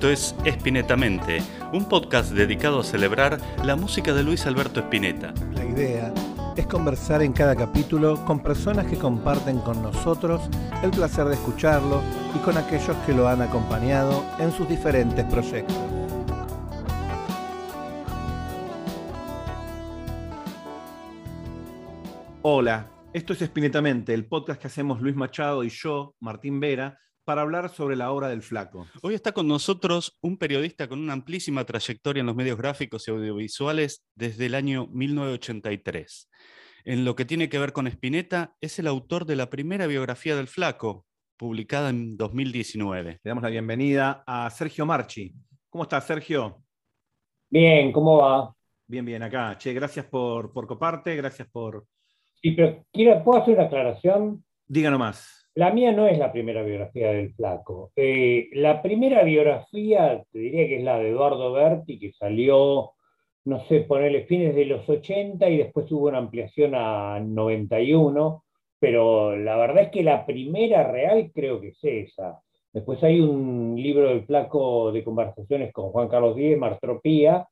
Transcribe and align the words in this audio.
Esto 0.00 0.12
es 0.12 0.34
Espinetamente, 0.46 1.42
un 1.74 1.86
podcast 1.86 2.32
dedicado 2.32 2.80
a 2.80 2.84
celebrar 2.84 3.38
la 3.66 3.76
música 3.76 4.14
de 4.14 4.22
Luis 4.22 4.46
Alberto 4.46 4.80
Spinetta. 4.80 5.34
La 5.52 5.62
idea 5.62 6.14
es 6.56 6.66
conversar 6.66 7.20
en 7.20 7.34
cada 7.34 7.54
capítulo 7.54 8.24
con 8.24 8.42
personas 8.42 8.86
que 8.86 8.96
comparten 8.96 9.58
con 9.58 9.82
nosotros 9.82 10.40
el 10.82 10.90
placer 10.90 11.26
de 11.26 11.34
escucharlo 11.34 12.00
y 12.34 12.38
con 12.38 12.56
aquellos 12.56 12.96
que 13.04 13.12
lo 13.12 13.28
han 13.28 13.42
acompañado 13.42 14.24
en 14.38 14.50
sus 14.52 14.66
diferentes 14.66 15.22
proyectos. 15.26 15.76
Hola, 22.40 22.90
esto 23.12 23.34
es 23.34 23.42
Espinetamente, 23.42 24.14
el 24.14 24.24
podcast 24.24 24.62
que 24.62 24.68
hacemos 24.68 25.02
Luis 25.02 25.14
Machado 25.14 25.62
y 25.62 25.68
yo, 25.68 26.14
Martín 26.20 26.58
Vera, 26.58 26.98
para 27.30 27.42
hablar 27.42 27.68
sobre 27.68 27.94
la 27.94 28.10
obra 28.10 28.28
del 28.28 28.42
flaco. 28.42 28.88
Hoy 29.02 29.14
está 29.14 29.30
con 29.30 29.46
nosotros 29.46 30.18
un 30.20 30.36
periodista 30.36 30.88
con 30.88 30.98
una 30.98 31.12
amplísima 31.12 31.62
trayectoria 31.62 32.22
en 32.22 32.26
los 32.26 32.34
medios 32.34 32.58
gráficos 32.58 33.06
y 33.06 33.12
audiovisuales 33.12 34.04
desde 34.16 34.46
el 34.46 34.56
año 34.56 34.88
1983. 34.88 36.28
En 36.86 37.04
lo 37.04 37.14
que 37.14 37.24
tiene 37.24 37.48
que 37.48 37.60
ver 37.60 37.72
con 37.72 37.86
Spinetta, 37.86 38.56
es 38.60 38.80
el 38.80 38.88
autor 38.88 39.26
de 39.26 39.36
la 39.36 39.48
primera 39.48 39.86
biografía 39.86 40.34
del 40.34 40.48
flaco, 40.48 41.06
publicada 41.36 41.90
en 41.90 42.16
2019. 42.16 43.20
Le 43.22 43.28
damos 43.28 43.44
la 43.44 43.50
bienvenida 43.50 44.24
a 44.26 44.50
Sergio 44.50 44.84
Marchi. 44.84 45.32
¿Cómo 45.68 45.84
estás, 45.84 46.08
Sergio? 46.08 46.64
Bien, 47.48 47.92
¿cómo 47.92 48.16
va? 48.16 48.52
Bien, 48.88 49.04
bien, 49.04 49.22
acá. 49.22 49.56
Che, 49.56 49.72
gracias 49.72 50.04
por, 50.06 50.52
por 50.52 50.66
coparte, 50.66 51.14
gracias 51.14 51.46
por... 51.48 51.86
Sí, 52.42 52.50
pero 52.50 52.84
quiero, 52.92 53.22
¿puedo 53.22 53.40
hacer 53.40 53.54
una 53.54 53.66
aclaración? 53.66 54.44
Diga 54.66 54.90
nomás. 54.90 55.39
La 55.54 55.72
mía 55.72 55.92
no 55.92 56.06
es 56.06 56.16
la 56.18 56.32
primera 56.32 56.62
biografía 56.62 57.10
del 57.10 57.34
flaco. 57.34 57.92
Eh, 57.96 58.48
la 58.52 58.82
primera 58.82 59.24
biografía, 59.24 60.22
te 60.30 60.38
diría 60.38 60.68
que 60.68 60.78
es 60.78 60.84
la 60.84 60.98
de 60.98 61.10
Eduardo 61.10 61.52
Berti, 61.52 61.98
que 61.98 62.12
salió, 62.12 62.92
no 63.44 63.64
sé, 63.66 63.80
ponerle 63.80 64.26
fines 64.26 64.54
de 64.54 64.64
los 64.66 64.88
80 64.88 65.48
y 65.48 65.56
después 65.58 65.90
hubo 65.90 66.08
una 66.08 66.18
ampliación 66.18 66.74
a 66.76 67.18
91, 67.20 68.44
pero 68.78 69.36
la 69.36 69.56
verdad 69.56 69.84
es 69.84 69.90
que 69.90 70.04
la 70.04 70.24
primera 70.24 70.84
real 70.90 71.30
creo 71.34 71.60
que 71.60 71.68
es 71.68 71.78
esa. 71.82 72.40
Después 72.72 73.02
hay 73.02 73.20
un 73.20 73.74
libro 73.76 74.08
del 74.08 74.24
flaco 74.24 74.92
de 74.92 75.02
conversaciones 75.02 75.72
con 75.72 75.90
Juan 75.90 76.08
Carlos 76.08 76.36
Díez, 76.36 76.56
Martropía, 76.58 77.48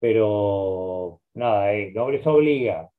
pero 0.00 1.20
nada, 1.34 1.74
eh, 1.74 1.92
no 1.94 2.10
les 2.10 2.26
obliga. 2.26 2.90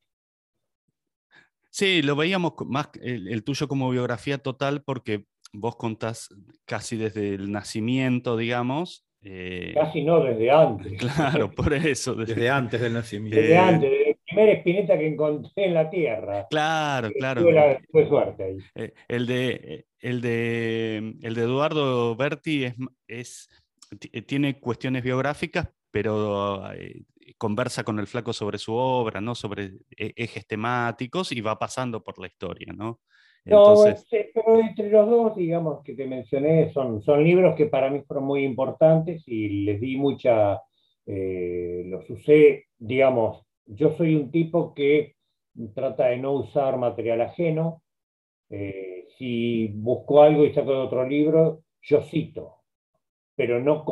Sí, 1.69 2.01
lo 2.01 2.15
veíamos 2.15 2.53
más 2.65 2.89
el, 3.01 3.43
tuyo 3.43 3.67
como 3.67 3.89
biografía 3.89 4.37
total 4.37 4.83
porque 4.83 5.25
vos 5.53 5.75
contás 5.75 6.29
casi 6.65 6.97
desde 6.97 7.35
el 7.35 7.51
nacimiento, 7.51 8.37
digamos. 8.37 9.05
Eh, 9.21 9.73
casi 9.75 10.03
no, 10.03 10.23
desde 10.23 10.49
antes. 10.49 10.93
Claro, 11.15 11.51
por 11.51 11.73
eso. 11.73 12.15
Desde, 12.15 12.49
antes 12.49 12.79
del 12.81 12.93
nacimiento. 12.93 13.39
Desde 13.39 13.57
antes, 13.57 13.91
desde 13.91 14.09
el 14.11 14.17
primer 14.25 14.49
espineta 14.49 14.97
que 14.97 15.07
encontré 15.07 15.65
en 15.65 15.73
la 15.73 15.89
tierra. 15.89 16.47
Claro, 16.49 17.11
claro. 17.11 17.41
Tuve, 17.41 18.07
suerte 18.07 18.43
ahí. 18.43 18.57
Eh, 18.75 18.93
el, 19.07 19.27
de, 19.27 19.85
el, 19.99 20.21
de, 20.21 21.15
el 21.21 21.35
de 21.35 21.41
Eduardo 21.41 22.15
Berti 22.15 22.65
es, 22.65 22.75
es, 23.07 23.49
tiene 24.25 24.59
cuestiones 24.59 25.03
biográficas, 25.03 25.69
pero 25.91 26.63
conversa 27.39 27.83
con 27.83 27.97
el 27.97 28.05
flaco 28.05 28.33
sobre 28.33 28.59
su 28.59 28.75
obra, 28.75 29.19
¿no? 29.21 29.33
Sobre 29.33 29.71
e, 29.97 30.13
ejes 30.15 30.45
temáticos 30.45 31.31
y 31.31 31.41
va 31.41 31.57
pasando 31.57 32.03
por 32.03 32.19
la 32.19 32.27
historia, 32.27 32.71
¿no? 32.73 32.99
Entonces... 33.45 34.05
pero 34.11 34.59
entre 34.59 34.91
los 34.91 35.09
dos, 35.09 35.35
digamos, 35.35 35.81
que 35.83 35.95
te 35.95 36.05
mencioné, 36.05 36.71
son, 36.71 37.01
son 37.01 37.23
libros 37.23 37.55
que 37.55 37.65
para 37.65 37.89
mí 37.89 38.01
fueron 38.01 38.25
muy 38.25 38.43
importantes 38.43 39.23
y 39.25 39.63
les 39.63 39.79
di 39.79 39.97
mucha, 39.97 40.61
eh, 41.07 41.83
los 41.85 42.07
usé, 42.09 42.65
digamos, 42.77 43.43
yo 43.65 43.95
soy 43.95 44.15
un 44.15 44.29
tipo 44.29 44.73
que 44.73 45.15
trata 45.73 46.07
de 46.07 46.17
no 46.17 46.33
usar 46.33 46.77
material 46.77 47.21
ajeno. 47.21 47.81
Eh, 48.49 49.07
si 49.17 49.67
busco 49.67 50.21
algo 50.21 50.45
y 50.45 50.53
saco 50.53 50.71
de 50.71 50.77
otro 50.77 51.07
libro, 51.07 51.63
yo 51.81 52.01
cito, 52.01 52.63
pero 53.35 53.59
no 53.59 53.83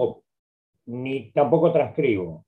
ni 0.88 1.32
tampoco 1.32 1.72
transcribo. 1.72 2.47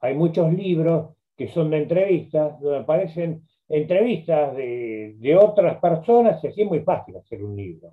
Hay 0.00 0.14
muchos 0.14 0.52
libros 0.52 1.14
que 1.36 1.48
son 1.48 1.70
de 1.70 1.78
entrevistas, 1.78 2.60
donde 2.60 2.78
aparecen 2.80 3.42
entrevistas 3.68 4.54
de, 4.56 5.38
otras 5.40 5.78
personas 5.80 6.42
y 6.42 6.48
así 6.48 6.62
es 6.62 6.68
muy 6.68 6.80
fácil 6.80 7.16
hacer 7.16 7.42
un 7.42 7.56
libro. 7.56 7.92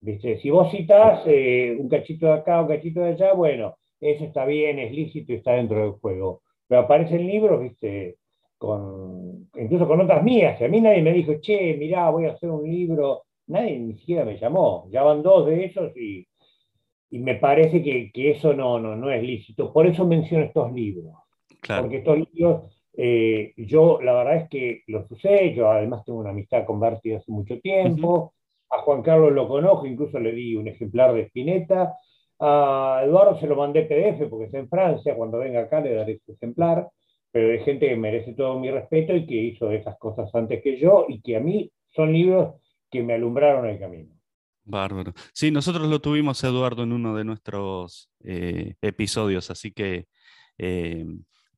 ¿Viste? 0.00 0.38
Si 0.38 0.50
vos 0.50 0.70
citás 0.70 1.22
eh, 1.26 1.76
un 1.78 1.88
cachito 1.88 2.26
de 2.26 2.32
acá, 2.32 2.60
un 2.60 2.68
cachito 2.68 3.00
de 3.00 3.12
allá, 3.12 3.32
bueno, 3.32 3.76
eso 4.00 4.24
está 4.24 4.44
bien, 4.44 4.78
es 4.78 4.92
lícito 4.92 5.32
y 5.32 5.36
está 5.36 5.52
dentro 5.52 5.80
del 5.80 5.92
juego. 5.92 6.42
Pero 6.66 6.82
aparecen 6.82 7.26
libros, 7.26 7.62
¿viste? 7.62 8.18
Con, 8.58 9.48
incluso 9.54 9.86
con 9.86 10.00
otras 10.00 10.22
mías. 10.22 10.60
Y 10.60 10.64
a 10.64 10.68
mí 10.68 10.80
nadie 10.80 11.02
me 11.02 11.12
dijo, 11.12 11.34
che, 11.40 11.74
mirá, 11.78 12.10
voy 12.10 12.26
a 12.26 12.32
hacer 12.32 12.50
un 12.50 12.64
libro. 12.64 13.22
Nadie 13.46 13.78
ni 13.78 13.94
siquiera 13.94 14.24
me 14.24 14.38
llamó. 14.38 14.88
Ya 14.90 15.02
van 15.02 15.22
dos 15.22 15.46
de 15.46 15.64
esos 15.64 15.96
y 15.96 16.26
y 17.14 17.20
me 17.20 17.36
parece 17.36 17.80
que, 17.80 18.10
que, 18.12 18.32
eso 18.32 18.54
no, 18.54 18.80
no, 18.80 18.96
no 18.96 19.08
es 19.08 19.22
lícito. 19.22 19.72
Por 19.72 19.86
eso 19.86 20.04
menciono 20.04 20.46
estos 20.46 20.72
libros. 20.72 21.14
Porque 21.64 21.98
estos 21.98 22.18
libros, 22.18 22.72
eh, 22.92 23.52
yo 23.56 24.00
la 24.02 24.14
verdad 24.14 24.36
es 24.38 24.48
que 24.48 24.82
los 24.88 25.08
usé, 25.08 25.54
yo 25.54 25.70
además 25.70 26.04
tengo 26.04 26.18
una 26.18 26.30
amistad 26.30 26.64
con 26.66 26.80
Berti 26.80 27.12
hace 27.12 27.30
mucho 27.30 27.60
tiempo, 27.60 28.34
a 28.68 28.78
Juan 28.78 29.02
Carlos 29.02 29.30
lo 29.30 29.46
conozco, 29.46 29.86
incluso 29.86 30.18
le 30.18 30.32
di 30.32 30.56
un 30.56 30.66
ejemplar 30.66 31.14
de 31.14 31.26
Spinetta, 31.26 31.96
a 32.40 33.02
Eduardo 33.04 33.38
se 33.38 33.46
lo 33.46 33.54
mandé 33.54 33.82
PDF 33.82 34.28
porque 34.28 34.46
está 34.46 34.58
en 34.58 34.68
Francia, 34.68 35.14
cuando 35.14 35.38
venga 35.38 35.60
acá 35.60 35.80
le 35.80 35.94
daré 35.94 36.18
su 36.18 36.32
ejemplar, 36.32 36.88
pero 37.30 37.52
hay 37.52 37.60
gente 37.60 37.88
que 37.88 37.96
merece 37.96 38.32
todo 38.32 38.58
mi 38.58 38.72
respeto 38.72 39.14
y 39.14 39.24
que 39.24 39.36
hizo 39.36 39.70
esas 39.70 39.96
cosas 39.98 40.34
antes 40.34 40.60
que 40.64 40.78
yo 40.78 41.06
y 41.08 41.20
que 41.20 41.36
a 41.36 41.40
mí 41.40 41.70
son 41.94 42.12
libros 42.12 42.56
que 42.90 43.04
me 43.04 43.14
alumbraron 43.14 43.66
el 43.66 43.78
camino. 43.78 44.13
Bárbaro. 44.64 45.12
Sí, 45.32 45.50
nosotros 45.50 45.88
lo 45.88 46.00
tuvimos, 46.00 46.42
Eduardo, 46.42 46.82
en 46.82 46.92
uno 46.92 47.14
de 47.14 47.24
nuestros 47.24 48.10
eh, 48.24 48.74
episodios, 48.80 49.50
así 49.50 49.72
que 49.72 50.06
eh, 50.58 51.04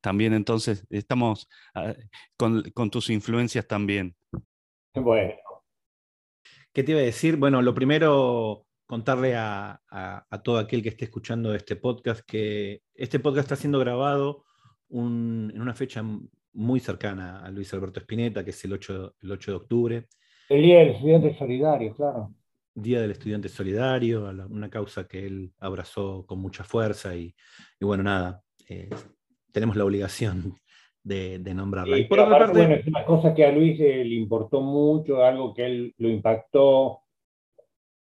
también 0.00 0.34
entonces 0.34 0.86
estamos 0.90 1.48
ah, 1.74 1.94
con, 2.36 2.90
tus 2.90 3.10
influencias 3.10 3.66
también. 3.66 4.14
Bueno. 4.94 5.34
¿Qué 6.72 6.82
te 6.82 6.92
iba 6.92 7.00
a 7.00 7.04
decir? 7.04 7.36
Bueno, 7.36 7.62
lo 7.62 7.74
primero, 7.74 8.66
contarle 8.86 9.34
a, 9.34 9.80
todo 10.44 10.58
aquel 10.58 10.82
que 10.82 10.90
esté 10.90 11.06
escuchando 11.06 11.54
este 11.54 11.76
podcast 11.76 12.20
que 12.26 12.82
este 12.94 13.18
podcast 13.18 13.46
está 13.46 13.56
siendo 13.56 13.78
grabado 13.78 14.44
en 14.90 15.60
una 15.60 15.74
fecha 15.74 16.04
muy 16.52 16.80
cercana 16.80 17.44
a 17.44 17.50
Luis 17.50 17.72
Alberto 17.74 18.00
Spinetta, 18.00 18.44
que 18.44 18.50
es 18.50 18.64
el 18.64 18.74
8, 18.74 19.16
el 19.20 19.32
8 19.32 19.50
de 19.50 19.56
octubre. 19.56 20.06
El 20.48 20.62
Día 20.62 20.78
del 20.78 20.90
Estudiante 20.90 21.36
Solidario, 21.36 21.94
claro. 21.94 22.32
Día 22.76 23.00
del 23.00 23.12
Estudiante 23.12 23.48
Solidario, 23.48 24.28
una 24.50 24.68
causa 24.68 25.08
que 25.08 25.24
él 25.24 25.50
abrazó 25.60 26.26
con 26.26 26.38
mucha 26.38 26.62
fuerza 26.62 27.16
y, 27.16 27.34
bueno, 27.80 28.02
nada, 28.02 28.42
eh, 28.68 28.90
tenemos 29.50 29.76
la 29.76 29.86
obligación 29.86 30.54
de, 31.02 31.38
nombrarla. 31.54 31.96
y 31.96 32.04
por 32.04 32.20
otra 32.20 32.38
parte, 32.38 32.58
bueno, 32.58 32.74
es 32.74 32.86
una 32.86 33.06
cosa 33.06 33.34
que 33.34 33.46
a 33.46 33.50
Luis 33.52 33.78
le 33.78 34.14
importó 34.14 34.60
mucho, 34.60 35.24
algo 35.24 35.54
que 35.54 35.64
él 35.64 35.94
lo 35.96 36.10
impactó, 36.10 37.00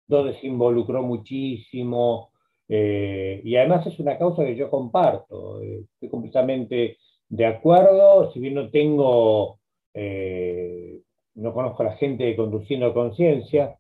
donde 0.07 0.33
se 0.33 0.47
involucró 0.47 1.03
muchísimo, 1.03 2.31
eh, 2.67 3.41
y 3.43 3.55
además 3.57 3.85
es 3.85 3.99
una 3.99 4.17
causa 4.17 4.43
que 4.43 4.55
yo 4.55 4.71
comparto, 4.71 5.61
eh, 5.61 5.85
estoy 5.93 6.09
completamente 6.09 6.97
de 7.29 7.45
acuerdo, 7.45 8.31
si 8.31 8.39
bien 8.39 8.55
no 8.55 8.71
tengo, 8.71 9.59
no 9.93 11.53
conozco 11.53 11.83
a 11.83 11.85
la 11.85 11.97
gente 11.97 12.35
conduciendo 12.35 12.91
conciencia, 12.91 13.77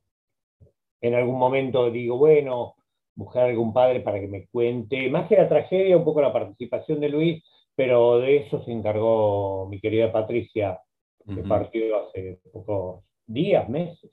en 1.01 1.15
algún 1.15 1.37
momento 1.37 1.91
digo, 1.91 2.17
bueno, 2.17 2.75
buscar 3.15 3.49
algún 3.49 3.73
padre 3.73 4.01
para 4.01 4.19
que 4.19 4.27
me 4.27 4.45
cuente, 4.47 5.09
más 5.09 5.27
que 5.27 5.37
la 5.37 5.49
tragedia, 5.49 5.97
un 5.97 6.03
poco 6.03 6.21
la 6.21 6.33
participación 6.33 6.99
de 6.99 7.09
Luis, 7.09 7.43
pero 7.75 8.19
de 8.19 8.37
eso 8.37 8.63
se 8.63 8.71
encargó 8.71 9.67
mi 9.69 9.79
querida 9.79 10.11
Patricia, 10.11 10.79
que 11.27 11.41
partió 11.41 12.07
hace 12.07 12.39
pocos 12.51 13.03
días, 13.25 13.67
meses. 13.67 14.11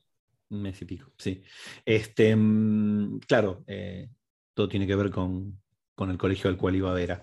Un 0.51 0.63
mes 0.63 0.81
y 0.83 0.85
pico, 0.85 1.11
sí. 1.17 1.43
Este, 1.85 2.35
mm, 2.35 3.21
claro, 3.21 3.63
eh, 3.67 4.09
todo 4.55 4.69
tiene 4.69 4.87
que 4.87 4.97
ver 4.97 5.11
con, 5.11 5.61
el 5.99 6.19
colegio 6.19 6.51
al 6.51 6.57
cual 6.57 6.75
iba 6.75 6.91
a 6.91 6.95
ver. 6.95 7.19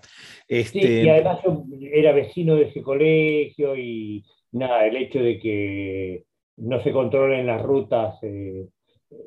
Este... 0.48 0.80
Sí, 0.80 1.02
y 1.02 1.08
además 1.08 1.40
yo 1.44 1.64
era 1.92 2.12
vecino 2.12 2.54
de 2.54 2.62
ese 2.62 2.82
colegio 2.82 3.76
y 3.76 4.24
nada, 4.52 4.86
el 4.86 4.96
hecho 4.96 5.18
de 5.18 5.38
que 5.38 6.24
no 6.56 6.82
se 6.82 6.90
controlen 6.90 7.46
las 7.46 7.62
rutas 7.62 8.14
eh, 8.22 8.66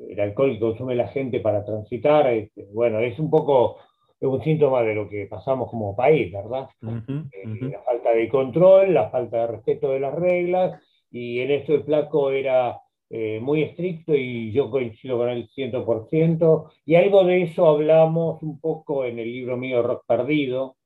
el 0.08 0.20
alcohol 0.20 0.52
que 0.52 0.60
consume 0.60 0.94
la 0.94 1.08
gente 1.08 1.40
para 1.40 1.64
transitar, 1.64 2.26
este, 2.32 2.66
bueno, 2.72 3.00
es 3.00 3.18
un 3.18 3.30
poco 3.30 3.78
un 4.20 4.42
síntoma 4.42 4.82
de 4.82 4.94
lo 4.94 5.08
que 5.08 5.26
pasamos 5.26 5.70
como 5.70 5.94
país, 5.94 6.32
¿verdad? 6.32 6.68
Eh, 6.82 7.70
la 7.70 7.80
falta 7.82 8.10
de 8.10 8.28
control, 8.28 8.94
la 8.94 9.10
falta 9.10 9.38
de 9.38 9.46
respeto 9.48 9.90
de 9.90 10.00
las 10.00 10.14
reglas, 10.14 10.80
y 11.10 11.40
en 11.40 11.50
esto 11.50 11.74
el 11.74 11.84
flaco 11.84 12.30
era 12.30 12.80
eh, 13.10 13.38
muy 13.40 13.62
estricto 13.62 14.14
y 14.14 14.50
yo 14.52 14.70
coincido 14.70 15.18
con 15.18 15.28
él 15.28 15.48
100%. 15.54 16.70
Y 16.86 16.94
algo 16.94 17.24
de 17.24 17.42
eso 17.42 17.68
hablamos 17.68 18.42
un 18.42 18.58
poco 18.58 19.04
en 19.04 19.18
el 19.18 19.30
libro 19.30 19.56
mío 19.56 19.82
Rock 19.82 20.04
Perdido, 20.06 20.76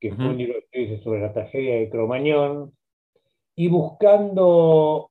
que 0.00 0.12
fue 0.12 0.26
un 0.26 0.38
libro 0.38 0.58
que 0.70 0.82
hice 0.82 0.98
sobre 1.02 1.20
la 1.20 1.32
tragedia 1.32 1.76
de 1.76 1.88
Cromañón, 1.88 2.72
y 3.56 3.68
buscando 3.68 5.10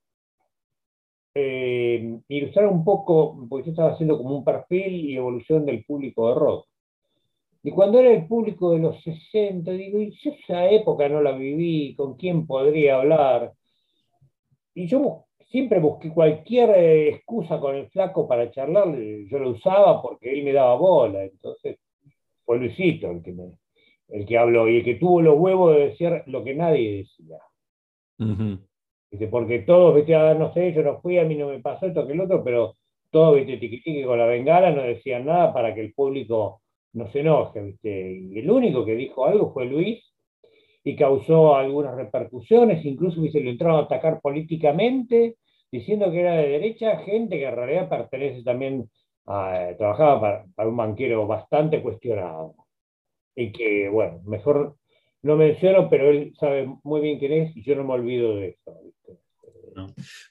eh, 1.35 2.19
ilustrar 2.27 2.67
un 2.67 2.83
poco, 2.83 3.47
porque 3.49 3.67
yo 3.67 3.71
estaba 3.71 3.93
haciendo 3.93 4.17
como 4.17 4.37
un 4.37 4.43
perfil 4.43 5.09
y 5.09 5.15
evolución 5.15 5.65
del 5.65 5.83
público 5.83 6.29
de 6.29 6.35
rock. 6.35 6.67
Y 7.63 7.71
cuando 7.71 7.99
era 7.99 8.11
el 8.11 8.27
público 8.27 8.71
de 8.71 8.79
los 8.79 9.01
60, 9.03 9.71
digo, 9.71 9.99
y 9.99 10.11
yo 10.11 10.31
esa 10.31 10.69
época 10.69 11.07
no 11.07 11.21
la 11.21 11.31
viví, 11.31 11.95
¿con 11.95 12.15
quién 12.15 12.45
podría 12.45 12.97
hablar? 12.97 13.53
Y 14.75 14.87
yo 14.87 15.25
siempre 15.49 15.79
busqué 15.79 16.11
cualquier 16.11 16.71
eh, 16.71 17.09
excusa 17.09 17.59
con 17.59 17.75
el 17.75 17.87
flaco 17.89 18.27
para 18.27 18.51
charlar, 18.51 18.97
yo 18.97 19.39
lo 19.39 19.51
usaba 19.51 20.01
porque 20.01 20.33
él 20.33 20.43
me 20.43 20.51
daba 20.51 20.75
bola, 20.75 21.23
entonces 21.23 21.77
fue 22.43 22.57
Luisito 22.57 23.11
el 23.11 23.21
que, 23.21 23.31
me, 23.31 23.53
el 24.09 24.25
que 24.25 24.37
habló 24.37 24.67
y 24.67 24.77
el 24.77 24.83
que 24.83 24.95
tuvo 24.95 25.21
los 25.21 25.37
huevos 25.37 25.75
de 25.75 25.89
decir 25.89 26.23
lo 26.25 26.43
que 26.43 26.55
nadie 26.55 26.97
decía. 26.97 27.37
Porque 29.29 29.59
todos, 29.59 29.95
viste, 29.95 30.15
ah, 30.15 30.33
no 30.33 30.53
sé, 30.53 30.73
yo 30.73 30.83
no 30.83 30.99
fui, 31.01 31.17
a 31.17 31.23
mí 31.23 31.35
no 31.35 31.47
me 31.47 31.59
pasó 31.59 31.85
esto 31.85 32.05
que 32.07 32.13
el 32.13 32.21
otro, 32.21 32.43
pero 32.43 32.75
todos, 33.11 33.35
viste, 33.35 33.57
tiquitique 33.57 34.05
con 34.05 34.17
la 34.17 34.25
bengala, 34.25 34.71
no 34.71 34.81
decían 34.81 35.25
nada 35.25 35.53
para 35.53 35.73
que 35.73 35.81
el 35.81 35.93
público 35.93 36.61
no 36.93 37.07
se 37.11 37.21
enoje, 37.21 37.61
¿viste? 37.61 38.11
Y 38.13 38.39
el 38.39 38.49
único 38.49 38.85
que 38.85 38.95
dijo 38.95 39.25
algo 39.25 39.53
fue 39.53 39.65
Luis 39.65 40.03
y 40.83 40.95
causó 40.95 41.55
algunas 41.55 41.95
repercusiones, 41.95 42.85
incluso 42.85 43.21
se 43.31 43.39
lo 43.41 43.49
entraron 43.51 43.77
a 43.77 43.83
atacar 43.83 44.19
políticamente, 44.21 45.37
diciendo 45.71 46.11
que 46.11 46.19
era 46.19 46.35
de 46.35 46.49
derecha, 46.49 46.97
gente 46.99 47.37
que 47.37 47.45
en 47.47 47.55
realidad 47.55 47.89
pertenece 47.89 48.43
también 48.43 48.89
a, 49.25 49.69
trabajaba 49.77 50.45
para, 50.55 50.69
un 50.69 50.77
banquero 50.77 51.25
bastante 51.27 51.81
cuestionado. 51.81 52.55
Y 53.35 53.51
que, 53.51 53.89
bueno, 53.89 54.21
mejor 54.25 54.77
no 55.23 55.35
menciono, 55.37 55.89
pero 55.89 56.09
él 56.09 56.33
sabe 56.39 56.67
muy 56.83 57.01
bien 57.01 57.19
quién 57.19 57.33
es 57.33 57.57
y 57.57 57.63
yo 57.63 57.75
no 57.75 57.83
me 57.83 57.93
olvido 57.93 58.35
de 58.35 58.49
eso. 58.49 58.92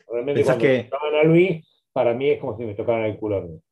Realmente 0.08 0.44
cuando 0.44 0.62
que... 0.62 0.84
tocaban 0.84 1.14
a 1.14 1.22
Luis, 1.24 1.66
para 1.92 2.14
mí 2.14 2.30
es 2.30 2.40
como 2.40 2.56
si 2.56 2.64
me 2.64 2.74
tocaran 2.74 3.04
el 3.04 3.16
culo. 3.16 3.62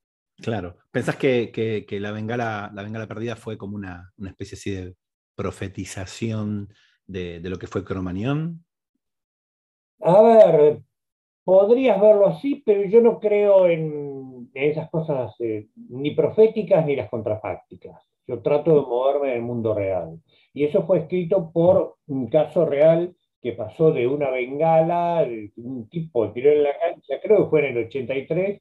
Claro. 0.41 0.77
¿Pensás 0.91 1.17
que, 1.17 1.85
la, 2.01 2.13
bengala, 2.13 2.71
la 2.75 2.83
bengala 2.83 3.07
perdida 3.07 3.37
fue 3.37 3.59
como 3.59 3.77
una, 3.77 4.13
especie 4.27 4.57
así 4.57 4.71
de 4.71 4.95
profetización 5.35 6.69
de, 7.07 7.41
lo 7.43 7.59
que 7.59 7.67
fue 7.67 7.85
Cromañón? 7.85 8.65
A 10.01 10.23
ver, 10.23 10.83
podrías 11.45 12.01
verlo 12.01 12.27
así, 12.27 12.63
pero 12.65 12.85
yo 12.89 13.01
no 13.01 13.21
creo 13.21 13.67
en, 13.67 14.51
esas 14.55 14.91
cosas 14.91 15.35
eh, 15.41 15.69
ni 15.77 16.13
proféticas 16.13 16.85
ni 16.87 16.97
las 16.97 17.11
contrafácticas. 17.11 18.01
Yo 18.27 18.41
trato 18.43 18.75
de 18.75 18.81
moverme 18.81 19.31
en 19.31 19.37
el 19.37 19.43
mundo 19.43 19.75
real. 19.75 20.21
Y 20.53 20.65
eso 20.65 20.85
fue 20.87 21.01
escrito 21.01 21.53
por 21.53 21.97
un 22.07 22.29
caso 22.29 22.65
real 22.65 23.15
que 23.41 23.53
pasó 23.53 23.93
de 23.93 24.07
una 24.07 24.31
bengala, 24.31 25.27
un 25.57 25.89
tipo 25.89 26.31
tiró 26.33 26.51
en 26.51 26.63
la 26.63 26.79
cancha, 26.79 27.21
creo 27.23 27.45
que 27.45 27.51
fue 27.51 27.61
en 27.61 27.77
el 27.77 27.87
83, 27.87 28.61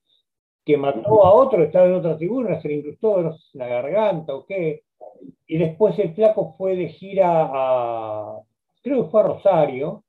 que 0.65 0.77
mató 0.77 1.25
a 1.25 1.33
otro, 1.33 1.63
estaba 1.63 1.87
en 1.87 1.95
otra 1.95 2.17
tribuna, 2.17 2.61
se 2.61 2.69
le 2.69 2.75
incrustó 2.75 3.35
la 3.53 3.67
garganta 3.67 4.35
o 4.35 4.45
qué. 4.45 4.83
Y 5.47 5.57
después 5.57 5.97
el 5.99 6.13
flaco 6.13 6.55
fue 6.57 6.75
de 6.75 6.89
gira 6.89 7.49
a, 7.51 8.39
creo 8.83 9.05
que 9.05 9.11
fue 9.11 9.21
a 9.21 9.23
Rosario, 9.23 10.03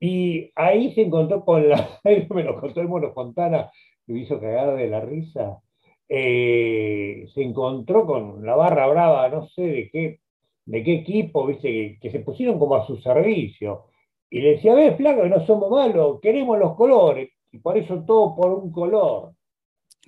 y 0.00 0.50
ahí 0.54 0.92
se 0.94 1.02
encontró 1.02 1.44
con 1.44 1.68
la, 1.68 2.00
me 2.04 2.42
lo 2.42 2.60
contó 2.60 2.80
el 2.80 2.88
Mono 2.88 3.12
Fontana, 3.12 3.70
me 4.06 4.20
hizo 4.20 4.38
cagar 4.38 4.76
de 4.76 4.88
la 4.88 5.00
risa, 5.00 5.60
eh, 6.08 7.26
se 7.32 7.42
encontró 7.42 8.04
con 8.04 8.44
la 8.44 8.54
barra 8.54 8.86
brava, 8.86 9.28
no 9.30 9.46
sé 9.48 9.62
de 9.62 9.90
qué, 9.90 10.20
de 10.66 10.82
qué 10.82 10.94
equipo, 10.94 11.46
viste, 11.46 11.98
que, 12.00 12.10
se 12.10 12.20
pusieron 12.20 12.58
como 12.58 12.76
a 12.76 12.86
su 12.86 12.96
servicio. 12.98 13.86
Y 14.30 14.40
le 14.40 14.50
decía, 14.52 14.74
ve, 14.74 14.96
flaco, 14.96 15.22
que 15.22 15.28
no 15.28 15.46
somos 15.46 15.70
malos, 15.70 16.20
queremos 16.20 16.58
los 16.58 16.74
colores 16.74 17.30
y 17.52 17.58
por 17.58 17.78
eso 17.78 18.02
todo 18.04 18.34
por 18.34 18.52
un 18.52 18.72
color. 18.72 19.32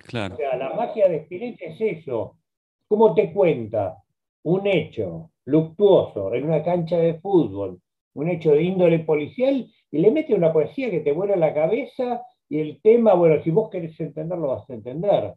Claro. 0.07 0.35
O 0.35 0.37
sea, 0.37 0.55
la 0.57 0.73
magia 0.73 1.07
de 1.07 1.17
Spinetta 1.17 1.65
es 1.65 1.79
eso. 1.79 2.37
¿Cómo 2.87 3.13
te 3.13 3.31
cuenta 3.31 3.97
un 4.43 4.67
hecho 4.67 5.31
luctuoso 5.45 6.33
en 6.33 6.45
una 6.45 6.63
cancha 6.63 6.97
de 6.97 7.19
fútbol, 7.19 7.79
un 8.13 8.29
hecho 8.29 8.51
de 8.51 8.63
índole 8.63 8.99
policial, 8.99 9.69
y 9.91 9.97
le 9.99 10.11
mete 10.11 10.33
una 10.33 10.51
poesía 10.51 10.91
que 10.91 10.99
te 10.99 11.11
vuela 11.11 11.35
la 11.35 11.53
cabeza 11.53 12.21
y 12.49 12.59
el 12.59 12.81
tema, 12.81 13.13
bueno, 13.13 13.41
si 13.43 13.51
vos 13.51 13.69
querés 13.69 13.99
entenderlo, 13.99 14.47
vas 14.47 14.69
a 14.69 14.73
entender. 14.73 15.33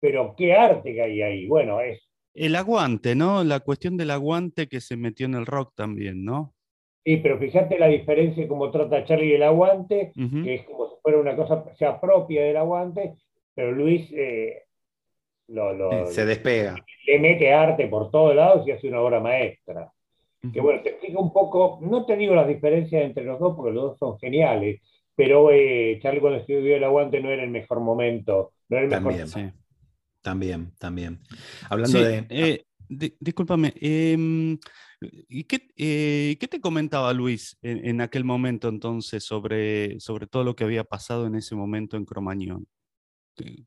Pero 0.00 0.34
qué 0.36 0.54
arte 0.54 0.92
que 0.92 1.02
hay 1.02 1.22
ahí. 1.22 1.46
Bueno, 1.46 1.80
es. 1.80 2.05
El 2.36 2.54
aguante, 2.54 3.14
¿no? 3.14 3.42
La 3.44 3.60
cuestión 3.60 3.96
del 3.96 4.10
aguante 4.10 4.68
que 4.68 4.80
se 4.80 4.96
metió 4.96 5.26
en 5.26 5.34
el 5.34 5.46
rock 5.46 5.72
también, 5.74 6.24
¿no? 6.24 6.52
Sí, 7.02 7.16
pero 7.18 7.38
fíjate 7.38 7.78
la 7.78 7.86
diferencia 7.86 8.46
como 8.46 8.70
trata 8.70 9.04
Charlie 9.04 9.36
el 9.36 9.42
aguante, 9.42 10.12
que 10.14 10.54
es 10.54 10.62
como 10.64 10.88
si 10.88 10.96
fuera 11.02 11.18
una 11.18 11.34
cosa 11.34 11.64
sea 11.78 12.00
propia 12.00 12.42
del 12.42 12.56
aguante, 12.56 13.14
pero 13.54 13.72
Luis 13.72 14.10
eh, 14.12 14.64
se 16.10 16.26
despega. 16.26 16.74
Le 17.06 17.18
mete 17.18 17.52
arte 17.52 17.86
por 17.86 18.10
todos 18.10 18.34
lados 18.34 18.66
y 18.66 18.72
hace 18.72 18.88
una 18.88 19.00
obra 19.00 19.20
maestra. 19.20 19.90
Que 20.52 20.60
bueno, 20.60 20.80
te 20.82 20.90
explico 20.90 21.20
un 21.20 21.32
poco, 21.32 21.78
no 21.82 22.04
te 22.06 22.16
digo 22.16 22.34
las 22.34 22.46
diferencias 22.46 23.02
entre 23.02 23.24
los 23.24 23.40
dos 23.40 23.56
porque 23.56 23.72
los 23.72 23.82
dos 23.82 23.98
son 23.98 24.18
geniales, 24.18 24.80
pero 25.14 25.50
eh, 25.50 25.98
Charlie 26.00 26.20
cuando 26.20 26.38
escribió 26.38 26.76
el 26.76 26.84
aguante 26.84 27.20
no 27.20 27.30
era 27.30 27.42
el 27.42 27.50
mejor 27.50 27.80
momento, 27.80 28.52
no 28.68 28.76
era 28.76 28.84
el 28.84 28.90
también, 28.90 29.22
mejor. 29.22 29.42
Sí. 29.42 29.50
También, 30.26 30.72
también. 30.80 31.20
Hablando 31.70 32.00
de... 32.00 32.26
Eh, 32.30 32.64
discúlpame, 33.20 33.72
em, 33.80 34.58
¿Y 35.00 35.46
eh, 35.76 36.36
qué, 36.40 36.48
te 36.48 36.60
comentaba 36.60 37.12
Luis 37.12 37.56
en, 37.62 38.00
aquel 38.00 38.24
momento 38.24 38.66
entonces 38.66 39.22
sobre, 39.22 40.00
sobre 40.00 40.26
todo 40.26 40.42
lo 40.42 40.56
que 40.56 40.64
había 40.64 40.82
pasado 40.82 41.28
en 41.28 41.36
ese 41.36 41.54
momento 41.54 41.96
en 41.96 42.06
Cromañón? 42.06 42.66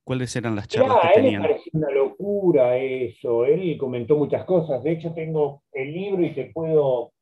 ¿Cuáles 0.03 0.35
eran 0.35 0.57
las 0.57 0.67
charlas 0.67 0.97
que 1.01 1.21
tenían? 1.21 1.43
A 1.43 1.45
él 1.45 1.51
le 1.51 1.53
pareció 1.53 1.71
una 1.75 1.91
locura 1.91 2.77
eso. 2.77 3.45
Él 3.45 3.77
comentó 3.77 4.17
muchas 4.17 4.43
cosas. 4.43 4.83
De 4.83 4.91
hecho, 4.91 5.13
tengo 5.13 5.63
el 5.71 5.93
libro 5.93 6.25
y 6.25 6.33
te 6.33 6.51
puedo, 6.51 7.13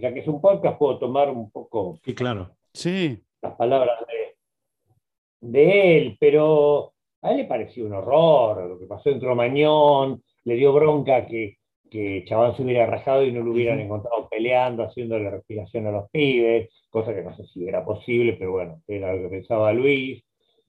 ya 0.00 0.12
que 0.12 0.18
es 0.18 0.26
un 0.26 0.40
podcast, 0.40 0.80
puedo 0.80 0.98
tomar 0.98 1.30
un 1.30 1.48
poco. 1.52 2.00
Sí, 2.02 2.12
claro. 2.12 2.56
Sí. 2.72 3.22
Las 3.40 3.54
palabras 3.54 4.00
de, 4.08 5.48
de 5.48 5.98
él, 5.98 6.16
pero 6.18 6.94
a 7.22 7.30
él 7.30 7.38
le 7.38 7.44
pareció 7.44 7.86
un 7.86 7.94
horror 7.94 8.68
lo 8.68 8.78
que 8.78 8.86
pasó 8.86 9.10
en 9.10 9.20
Cromañón. 9.20 10.22
Le 10.44 10.54
dio 10.54 10.72
bronca 10.72 11.26
que 11.26 11.58
que 11.90 12.24
Chabán 12.26 12.56
se 12.56 12.62
hubiera 12.62 12.86
rajado 12.86 13.24
y 13.24 13.32
no 13.32 13.40
lo 13.42 13.52
hubieran 13.52 13.80
encontrado 13.80 14.28
peleando, 14.28 14.84
haciéndole 14.84 15.30
respiración 15.30 15.86
a 15.86 15.92
los 15.92 16.10
pibes, 16.10 16.70
cosa 16.90 17.14
que 17.14 17.22
no 17.22 17.34
sé 17.36 17.46
si 17.46 17.66
era 17.66 17.84
posible, 17.84 18.34
pero 18.34 18.52
bueno, 18.52 18.82
era 18.86 19.14
lo 19.14 19.22
que 19.22 19.36
pensaba 19.36 19.72
Luis. 19.72 20.22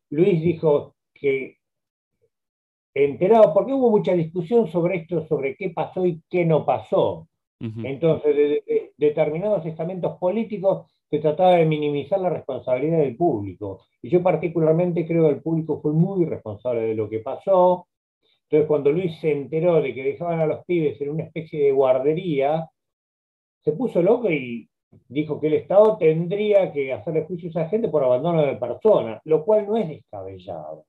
Luis 0.10 0.42
dijo 0.42 0.96
que 1.14 1.58
enterado, 2.94 3.54
porque 3.54 3.74
hubo 3.74 3.90
mucha 3.92 4.14
discusión 4.14 4.68
sobre 4.68 4.98
esto, 4.98 5.26
sobre 5.28 5.56
qué 5.56 5.70
pasó 5.70 6.06
y 6.06 6.22
qué 6.30 6.46
no 6.46 6.66
pasó. 6.66 7.28
Entonces, 7.62 8.38
de, 8.38 8.94
determinados 8.96 9.66
estamentos 9.66 10.18
políticos 10.18 10.90
se 11.10 11.20
trataba 11.20 11.56
de 11.56 11.66
minimizar 11.66 12.20
la 12.20 12.30
responsabilidad 12.30 13.00
del 13.00 13.16
público. 13.16 13.86
Y 14.02 14.10
yo 14.10 14.22
particularmente 14.22 15.08
creo 15.08 15.28
que 15.28 15.36
el 15.36 15.42
público 15.42 15.80
fue 15.82 15.94
muy 15.94 16.26
responsable 16.26 16.82
de 16.82 16.96
lo 16.96 17.10
que 17.10 17.20
pasó, 17.20 17.88
entonces, 18.50 18.68
cuando 18.68 18.92
Luis 18.92 19.16
se 19.20 19.32
enteró 19.32 19.80
de 19.80 19.94
que 19.94 20.04
dejaban 20.04 20.40
a 20.40 20.48
los 20.48 20.66
pibes 20.66 21.00
en 21.02 21.12
una 21.12 21.24
especie 21.24 21.66
de 21.66 21.72
guardería, 21.72 22.68
se 23.64 23.74
puso 23.74 24.02
loco 24.02 24.32
y 24.32 24.68
dijo 25.08 25.40
que 25.40 25.48
el 25.48 25.54
Estado 25.54 25.98
tendría 25.98 26.74
que 26.74 26.92
hacerle 26.92 27.26
juicio 27.26 27.50
a 27.50 27.52
esa 27.52 27.70
gente 27.70 27.90
por 27.90 28.04
abandono 28.04 28.42
de 28.42 28.56
persona, 28.56 29.22
lo 29.26 29.46
cual 29.46 29.68
no 29.68 29.78
es 29.78 29.88
descabellado. 29.88 30.86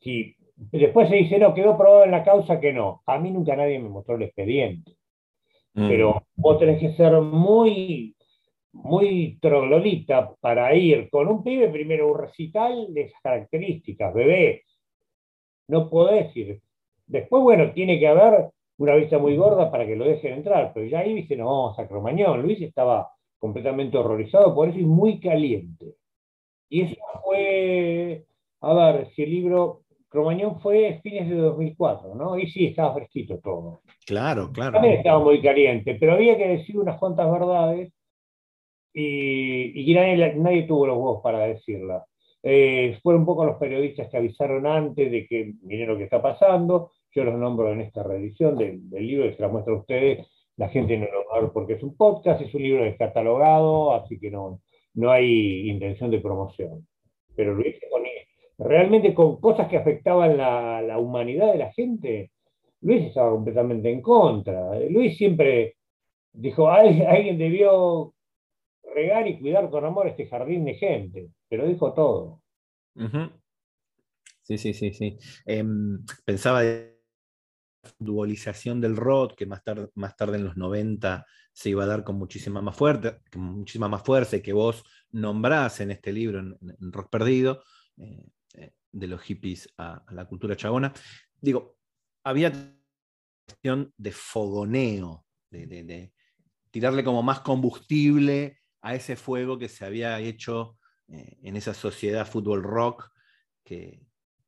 Si 0.00 0.34
después 0.56 1.10
se 1.10 1.16
dice, 1.16 1.38
no, 1.38 1.52
quedó 1.52 1.76
probado 1.76 2.04
en 2.04 2.10
la 2.10 2.24
causa 2.24 2.58
que 2.58 2.72
no. 2.72 3.02
A 3.04 3.18
mí 3.18 3.32
nunca 3.32 3.54
nadie 3.54 3.78
me 3.78 3.90
mostró 3.90 4.14
el 4.14 4.22
expediente. 4.22 4.96
Mm. 5.74 5.88
Pero 5.88 6.22
vos 6.36 6.58
tenés 6.58 6.80
que 6.80 6.94
ser 6.94 7.20
muy, 7.20 8.16
muy 8.84 9.38
troglodita 9.40 10.34
para 10.40 10.74
ir 10.74 11.08
con 11.10 11.28
un 11.28 11.42
pibe, 11.42 11.68
primero 11.68 12.12
un 12.12 12.18
recital 12.18 12.92
de 12.92 13.02
esas 13.02 13.20
características, 13.22 14.14
bebé. 14.14 14.64
No 15.68 15.88
podés 15.90 16.34
ir 16.36 16.60
Después, 17.08 17.42
bueno, 17.42 17.72
tiene 17.72 17.98
que 17.98 18.06
haber 18.06 18.50
una 18.76 18.94
vista 18.94 19.18
muy 19.18 19.34
gorda 19.36 19.70
para 19.70 19.86
que 19.86 19.96
lo 19.96 20.04
dejen 20.04 20.34
entrar, 20.34 20.72
pero 20.74 20.86
ya 20.86 21.00
ahí 21.00 21.14
dice, 21.14 21.36
no, 21.36 21.74
Sacromañón. 21.74 22.42
Luis 22.42 22.60
estaba 22.60 23.10
completamente 23.38 23.96
horrorizado 23.96 24.54
por 24.54 24.68
eso 24.68 24.78
y 24.78 24.84
muy 24.84 25.18
caliente. 25.18 25.94
Y 26.68 26.82
eso 26.82 26.96
fue, 27.24 28.26
a 28.60 28.74
ver, 28.74 29.08
si 29.14 29.22
el 29.22 29.30
libro 29.30 29.84
Cromañón 30.08 30.60
fue 30.60 31.00
fines 31.02 31.28
de 31.28 31.36
2004, 31.36 32.14
¿no? 32.14 32.38
Y 32.38 32.46
sí, 32.50 32.66
estaba 32.66 32.94
fresquito 32.94 33.38
todo. 33.38 33.82
Claro, 34.06 34.50
claro. 34.52 34.72
También 34.72 34.94
estaba 34.94 35.22
muy 35.22 35.40
caliente, 35.40 35.96
pero 35.98 36.12
había 36.12 36.36
que 36.36 36.48
decir 36.48 36.78
unas 36.78 36.98
cuantas 36.98 37.30
verdades 37.30 37.92
y, 38.92 39.94
nadie, 39.94 40.64
tuvo 40.64 40.86
los 40.86 40.96
huevos 40.96 41.20
para 41.22 41.40
decirla. 41.40 42.04
Eh, 42.42 42.98
fueron 43.02 43.22
un 43.22 43.26
poco 43.26 43.44
los 43.44 43.56
periodistas 43.56 44.08
que 44.08 44.16
avisaron 44.16 44.66
antes 44.66 45.10
de 45.10 45.26
que 45.26 45.54
miren 45.62 45.88
lo 45.88 45.96
que 45.96 46.04
está 46.04 46.22
pasando. 46.22 46.92
Yo 47.14 47.24
los 47.24 47.38
nombro 47.38 47.72
en 47.72 47.80
esta 47.80 48.02
reedición 48.02 48.56
del, 48.56 48.88
libro 48.90 49.28
que 49.28 49.34
se 49.34 49.42
la 49.42 49.48
muestra 49.48 49.74
a 49.74 49.78
ustedes. 49.78 50.26
La 50.56 50.68
gente 50.68 50.96
no 50.96 51.06
lo 51.06 51.28
va 51.30 51.38
a 51.38 51.40
ver 51.40 51.50
porque 51.52 51.74
es 51.74 51.82
un 51.82 51.96
podcast, 51.96 52.40
es 52.40 52.54
un 52.54 52.62
libro 52.62 52.84
descatalogado, 52.84 53.94
así 53.94 54.18
que 54.18 54.30
no, 54.30 54.60
no 54.94 55.10
hay 55.10 55.68
intención 55.68 56.10
de 56.10 56.20
promoción. 56.20 56.86
Pero 57.36 57.54
lo 57.54 57.66
hice 57.66 57.88
con, 57.90 58.02
realmente 58.58 59.14
con 59.14 59.40
cosas 59.40 59.68
que 59.68 59.76
afectaban 59.76 60.36
la, 60.36 60.82
la 60.82 60.98
humanidad 60.98 61.52
de 61.52 61.58
la 61.58 61.72
gente. 61.72 62.30
Luis 62.80 63.06
estaba 63.06 63.30
completamente 63.30 63.90
en 63.90 64.02
contra. 64.02 64.78
Luis 64.88 65.16
siempre 65.16 65.76
dijo, 66.32 66.68
alguien 66.68 67.38
debió 67.38 68.14
regar 68.98 69.28
y 69.28 69.38
cuidar 69.38 69.70
con 69.70 69.84
amor 69.84 70.08
este 70.08 70.26
jardín 70.26 70.64
de 70.64 70.74
gente, 70.74 71.30
pero 71.48 71.66
dijo 71.66 71.92
todo. 71.94 72.42
Sí, 74.42 74.58
sí, 74.58 74.74
sí, 74.74 74.92
sí. 74.92 75.18
Em, 75.44 76.04
pensaba 76.24 76.62
de 76.62 76.98
dualización 77.98 78.80
del 78.80 78.96
rock, 78.96 79.34
que 79.36 79.46
más 79.46 79.62
tarde, 79.62 79.88
más 79.94 80.16
tarde 80.16 80.36
en 80.36 80.44
los 80.44 80.56
90 80.56 81.24
se 81.52 81.70
iba 81.70 81.84
a 81.84 81.86
dar 81.86 82.04
con 82.04 82.16
muchísima 82.16 82.60
más, 82.60 82.76
fuerte, 82.76 83.18
muchísima 83.36 83.88
más 83.88 84.02
fuerza 84.02 84.36
y 84.36 84.42
que 84.42 84.52
vos 84.52 84.84
nombrás 85.10 85.80
en 85.80 85.90
este 85.90 86.12
libro, 86.12 86.40
en, 86.40 86.56
Rock 86.92 87.10
Perdido, 87.10 87.62
eh, 87.96 88.26
eh, 88.54 88.72
de 88.92 89.06
los 89.06 89.20
hippies 89.22 89.72
a, 89.78 90.04
la 90.12 90.24
cultura 90.26 90.56
chabona. 90.56 90.92
Digo, 91.40 91.78
había 92.24 92.52
cuestión 93.46 93.92
de 93.96 94.12
fogoneo, 94.12 95.24
de, 95.50 96.12
tirarle 96.70 97.02
como 97.02 97.22
más 97.22 97.40
combustible 97.40 98.57
a 98.80 98.94
ese 98.94 99.16
fuego 99.16 99.58
que 99.58 99.68
se 99.68 99.84
había 99.84 100.18
hecho 100.20 100.76
eh, 101.08 101.38
en 101.42 101.56
esa 101.56 101.74
sociedad 101.74 102.26
fútbol 102.26 102.62
rock, 102.62 103.10
que, 103.64 104.00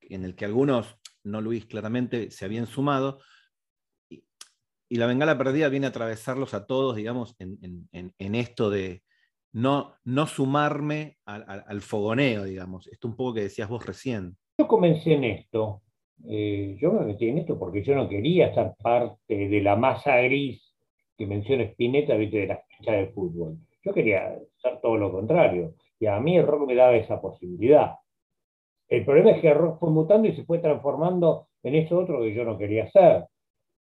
en 0.02 0.24
el 0.24 0.34
que 0.34 0.44
algunos, 0.44 0.96
no 1.24 1.40
Luis 1.40 1.66
claramente, 1.66 2.30
se 2.30 2.44
habían 2.44 2.66
sumado. 2.66 3.20
Y, 4.08 4.96
la 4.96 5.06
bengala 5.06 5.38
perdida 5.38 5.68
viene 5.68 5.86
a 5.86 5.90
atravesarlos 5.90 6.52
a 6.52 6.66
todos, 6.66 6.96
digamos, 6.96 7.36
en, 7.38 8.34
esto 8.34 8.70
de 8.70 9.02
no, 9.52 9.94
no 10.04 10.26
sumarme 10.26 11.18
al, 11.24 11.80
fogoneo, 11.80 12.44
digamos. 12.44 12.88
Esto 12.88 13.08
un 13.08 13.16
poco 13.16 13.34
que 13.34 13.42
decías 13.42 13.68
vos 13.68 13.86
recién. 13.86 14.36
Yo 14.58 14.66
comencé 14.66 15.14
en 15.14 15.24
esto. 15.24 15.82
Eh, 16.28 16.76
yo 16.80 16.92
me 16.92 17.06
metí 17.06 17.28
en 17.28 17.38
esto 17.38 17.58
porque 17.58 17.82
yo 17.82 17.94
no 17.94 18.08
quería 18.08 18.52
ser 18.52 18.74
parte 18.82 19.48
de 19.48 19.60
la 19.62 19.76
masa 19.76 20.16
gris 20.18 20.74
que 21.16 21.26
menciona 21.26 21.62
Spinetta 21.64 22.16
de 22.16 22.46
la 22.46 22.62
cancha 22.68 22.92
de 22.92 23.08
fútbol. 23.08 23.58
Yo 23.82 23.92
quería 23.94 24.38
ser 24.60 24.80
todo 24.80 24.96
lo 24.96 25.10
contrario. 25.10 25.74
Y 25.98 26.06
a 26.06 26.18
mí 26.20 26.36
el 26.36 26.46
rock 26.46 26.66
me 26.66 26.74
daba 26.74 26.96
esa 26.96 27.20
posibilidad. 27.20 27.96
El 28.88 29.04
problema 29.04 29.30
es 29.32 29.40
que 29.40 29.48
el 29.48 29.54
rock 29.56 29.78
fue 29.78 29.90
mutando 29.90 30.28
y 30.28 30.34
se 30.34 30.44
fue 30.44 30.58
transformando 30.58 31.48
en 31.62 31.74
eso 31.76 31.98
otro 31.98 32.20
que 32.20 32.34
yo 32.34 32.44
no 32.44 32.58
quería 32.58 32.84
hacer. 32.84 33.26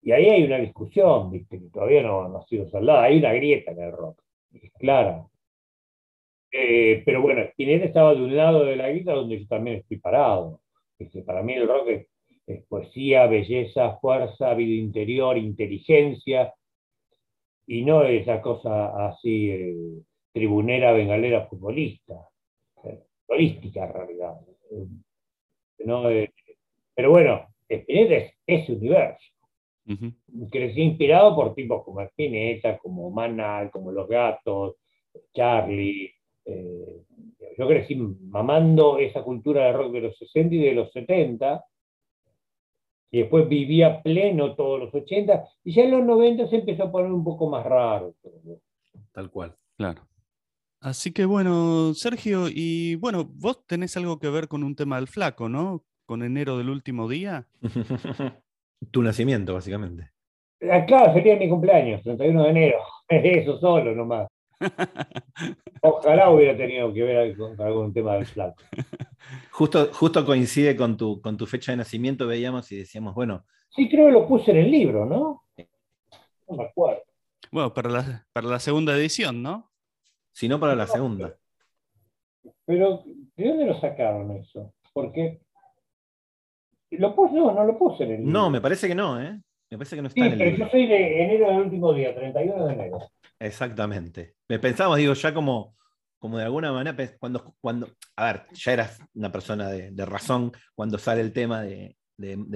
Y 0.01 0.11
ahí 0.11 0.29
hay 0.29 0.43
una 0.43 0.57
discusión, 0.57 1.31
¿viste? 1.31 1.59
que 1.59 1.69
todavía 1.69 2.03
no, 2.03 2.37
ha 2.37 2.45
sido 2.45 2.69
saldada. 2.69 3.03
Hay 3.03 3.17
una 3.17 3.33
grieta 3.33 3.71
en 3.71 3.81
el 3.81 3.91
rock, 3.91 4.21
es 4.53 4.71
clara. 4.73 5.25
Eh, 6.51 7.03
pero 7.05 7.21
bueno, 7.21 7.41
Spinetta 7.41 7.85
estaba 7.85 8.15
de 8.15 8.21
un 8.21 8.35
lado 8.35 8.65
de 8.65 8.75
la 8.75 8.89
grieta 8.89 9.13
donde 9.13 9.39
yo 9.39 9.47
también 9.47 9.77
estoy 9.77 9.97
parado. 9.97 10.61
Este, 10.97 11.21
para 11.21 11.43
mí 11.43 11.53
el 11.53 11.67
rock 11.67 11.87
es 12.47 12.65
poesía, 12.67 13.27
belleza, 13.27 13.97
fuerza, 13.99 14.53
vida 14.53 14.73
interior, 14.73 15.37
inteligencia, 15.37 16.53
y 17.69 17.83
no 17.83 18.03
esa 18.03 18.41
cosa 18.41 19.09
así 19.09 19.51
eh, 19.51 20.01
tribunera, 20.33 20.91
bengalera, 20.91 21.45
futbolista, 21.45 22.15
eh, 22.83 23.03
holística 23.27 23.85
en 23.85 23.93
realidad. 23.93 24.33
Eh, 25.77 26.31
pero 26.95 27.11
bueno, 27.11 27.47
Spinetta 27.69 28.15
es 28.15 28.33
ese 28.47 28.73
universo. 28.73 29.23
Crecí 30.51 30.81
inspirado 30.81 31.35
por 31.35 31.53
tipos 31.53 31.83
como 31.83 32.01
Spinetta, 32.01 32.79
como 32.79 33.11
Manal, 33.11 33.69
como 33.69 33.91
Los 33.91 34.07
Gatos, 34.07 34.77
Charlie. 35.33 36.11
yo 37.57 37.67
crecí 37.67 37.95
mamando 37.95 38.97
esa 38.97 39.21
cultura 39.23 39.65
de 39.65 39.73
rock 39.73 39.93
de 39.93 40.01
los 40.01 40.17
60 40.17 40.55
y 40.55 40.59
de 40.59 40.73
los 40.73 40.91
70, 40.91 41.63
y 43.11 43.19
después 43.19 43.47
vivía 43.49 44.01
pleno 44.03 44.55
todos 44.55 44.79
los 44.79 44.93
80, 44.93 45.43
y 45.63 45.73
ya 45.73 45.83
en 45.83 45.91
los 45.91 46.05
90 46.05 46.47
se 46.47 46.57
empezó 46.57 46.83
a 46.83 46.91
poner 46.91 47.11
un 47.11 47.23
poco 47.23 47.49
más 47.49 47.65
raro. 47.65 48.13
Tal 49.11 49.29
cual. 49.31 49.55
Claro. 49.77 50.01
Así 50.81 51.11
que 51.11 51.25
bueno, 51.25 51.93
Sergio, 51.93 52.47
y 52.49 52.95
bueno, 52.95 53.25
vos 53.25 53.65
tenés 53.65 53.97
algo 53.97 54.19
que 54.19 54.29
ver 54.29 54.47
con 54.47 54.63
un 54.63 54.75
tema 54.75 54.95
del 54.95 55.07
flaco, 55.07 55.49
¿no? 55.49 55.83
Con 56.05 56.23
enero 56.23 56.57
del 56.57 56.69
último 56.69 57.09
día. 57.09 57.47
tu 58.91 59.03
nacimiento, 59.03 59.53
básicamente. 59.53 60.11
Ah, 60.69 60.85
claro, 60.85 61.13
sería 61.13 61.35
mi 61.37 61.49
cumpleaños, 61.49 62.01
31 62.03 62.43
de 62.43 62.49
enero. 62.49 62.77
Eso 63.09 63.57
solo 63.59 63.93
nomás. 63.93 64.27
Ojalá 65.81 66.29
hubiera 66.29 66.57
tenido 66.57 66.93
que 66.93 67.03
ver 67.03 67.37
con 67.37 67.59
algún 67.61 67.93
tema 67.93 68.15
del 68.15 68.25
flaco. 68.25 68.61
Justo, 69.51 69.89
justo 69.93 70.25
coincide 70.25 70.75
con 70.75 70.97
tu, 70.97 71.21
con 71.21 71.37
tu 71.37 71.45
fecha 71.45 71.71
de 71.71 71.77
nacimiento, 71.77 72.27
veíamos 72.27 72.71
y 72.71 72.77
decíamos, 72.77 73.13
bueno. 73.13 73.45
Sí, 73.69 73.89
creo 73.89 74.07
que 74.07 74.13
lo 74.13 74.27
puse 74.27 74.51
en 74.51 74.57
el 74.57 74.71
libro, 74.71 75.05
¿no? 75.05 75.43
No 76.47 76.55
me 76.55 76.63
acuerdo. 76.63 77.03
Bueno, 77.51 77.73
para 77.73 77.89
la, 77.89 78.27
para 78.31 78.47
la 78.47 78.59
segunda 78.59 78.95
edición, 78.95 79.41
¿no? 79.41 79.69
Si 80.31 80.47
no, 80.47 80.59
para 80.59 80.75
la 80.75 80.87
segunda. 80.87 81.35
Pero, 82.65 83.03
¿de 83.35 83.47
dónde 83.47 83.65
lo 83.65 83.79
sacaron 83.79 84.31
eso? 84.31 84.73
Porque. 84.93 85.41
¿Lo 86.91 87.15
puse? 87.15 87.35
No, 87.35 87.51
no 87.51 87.65
lo 87.65 87.77
puse 87.77 88.03
en 88.03 88.11
el 88.11 88.17
libro. 88.17 88.31
No, 88.31 88.49
me 88.49 88.61
parece 88.61 88.87
que 88.87 88.95
no, 88.95 89.21
¿eh? 89.21 89.39
Me 89.69 89.77
parece 89.77 89.95
que 89.95 90.01
no 90.01 90.07
está 90.07 90.25
en 90.25 90.31
el 90.33 90.37
pero 90.37 90.57
Yo 90.57 90.69
soy 90.69 90.87
de 90.87 91.23
enero 91.23 91.47
del 91.49 91.59
último 91.59 91.93
día, 91.93 92.15
31 92.15 92.65
de 92.65 92.73
enero. 92.73 92.99
Exactamente. 93.39 94.35
Me 94.47 94.59
pensamos, 94.59 94.97
digo, 94.97 95.13
ya 95.13 95.33
como 95.33 95.75
como 96.19 96.37
de 96.37 96.43
alguna 96.43 96.71
manera, 96.71 96.95
cuando, 97.17 97.55
cuando, 97.61 97.87
a 98.17 98.25
ver, 98.25 98.41
ya 98.51 98.73
eras 98.73 98.99
una 99.15 99.31
persona 99.31 99.69
de, 99.69 100.05
razón 100.05 100.51
cuando 100.75 100.97
sale 100.97 101.21
el 101.21 101.31
tema 101.31 101.61
de, 101.61 101.95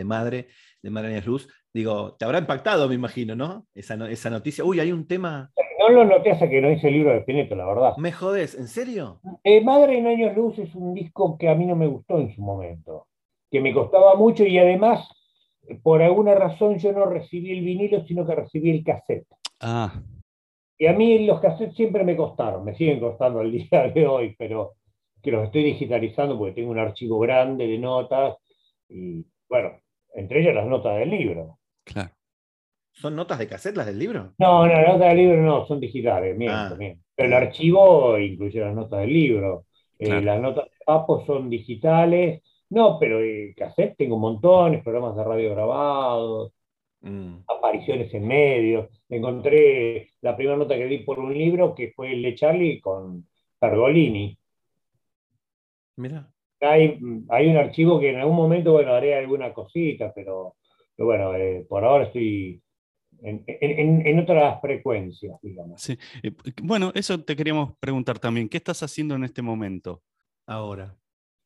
madre, 0.04 0.48
de 0.82 0.90
Madre 0.90 1.22
Luz, 1.22 1.48
digo, 1.74 2.16
te 2.16 2.26
habrá 2.26 2.40
impactado, 2.40 2.90
me 2.90 2.96
imagino, 2.96 3.36
¿no? 3.36 3.66
Esa, 3.74 3.96
esa 4.10 4.30
noticia. 4.30 4.66
Uy, 4.66 4.82
hay 4.82 4.92
un 4.92 5.08
tema. 5.08 5.50
No 5.80 5.90
lo 5.90 6.06
noté 6.06 6.32
hasta 6.32 6.50
que 6.50 6.62
no 6.62 6.70
hice 6.70 6.90
el 6.90 6.94
libro 6.96 7.14
de 7.14 7.22
Pineto, 7.22 7.56
la 7.56 7.66
verdad. 7.66 7.94
¿Me 7.98 8.12
jodés? 8.12 8.56
¿En 8.56 8.68
serio? 8.68 9.22
Eh, 9.44 9.62
madre 9.62 9.98
en 9.98 10.08
Años 10.08 10.36
Luz 10.36 10.60
es 10.60 10.76
un 10.76 10.94
disco 10.94 11.38
que 11.38 11.50
a 11.50 11.56
mí 11.56 11.66
no 11.66 11.76
me 11.76 11.88
gustó 11.88 12.20
en 12.20 12.34
su 12.36 12.42
momento, 12.42 13.08
que 13.50 13.62
me 13.62 13.74
costaba 13.74 14.16
mucho 14.16 14.44
y 14.46 14.58
además, 14.58 15.08
por 15.82 16.02
alguna 16.02 16.36
razón, 16.36 16.78
yo 16.80 16.92
no 16.92 17.06
recibí 17.06 17.58
el 17.58 17.64
vinilo, 17.64 18.06
sino 18.06 18.28
que 18.28 18.36
recibí 18.36 18.72
el 18.72 18.84
cassette. 18.84 19.28
Ah. 19.62 20.02
Y 20.84 20.86
a 20.86 20.92
mí 20.92 21.26
los 21.26 21.40
cassettes 21.40 21.78
siempre 21.78 22.04
me 22.04 22.18
costaron, 22.18 22.66
me 22.66 22.76
siguen 22.76 23.00
costando 23.00 23.40
al 23.40 23.50
día 23.54 23.90
de 23.96 24.06
hoy, 24.06 24.36
pero 24.38 24.74
que 25.22 25.32
los 25.32 25.46
estoy 25.46 25.64
digitalizando 25.64 26.38
porque 26.38 26.56
tengo 26.56 26.72
un 26.72 26.78
archivo 26.78 27.20
grande 27.20 27.66
de 27.66 27.78
notas 27.78 28.36
y, 28.90 29.26
bueno, 29.48 29.80
entre 30.14 30.42
ellas 30.42 30.54
las 30.54 30.68
notas 30.68 31.00
del 31.00 31.10
libro. 31.10 31.58
Claro. 31.86 32.10
¿Son 32.92 33.16
notas 33.16 33.40
de 33.40 33.48
cassette 33.48 33.78
las 33.78 33.86
del 33.86 33.98
libro? 33.98 34.34
No, 34.38 34.68
no, 34.68 34.74
las 34.74 34.90
notas 34.90 35.08
del 35.08 35.18
libro 35.20 35.42
no, 35.42 35.66
son 35.68 35.80
digitales, 35.80 36.36
miento, 36.36 36.58
ah. 36.58 36.78
Pero 37.16 37.28
el 37.30 37.34
archivo 37.34 38.20
incluye 38.20 38.60
las 38.60 38.76
notas 38.76 39.00
del 39.00 39.14
libro. 39.14 39.68
Eh, 39.98 40.22
las 40.22 40.42
notas 40.42 40.66
de 40.66 40.86
Papo 40.86 41.26
son 41.26 41.50
digitales. 41.50 42.44
No, 42.72 43.00
pero 43.00 43.20
el 43.20 43.56
cassette 43.56 43.96
tengo 43.96 44.20
montones, 44.20 44.84
programas 44.84 45.16
de 45.16 45.24
radio 45.24 45.52
grabados. 45.52 46.52
Mm. 47.04 47.44
apariciones 47.48 48.14
en 48.14 48.26
medios. 48.26 48.90
Encontré 49.10 50.10
la 50.22 50.36
primera 50.36 50.58
nota 50.58 50.76
que 50.76 50.86
di 50.86 51.00
por 51.00 51.20
un 51.20 51.38
libro 51.38 51.76
que 51.76 51.92
fue 51.92 52.14
el 52.14 52.22
de 52.22 52.36
Charlie 52.36 52.80
con 52.80 53.28
Pergolini. 53.60 54.38
Mira. 55.98 56.30
Hay, 56.62 56.98
hay, 57.30 57.48
un 57.48 57.58
archivo 57.58 58.00
que 58.00 58.10
en 58.10 58.20
algún 58.22 58.38
momento, 58.38 58.72
bueno, 58.72 58.94
haré 58.94 59.16
alguna 59.16 59.54
cosita, 59.54 60.14
pero, 60.16 60.56
bueno, 60.98 61.36
eh, 61.36 61.66
por 61.68 61.84
ahora 61.84 62.06
estoy 62.06 62.62
en, 63.22 64.20
otras 64.20 64.62
frecuencias, 64.62 65.40
digamos. 65.42 65.90
Eh, 65.90 65.98
bueno, 66.62 66.92
eso 66.96 67.22
te 67.22 67.36
queríamos 67.36 67.78
preguntar 67.80 68.18
también. 68.18 68.48
¿Qué 68.48 68.58
estás 68.58 68.82
haciendo 68.82 69.16
en 69.16 69.26
este 69.26 69.42
momento? 69.42 70.02
Ahora. 70.46 70.96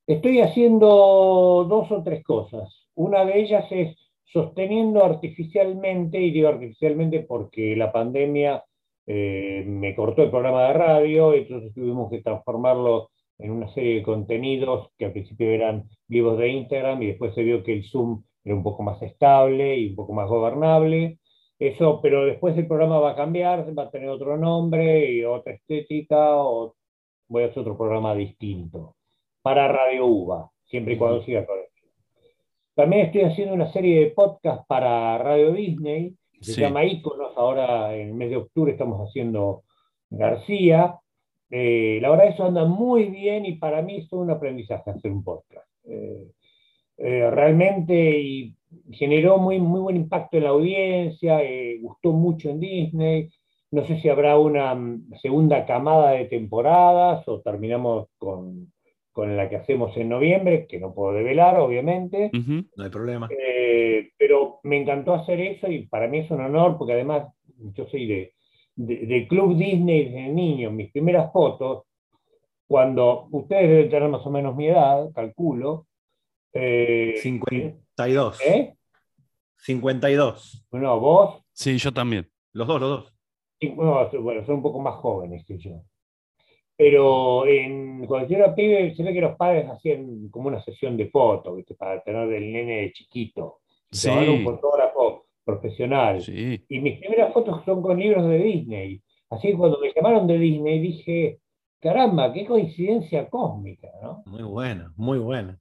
Estoy 0.05 0.41
haciendo 0.41 1.65
dos 1.67 1.91
o 1.91 2.03
tres 2.03 2.23
cosas. 2.23 2.87
Una 2.93 3.25
de 3.25 3.39
ellas 3.39 3.65
es 3.71 4.06
sosteniendo 4.31 5.03
artificialmente, 5.03 6.19
y 6.19 6.31
digo 6.31 6.50
artificialmente 6.50 7.22
porque 7.22 7.75
la 7.75 7.91
pandemia 7.91 8.63
eh, 9.05 9.63
me 9.65 9.96
cortó 9.96 10.24
el 10.24 10.29
programa 10.29 10.67
de 10.67 10.74
radio, 10.74 11.34
entonces 11.34 11.74
tuvimos 11.74 12.10
que 12.10 12.22
transformarlo 12.22 13.10
en 13.39 13.51
una 13.51 13.69
serie 13.74 13.96
de 13.96 14.03
contenidos 14.03 14.89
que 14.98 15.05
al 15.05 15.13
principio 15.13 15.50
eran 15.50 15.89
vivos 16.07 16.38
de 16.38 16.50
Instagram 16.50 17.01
y 17.03 17.07
después 17.07 17.34
se 17.36 17.43
vio 17.43 17.63
que 17.63 17.74
el 17.74 17.84
Zoom 17.86 18.24
era 18.43 18.55
un 18.55 18.63
poco 18.63 18.84
más 18.84 19.01
estable 19.01 19.77
y 19.77 19.89
un 19.89 19.96
poco 19.96 20.13
más 20.13 20.27
gobernable. 20.29 21.19
eso, 21.60 22.00
pero 22.01 22.25
después 22.25 22.57
el 22.57 22.67
programa 22.67 23.00
va 23.00 23.12
a 23.12 23.15
cambiar, 23.15 23.77
va 23.77 23.84
a 23.84 23.91
tener 23.91 24.10
otro 24.10 24.38
nombre 24.38 25.12
y 25.12 25.24
otra 25.24 25.53
estética, 25.53 26.38
o 26.38 26.75
voy 27.29 27.43
a 27.43 27.48
hacer 27.48 27.60
otro 27.60 27.77
programa 27.77 28.15
distinto 28.15 28.96
para 29.41 29.67
Radio 29.67 30.05
UBA, 30.07 30.51
siempre 30.65 30.96
y 30.96 30.98
cuando 30.98 31.24
siga 31.24 31.46
con. 31.46 31.66
También 32.77 33.07
estoy 33.07 33.22
haciendo 33.22 33.55
una 33.55 33.72
serie 33.72 34.01
de 34.01 34.12
podcasts 34.12 34.63
para 34.67 35.17
Radio 35.17 35.51
Disney, 35.51 36.13
se 36.39 36.62
llama 36.62 36.86
Iconos, 36.86 37.36
ahora 37.36 37.96
en 37.96 38.10
el 38.10 38.13
mes 38.13 38.29
de 38.29 38.36
octubre 38.36 38.72
estamos 38.72 39.00
haciendo 39.00 39.63
García. 40.12 41.00
Eh, 41.50 41.98
la 42.00 42.12
verdad 42.12 42.27
eso 42.27 42.46
anda 42.46 42.65
muy 42.65 43.05
bien 43.05 43.48
y 43.48 43.53
para 43.53 43.81
mí 43.81 43.98
es 43.98 44.13
un 44.13 44.29
aprendizaje 44.29 44.91
hacer 44.91 45.12
un 45.12 45.24
podcast. 45.24 45.67
Eh, 45.86 46.27
eh, 47.00 47.31
realmente 47.31 48.19
y 48.22 48.55
generó 48.91 49.39
muy, 49.39 49.60
muy 49.60 49.79
buen 49.79 49.96
impacto 49.96 50.38
en 50.38 50.43
la 50.43 50.51
audiencia, 50.51 51.41
gustó 51.81 52.13
mucho 52.13 52.51
en 52.51 52.60
Disney. 52.60 53.29
No 53.72 53.88
sé 53.88 54.00
si 54.00 54.07
habrá 54.07 54.38
una 54.38 54.75
mm, 54.75 55.15
segunda 55.19 55.65
camada 55.65 56.12
de 56.12 56.25
temporadas 56.25 57.27
o 57.27 57.41
terminamos 57.41 58.07
con, 58.19 58.72
con 59.17 59.36
la 59.36 59.50
que 59.50 59.55
hacemos 59.55 59.97
en 59.97 60.09
noviembre, 60.09 60.67
que 60.67 60.79
no 60.79 60.93
puedo 60.93 61.12
develar, 61.12 61.57
obviamente. 61.59 62.29
No 62.75 62.83
hay 62.83 62.91
problema. 62.91 63.27
pero 64.15 64.59
me 64.62 64.79
encantó 64.79 65.15
hacer 65.15 65.41
eso 65.41 65.71
y 65.71 65.88
para 65.88 66.07
mí 66.07 66.19
es 66.19 66.29
un 66.29 66.41
honor, 66.41 66.77
porque 66.77 66.93
además 66.93 67.25
yo 67.74 67.88
soy 67.88 68.05
de, 68.05 68.36
de, 68.75 69.27
Club 69.27 69.57
Disney 69.57 70.05
desde 70.05 70.27
niño, 70.27 70.69
mis 70.69 70.91
primeras 70.91 71.33
fotos, 71.33 71.86
cuando 72.67 73.27
ustedes 73.31 73.67
deben 73.67 73.89
tener 73.89 74.07
más 74.07 74.24
o 74.24 74.29
menos 74.29 74.55
mi 74.55 74.67
edad, 74.67 75.09
calculo. 75.15 75.88
52. 76.53 78.39
Eh, 78.41 78.50
¿Eh? 78.51 78.75
52. 79.55 80.67
Bueno, 80.69 81.00
vos. 81.00 81.43
Sí, 81.53 81.75
yo 81.79 81.91
también. 81.91 82.29
Los 82.53 82.67
dos, 82.67 82.79
los 82.79 82.89
dos. 82.89 83.13
bueno, 84.21 84.45
son 84.45 84.57
un 84.57 84.62
poco 84.62 84.79
más 84.79 84.93
jóvenes 84.97 85.43
que 85.43 85.57
yo. 85.57 85.81
Pero 86.77 87.48
en, 87.48 88.05
cuando 88.05 88.29
yo 88.29 88.38
era 88.38 88.53
pibe, 88.53 88.93
se 88.96 89.01
ve 89.01 89.12
que 89.12 89.22
los 89.22 89.36
padres 89.36 89.67
hacían 89.67 90.29
como 90.29 90.50
una 90.50 90.63
sesión 90.63 90.96
de 90.96 91.10
fotos, 91.10 91.60
para 91.77 92.01
tener 92.03 92.31
el 92.31 92.53
nene 92.53 92.81
de 92.81 92.93
chiquito. 92.93 93.62
Sí. 93.91 94.10
un 94.10 94.43
fotógrafo 94.43 95.25
profesional. 95.43 96.22
Y 96.27 96.79
mis 96.79 97.00
primeras 97.00 97.34
fotos 97.34 97.63
son 97.65 97.81
con 97.81 98.00
libros 98.00 98.29
de 98.29 98.38
Disney. 98.38 99.01
Así 99.29 99.48
que 99.50 99.57
cuando 99.57 99.79
me 99.79 99.91
llamaron 99.93 100.27
de 100.27 100.38
Disney 100.38 100.79
dije, 100.79 101.39
caramba, 101.79 102.31
qué 102.31 102.46
coincidencia 102.46 103.29
cósmica, 103.29 103.88
¿no? 104.01 104.24
Muy 104.25 104.43
buena, 104.43 104.93
muy 104.96 105.19
buena. 105.19 105.60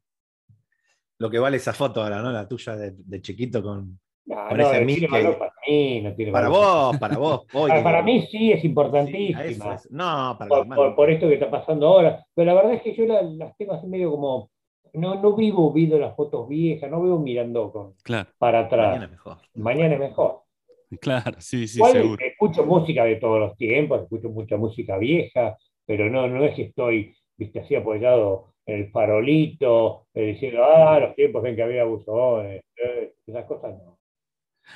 Lo 1.19 1.31
que 1.31 1.39
vale 1.39 1.57
esa 1.57 1.73
foto 1.73 2.03
ahora, 2.03 2.21
¿no? 2.21 2.31
La 2.31 2.47
tuya 2.47 2.77
de, 2.77 3.23
chiquito 3.23 3.63
con, 3.63 3.99
ese 4.27 4.85
Mickey. 4.85 5.09
Mí, 5.67 6.01
no 6.01 6.15
tiene 6.15 6.33
para 6.33 6.49
vos, 6.49 6.97
para 6.99 7.19
vos. 7.19 7.47
para, 7.83 8.03
mí 8.03 8.27
sí 8.31 8.53
es 8.53 8.65
importantísima. 8.65 9.81
No, 9.91 10.37
para 10.39 10.65
por, 10.65 10.95
por, 10.95 11.11
esto 11.11 11.29
que 11.29 11.35
está 11.35 11.51
pasando 11.51 11.87
ahora. 11.87 12.25
Pero 12.35 12.47
la 12.47 12.55
verdad 12.55 12.75
es 12.75 12.83
que 12.83 12.95
yo 12.95 13.05
las 13.07 13.57
tengo 13.57 13.75
así 13.75 13.87
medio 13.87 14.11
como 14.11 14.51
no, 14.97 15.21
no 15.21 15.37
vivo 15.37 15.73
viendo 15.73 15.99
las 15.99 16.17
fotos 16.17 16.49
viejas, 16.49 16.91
no 16.91 17.03
vivo 17.03 17.19
mirando 17.19 17.71
con, 17.71 17.95
para 18.39 18.61
atrás. 18.61 18.89
Mañana 18.89 19.05
es 19.05 19.11
mejor. 19.11 19.37
Mañana 19.55 19.95
es 19.95 20.01
mejor. 20.01 20.43
Claro, 21.01 21.41
sí, 21.41 21.67
sí, 21.67 21.81
seguro. 21.81 22.25
Escucho 22.25 22.65
música 22.65 23.05
de 23.05 23.17
todos 23.17 23.41
los 23.41 23.57
tiempos, 23.57 24.03
escucho 24.03 24.29
mucha 24.31 24.57
música 24.57 24.97
vieja, 24.99 25.57
pero 25.85 26.09
no, 26.09 26.29
no 26.29 26.45
es 26.45 26.55
que 26.55 26.63
estoy, 26.63 27.15
viste, 27.37 27.61
así 27.61 27.75
apoyado 27.75 28.55
en 28.65 28.83
el 28.83 28.91
farolito, 28.91 30.07
eh, 30.15 30.27
diciendo, 30.27 30.65
ah, 30.65 30.99
los 31.01 31.15
tiempos 31.15 31.45
en 31.45 31.57
que 31.57 31.63
había 31.63 31.85
buzones, 31.85 32.63
eh, 32.77 33.13
esas 33.27 33.45
cosas 33.47 33.75
no. 33.77 33.96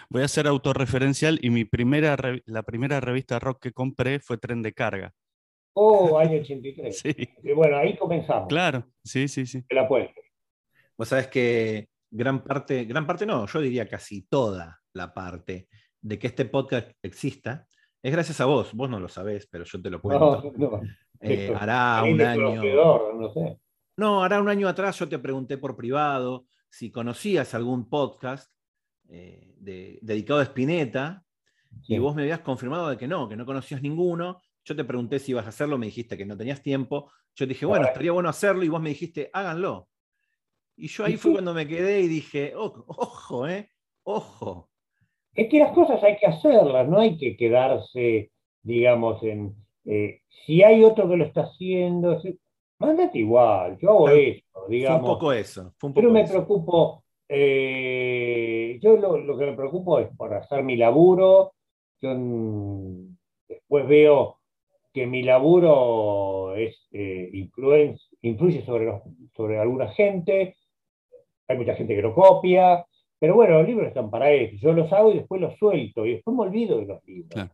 Voy 0.09 0.23
a 0.23 0.29
ser 0.29 0.47
autorreferencial 0.47 1.39
y 1.43 1.51
mi 1.51 1.65
primera, 1.65 2.17
la 2.47 2.63
primera 2.63 3.01
revista 3.01 3.39
rock 3.39 3.63
que 3.63 3.73
compré 3.73 4.21
fue 4.21 4.39
Tren 4.39 4.63
de 4.63 4.73
Carga. 4.73 5.13
Oh, 5.75 6.19
año 6.19 6.41
83. 6.41 7.01
Sí. 7.03 7.15
Y 7.43 7.53
bueno, 7.53 7.77
ahí 7.77 7.97
comenzamos. 7.97 8.49
Claro, 8.49 8.85
sí, 9.05 9.29
sí, 9.29 9.47
sí. 9.47 9.65
La 9.71 9.89
Vos 9.89 11.09
sabés 11.09 11.29
que 11.29 11.89
gran 12.11 12.43
parte, 12.43 12.85
gran 12.85 13.07
parte 13.07 13.25
no, 13.25 13.47
yo 13.47 13.61
diría 13.61 13.89
casi 13.89 14.23
toda 14.23 14.81
la 14.93 15.15
parte 15.15 15.69
de 16.01 16.19
que 16.19 16.27
este 16.27 16.45
podcast 16.45 16.91
exista 17.03 17.67
es 18.03 18.13
gracias 18.13 18.41
a 18.41 18.47
vos. 18.47 18.75
Vos 18.75 18.91
no 18.91 18.99
lo 18.99 19.09
sabés, 19.09 19.47
pero 19.47 19.65
yo 19.65 19.81
te 19.81 19.91
lo 19.91 20.01
cuento. 20.01 20.53
No, 20.57 20.81
eh, 21.21 21.55
hará 21.59 22.03
un 22.03 22.21
año. 22.21 22.55
No, 23.15 23.33
sé. 23.33 23.59
no, 23.97 24.23
hará 24.23 24.41
un 24.41 24.49
año 24.49 24.69
atrás 24.69 24.99
yo 24.99 25.09
te 25.09 25.19
pregunté 25.19 25.59
por 25.59 25.77
privado 25.77 26.47
si 26.69 26.91
conocías 26.91 27.55
algún 27.55 27.89
podcast 27.89 28.53
eh, 29.11 29.57
dedicado 30.01 30.41
a 30.41 30.45
Spinetta 30.45 31.25
y 31.87 31.99
vos 31.99 32.15
me 32.15 32.23
habías 32.23 32.41
confirmado 32.41 32.89
de 32.89 32.97
que 32.97 33.07
no, 33.07 33.29
que 33.29 33.37
no 33.37 33.47
conocías 33.47 33.83
ninguno 33.83 34.39
yo 34.65 34.77
te 34.77 34.85
pregunté 34.85 35.19
si 35.19 35.33
ibas 35.33 35.47
a 35.47 35.51
hacerlo, 35.51 35.79
me 35.79 35.87
dijiste 35.87 36.17
que 36.17 36.27
no 36.27 36.37
tenías 36.37 36.63
tiempo. 36.63 37.11
Yo 37.35 37.47
dije, 37.47 37.67
bueno, 37.67 37.87
estaría 37.87 38.13
bueno 38.13 38.29
hacerlo 38.29 38.63
y 38.63 38.69
vos 38.69 38.81
me 38.81 38.91
dijiste, 38.91 39.31
háganlo. 39.33 39.89
Y 40.77 40.89
yo 40.89 41.05
ahí 41.05 41.17
fue 41.17 41.33
cuando 41.33 41.55
me 41.55 41.67
quedé 41.67 42.01
y 42.01 42.09
dije, 42.09 42.53
ojo, 42.55 43.47
¿eh? 43.47 43.71
Ojo. 44.05 44.71
Es 45.35 45.49
que 45.49 45.59
las 45.59 45.73
cosas 45.73 46.03
hay 46.03 46.17
que 46.17 46.27
hacerlas, 46.27 46.89
no 46.89 46.99
hay 47.01 47.17
que 47.17 47.37
quedarse, 47.37 48.33
digamos, 48.63 49.23
en... 49.23 49.55
Eh, 49.85 50.23
si 50.45 50.63
hay 50.63 50.85
otro 50.85 51.09
que 51.09 51.17
lo 51.17 51.25
está 51.25 51.43
haciendo, 51.43 52.21
mándate 52.79 53.19
igual, 53.19 53.79
yo 53.81 53.91
hago 53.91 54.09
eso, 54.11 54.67
digamos. 54.69 55.01
Fue 55.01 55.09
un 55.11 55.15
poco 55.15 55.33
eso. 55.33 55.75
pero 55.95 56.11
me 56.11 56.27
preocupo, 56.27 57.05
eh, 57.33 58.79
yo 58.83 58.97
lo, 58.97 59.39
que 59.39 59.47
me 59.47 59.57
preocupo 59.57 60.01
es 60.01 60.09
por 60.17 60.35
hacer 60.35 60.65
mi 60.65 60.77
laburo, 60.77 61.53
yo 62.01 62.15
después 63.49 63.87
veo 63.87 64.39
que 64.93 65.07
mi 65.07 65.23
laburo 65.23 66.57
es, 66.57 66.89
eh, 66.93 67.31
influye 68.23 68.65
sobre, 68.65 69.01
sobre 69.37 69.59
alguna 69.59 69.89
gente, 69.93 70.57
hay 71.47 71.57
mucha 71.57 71.75
gente 71.75 71.95
que 71.95 72.03
lo 72.03 72.15
copia, 72.15 72.85
pero 73.21 73.35
bueno, 73.35 73.59
los 73.59 73.67
libros 73.67 73.89
están 73.89 74.11
para 74.11 74.33
eso. 74.33 74.57
Yo 74.57 74.73
los 74.73 74.91
hago 74.93 75.13
y 75.13 75.19
después 75.19 75.41
los 75.41 75.57
suelto, 75.59 76.07
y 76.07 76.15
después 76.15 76.37
me 76.37 76.43
olvido 76.43 76.79
de 76.79 76.87
los 76.87 77.05
libros. 77.05 77.51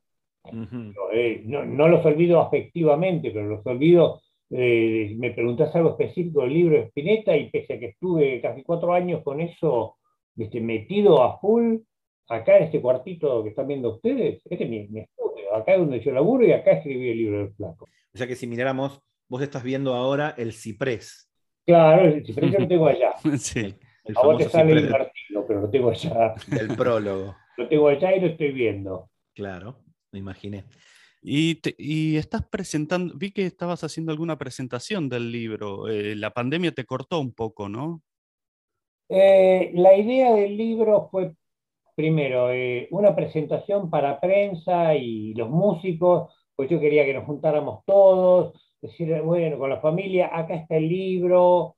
Eh, 1.13 1.43
no, 1.45 1.89
los 1.89 2.07
olvido 2.07 2.41
afectivamente, 2.41 3.31
pero 3.33 3.47
los 3.47 3.67
olvido. 3.67 4.23
Eh, 4.51 5.15
me 5.19 5.33
preguntas 5.33 5.75
algo 5.75 5.91
específico 5.91 6.43
del 6.43 6.53
libro 6.53 6.77
de 6.77 6.85
Spinetta 6.85 7.37
y 7.37 7.51
pese 7.51 7.75
a 7.75 7.79
que 7.81 7.87
estuve 7.87 8.41
casi 8.41 8.63
cuatro 8.63 8.93
años 8.93 9.23
con 9.25 9.41
eso 9.41 9.97
este, 10.37 10.61
metido 10.61 11.23
a 11.23 11.39
full, 11.39 11.79
acá 12.29 12.59
en 12.59 12.65
este 12.65 12.81
cuartito 12.81 13.43
que 13.43 13.51
están 13.51 13.67
viendo 13.67 13.95
ustedes, 13.95 14.41
este 14.45 14.65
es 14.65 14.71
mi, 14.71 14.87
mi 14.89 15.05
acá 15.53 15.73
es 15.73 15.79
donde 15.79 16.01
yo 16.01 16.13
laburo 16.13 16.47
y 16.47 16.53
acá 16.53 16.73
escribí 16.73 17.11
el 17.11 17.19
libro 17.19 17.39
del 17.39 17.55
flaco. 17.55 17.87
O 18.15 18.19
sea 18.19 18.27
que 18.27 18.37
si 18.37 18.47
miráramos, 18.47 19.01
vos 19.29 19.43
estás 19.43 19.63
viendo 19.63 19.95
ahora 19.95 20.35
el 20.37 20.53
ciprés. 20.53 21.31
Claro, 21.65 22.05
el 22.07 22.25
ciprés 22.25 22.53
yo 22.53 22.61
lo 22.61 22.69
tengo 22.69 22.87
allá. 22.87 23.15
sí. 23.39 23.75
El 24.05 24.17
a 24.17 24.23
vos 24.23 24.39
te 24.39 24.49
sale 24.49 24.81
invertido, 24.81 25.45
pero 25.49 25.63
lo 25.63 25.71
tengo 25.71 25.91
allá. 25.91 26.35
El 26.61 26.77
prólogo. 26.77 27.37
lo 27.57 27.69
tengo 27.69 27.89
allá 27.89 28.15
y 28.15 28.21
lo 28.21 28.27
estoy 28.29 28.53
viendo. 28.53 29.11
Claro, 29.35 29.83
me 30.13 30.21
imaginé. 30.21 30.65
Y, 31.29 32.17
estás 32.17 32.47
presentando, 32.47 33.13
vi 33.17 33.33
que 33.33 33.47
estabas 33.47 33.83
haciendo 33.83 34.13
alguna 34.13 34.39
presentación 34.39 35.09
del 35.09 35.33
libro. 35.33 35.89
Eh, 35.89 36.15
la 36.15 36.31
pandemia 36.31 36.71
te 36.71 36.85
cortó 36.85 37.19
un 37.19 37.33
poco, 37.33 37.69
¿no? 37.69 38.01
Eh, 39.09 39.73
la 39.75 39.97
idea 39.97 40.33
del 40.35 40.57
libro 40.57 41.09
fue 41.11 41.33
primero, 41.97 42.53
eh, 42.53 42.87
una 42.93 43.17
presentación 43.17 43.91
para 43.91 44.21
prensa 44.21 44.95
y 44.95 45.35
los 45.35 45.51
músicos, 45.51 46.33
pues 46.55 46.71
yo 46.71 46.79
quería 46.79 47.05
que 47.05 47.15
nos 47.15 47.25
juntáramos 47.25 47.85
todos, 47.87 48.55
decir, 48.81 49.21
bueno, 49.23 49.59
con 49.59 49.71
la 49.71 49.81
familia, 49.81 50.31
acá 50.33 50.55
está 50.55 50.77
el 50.77 50.89
libro, 50.89 51.75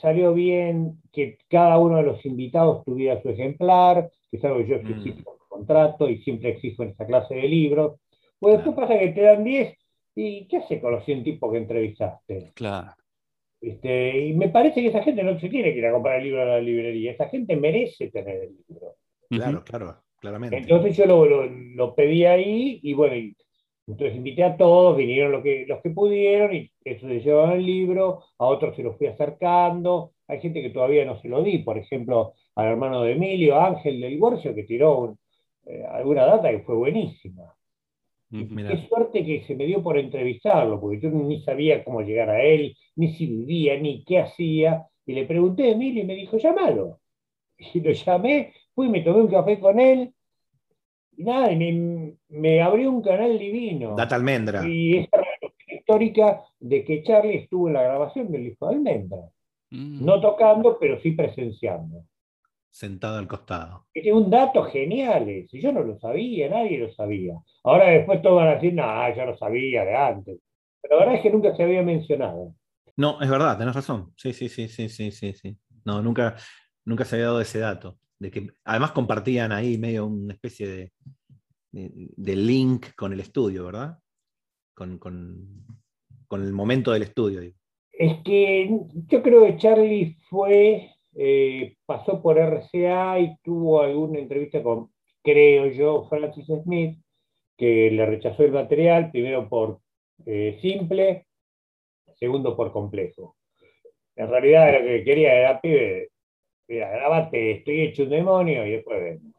salió 0.00 0.32
bien 0.32 1.02
que 1.12 1.36
cada 1.48 1.78
uno 1.78 1.98
de 1.98 2.02
los 2.02 2.24
invitados 2.24 2.82
tuviera 2.84 3.20
su 3.20 3.28
ejemplar, 3.28 4.10
que 4.30 4.38
es 4.38 4.44
algo 4.44 4.58
que 4.58 4.68
yo 4.68 4.82
mm. 4.82 4.92
exijo 4.92 5.32
en 5.32 5.48
contrato 5.48 6.08
y 6.08 6.22
siempre 6.22 6.50
exijo 6.50 6.82
en 6.82 6.90
esta 6.90 7.06
clase 7.06 7.34
de 7.34 7.48
libros. 7.48 7.98
Pues 8.42 8.56
después 8.56 8.74
pasa 8.74 8.98
que 8.98 9.10
te 9.10 9.20
dan 9.20 9.44
10 9.44 9.78
y 10.16 10.48
¿qué 10.48 10.56
hace 10.56 10.80
con 10.80 10.90
los 10.90 11.04
100 11.04 11.22
tipos 11.22 11.52
que 11.52 11.58
entrevistaste? 11.58 12.50
Claro. 12.56 12.90
Este, 13.60 14.18
y 14.18 14.32
me 14.32 14.48
parece 14.48 14.82
que 14.82 14.88
esa 14.88 15.04
gente 15.04 15.22
no 15.22 15.38
se 15.38 15.48
tiene 15.48 15.72
que 15.72 15.78
ir 15.78 15.86
a 15.86 15.92
comprar 15.92 16.16
el 16.16 16.24
libro 16.24 16.42
a 16.42 16.46
la 16.46 16.60
librería, 16.60 17.12
esa 17.12 17.28
gente 17.28 17.54
merece 17.54 18.10
tener 18.10 18.42
el 18.42 18.56
libro. 18.68 18.96
Claro, 19.30 19.62
claro, 19.62 19.96
claramente. 20.18 20.56
Entonces 20.56 20.96
yo 20.96 21.06
lo, 21.06 21.46
lo, 21.46 21.94
pedí 21.94 22.24
ahí 22.24 22.80
y 22.82 22.94
bueno, 22.94 23.14
entonces 23.86 24.16
invité 24.16 24.42
a 24.42 24.56
todos, 24.56 24.96
vinieron 24.96 25.30
los 25.30 25.44
que, 25.44 25.64
los 25.68 25.80
que 25.80 25.90
pudieron 25.90 26.52
y 26.52 26.68
eso 26.84 27.06
se 27.06 27.20
llevaban 27.20 27.58
el 27.58 27.64
libro, 27.64 28.24
a 28.38 28.46
otros 28.46 28.74
se 28.74 28.82
los 28.82 28.98
fui 28.98 29.06
acercando, 29.06 30.14
hay 30.26 30.40
gente 30.40 30.62
que 30.62 30.70
todavía 30.70 31.04
no 31.04 31.16
se 31.20 31.28
lo 31.28 31.44
di, 31.44 31.58
por 31.58 31.78
ejemplo, 31.78 32.34
al 32.56 32.66
hermano 32.66 33.02
de 33.02 33.12
Emilio, 33.12 33.60
Ángel 33.60 34.00
del 34.00 34.10
Divorcio, 34.10 34.52
que 34.52 34.64
tiró 34.64 35.16
eh, 35.64 35.84
alguna 35.88 36.26
data 36.26 36.50
que 36.50 36.64
fue 36.64 36.74
buenísima. 36.74 37.54
Mm, 38.32 38.56
qué 38.56 38.88
suerte 38.88 39.24
que 39.24 39.44
se 39.44 39.54
me 39.54 39.66
dio 39.66 39.82
por 39.82 39.98
entrevistarlo, 39.98 40.80
porque 40.80 41.00
yo 41.00 41.10
ni 41.10 41.42
sabía 41.42 41.84
cómo 41.84 42.00
llegar 42.00 42.30
a 42.30 42.42
él, 42.42 42.74
ni 42.96 43.12
si 43.12 43.26
vivía, 43.26 43.78
ni 43.78 44.04
qué 44.04 44.20
hacía. 44.20 44.86
Y 45.04 45.12
le 45.12 45.26
pregunté 45.26 45.64
a 45.64 45.72
Emilio 45.72 46.02
y 46.02 46.06
me 46.06 46.16
dijo, 46.16 46.38
llámalo. 46.38 46.98
Y 47.74 47.80
lo 47.80 47.92
llamé, 47.92 48.52
fui, 48.74 48.88
me 48.88 49.02
tomé 49.02 49.20
un 49.20 49.28
café 49.28 49.60
con 49.60 49.78
él, 49.78 50.12
y 51.16 51.24
nada, 51.24 51.54
me, 51.54 52.14
me, 52.28 52.62
abrió 52.62 52.90
un 52.90 53.02
canal 53.02 53.38
divino. 53.38 53.94
Data 53.94 54.16
Almendra. 54.16 54.66
Y 54.66 54.98
esa 54.98 55.18
histórica 55.68 56.42
de 56.58 56.84
que 56.84 57.02
Charlie 57.02 57.36
estuvo 57.36 57.68
en 57.68 57.74
la 57.74 57.82
grabación 57.82 58.30
del 58.32 58.44
disco 58.44 58.68
de 58.68 58.76
Almendra. 58.76 59.18
Mm. 59.70 60.04
No 60.04 60.20
tocando, 60.20 60.78
pero 60.78 61.00
sí 61.00 61.12
presenciando. 61.12 62.04
Sentado 62.72 63.18
al 63.18 63.28
costado. 63.28 63.86
Es 63.92 64.10
un 64.12 64.30
dato 64.30 64.64
genial 64.64 65.28
ese. 65.28 65.60
Yo 65.60 65.72
no 65.72 65.82
lo 65.82 65.98
sabía, 66.00 66.48
nadie 66.48 66.78
lo 66.78 66.90
sabía. 66.90 67.34
Ahora 67.62 67.90
después 67.90 68.22
todos 68.22 68.36
van 68.36 68.48
a 68.48 68.54
decir, 68.54 68.72
no, 68.72 69.14
yo 69.14 69.26
lo 69.26 69.36
sabía 69.36 69.84
de 69.84 69.94
antes. 69.94 70.38
Pero 70.80 70.96
la 70.96 71.00
verdad 71.00 71.16
es 71.16 71.22
que 71.22 71.30
nunca 71.30 71.54
se 71.54 71.62
había 71.62 71.82
mencionado. 71.82 72.54
No, 72.96 73.20
es 73.20 73.28
verdad, 73.28 73.58
tenés 73.58 73.74
razón. 73.74 74.12
Sí, 74.16 74.32
sí, 74.32 74.48
sí, 74.48 74.68
sí, 74.68 74.88
sí, 74.88 75.10
sí, 75.10 75.34
sí. 75.34 75.56
No, 75.84 76.00
nunca, 76.00 76.34
nunca 76.86 77.04
se 77.04 77.16
había 77.16 77.26
dado 77.26 77.42
ese 77.42 77.58
dato. 77.58 77.98
De 78.18 78.30
que 78.30 78.48
además 78.64 78.92
compartían 78.92 79.52
ahí 79.52 79.76
medio 79.76 80.06
una 80.06 80.32
especie 80.32 80.66
de, 80.66 80.92
de, 81.72 82.36
link 82.36 82.94
con 82.96 83.12
el 83.12 83.20
estudio, 83.20 83.66
¿verdad? 83.66 83.98
Con, 84.74 84.98
el 86.30 86.52
momento 86.52 86.92
del 86.92 87.02
estudio. 87.02 87.42
Es 87.92 88.22
que 88.24 88.70
yo 89.08 89.22
creo 89.22 89.44
que 89.44 89.56
Charlie 89.58 90.16
fue, 90.30 90.90
eh, 91.14 91.74
pasó 91.84 92.22
por 92.22 92.38
RCA 92.38 93.18
y 93.18 93.36
tuvo 93.42 93.82
alguna 93.82 94.18
entrevista 94.18 94.62
con, 94.62 94.90
creo 95.22 95.66
yo, 95.66 96.06
Francis 96.08 96.46
Smith, 96.46 96.98
que 97.56 97.90
le 97.90 98.06
rechazó 98.06 98.44
el 98.44 98.52
material, 98.52 99.10
primero 99.10 99.48
por 99.48 99.80
eh, 100.26 100.58
simple, 100.60 101.26
segundo 102.14 102.56
por 102.56 102.72
complejo. 102.72 103.36
En 104.16 104.28
realidad 104.28 104.80
lo 104.80 104.86
que 104.86 105.04
quería 105.04 105.34
era, 105.34 105.60
pibe, 105.60 106.10
mira, 106.68 106.90
grabate, 106.90 107.52
estoy 107.52 107.82
hecho 107.82 108.04
un 108.04 108.10
demonio 108.10 108.66
y 108.66 108.72
después 108.72 109.00
vemos. 109.02 109.32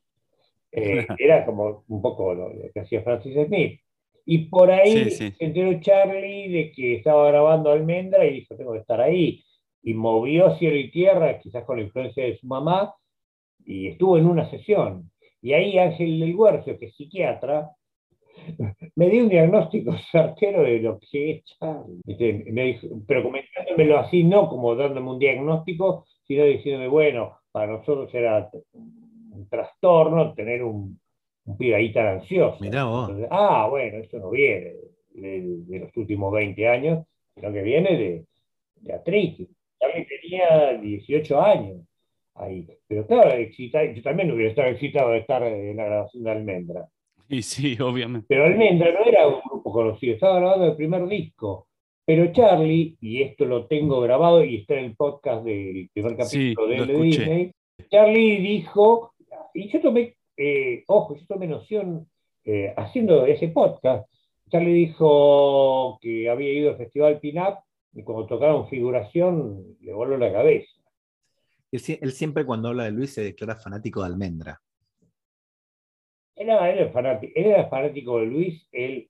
Eh, 0.71 1.05
era 1.17 1.45
como 1.45 1.83
un 1.87 2.01
poco 2.01 2.33
lo, 2.33 2.51
que 2.73 2.79
hacía 2.79 3.03
Francis 3.03 3.47
Smith. 3.47 3.79
Y 4.25 4.45
por 4.45 4.71
ahí 4.71 5.11
se 5.11 5.33
enteró 5.39 5.79
Charlie 5.81 6.47
de 6.47 6.71
que 6.71 6.95
estaba 6.95 7.27
grabando 7.29 7.71
Almendra 7.71 8.25
y 8.25 8.35
dijo, 8.35 8.55
tengo 8.55 8.71
que 8.73 8.79
estar 8.79 9.01
ahí. 9.01 9.43
Y 9.83 9.93
movió 9.93 10.55
cielo 10.57 10.77
y 10.77 10.91
tierra, 10.91 11.39
quizás 11.39 11.65
con 11.65 11.77
la 11.77 11.83
influencia 11.83 12.23
de 12.23 12.37
su 12.37 12.47
mamá, 12.47 12.93
y 13.65 13.87
estuvo 13.87 14.17
en 14.17 14.27
una 14.27 14.49
sesión. 14.49 15.11
Y 15.41 15.53
ahí 15.53 15.77
Ángel 15.77 16.19
del 16.19 16.35
que 16.79 16.85
es 16.85 16.95
psiquiatra, 16.95 17.69
me 18.95 19.09
dio 19.09 19.23
un 19.23 19.29
diagnóstico 19.29 19.93
certero 20.11 20.63
de 20.63 20.79
lo 20.79 20.99
que 20.99 21.31
es 21.31 21.43
Charlie. 21.45 22.01
Me 22.51 22.63
dijo, 22.63 22.87
pero 23.07 23.23
comentándomelo 23.23 23.99
así, 23.99 24.23
no 24.23 24.49
como 24.49 24.75
dándome 24.75 25.11
un 25.11 25.19
diagnóstico, 25.19 26.05
sino 26.25 26.45
diciéndome, 26.45 26.87
bueno, 26.87 27.37
para 27.51 27.67
nosotros 27.67 28.13
era 28.13 28.49
un 29.31 29.47
trastorno 29.49 30.33
tener 30.33 30.63
un, 30.63 30.99
un 31.45 31.57
pibe 31.57 31.75
ahí 31.75 31.91
tan 31.91 32.07
ansioso. 32.19 32.57
ah, 33.29 33.67
bueno, 33.69 33.97
eso 33.97 34.17
no 34.19 34.29
viene 34.29 34.73
de, 35.13 35.79
los 35.79 35.95
últimos 35.97 36.31
20 36.33 36.67
años, 36.67 37.05
sino 37.35 37.51
que 37.51 37.61
viene 37.61 37.97
de, 37.97 38.25
de 38.81 38.93
artritis. 38.93 39.49
También 39.83 40.07
tenía 40.07 40.73
18 40.81 41.41
años 41.41 41.81
ahí. 42.35 42.65
Pero 42.87 43.05
claro, 43.05 43.31
yo 43.37 44.01
también 44.01 44.31
hubiera 44.31 44.49
estado 44.49 44.69
excitado 44.69 45.11
de 45.11 45.19
estar 45.19 45.43
en 45.43 45.75
la 45.75 45.85
grabación 45.85 46.23
de 46.23 46.31
Almendra. 46.31 46.87
Y 47.27 47.41
sí, 47.41 47.77
obviamente. 47.81 48.27
Pero 48.29 48.45
Almendra 48.45 48.91
no 48.91 49.05
era 49.05 49.27
un 49.27 49.41
grupo 49.43 49.71
conocido, 49.71 50.13
estaba 50.13 50.39
grabando 50.39 50.67
el 50.67 50.75
primer 50.75 51.05
disco. 51.07 51.67
Pero 52.05 52.31
Charlie, 52.31 52.97
y 52.99 53.21
esto 53.21 53.45
lo 53.45 53.65
tengo 53.67 54.01
grabado 54.01 54.43
y 54.43 54.57
está 54.57 54.75
en 54.75 54.85
el 54.85 54.95
podcast 54.95 55.43
del 55.45 55.89
primer 55.93 56.17
capítulo 56.17 56.67
de 56.67 57.01
Disney, 57.01 57.51
Charlie 57.89 58.41
dijo, 58.41 59.13
y 59.53 59.69
yo 59.69 59.81
tomé, 59.81 60.15
eh, 60.35 60.83
ojo, 60.87 61.15
yo 61.15 61.25
tomé 61.27 61.47
noción 61.47 62.07
eh, 62.43 62.73
haciendo 62.75 63.25
ese 63.25 63.47
podcast, 63.49 64.05
Charlie 64.49 64.73
dijo 64.73 65.97
que 66.01 66.29
había 66.29 66.51
ido 66.51 66.71
al 66.71 66.77
Festival 66.77 67.19
Pinap 67.19 67.59
y 67.93 68.03
cuando 68.03 68.25
tocaron 68.25 68.67
figuración 68.67 69.77
le 69.81 69.93
voló 69.93 70.17
la 70.17 70.31
cabeza. 70.31 70.71
Él, 71.71 72.11
siempre 72.11 72.45
cuando 72.45 72.69
habla 72.69 72.85
de 72.85 72.91
Luis 72.91 73.13
se 73.13 73.23
declara 73.23 73.55
fanático 73.55 74.01
de 74.01 74.07
Almendra. 74.07 74.61
Él, 76.35 76.49
era 76.49 76.89
fanático, 76.91 77.33
él 77.35 77.45
era 77.45 77.67
fanático 77.67 78.19
de 78.19 78.25
Luis, 78.25 78.67
él 78.71 79.09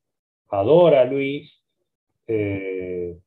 adora 0.50 1.02
a 1.02 1.06
Luis, 1.06 1.52
eh, 2.28 3.18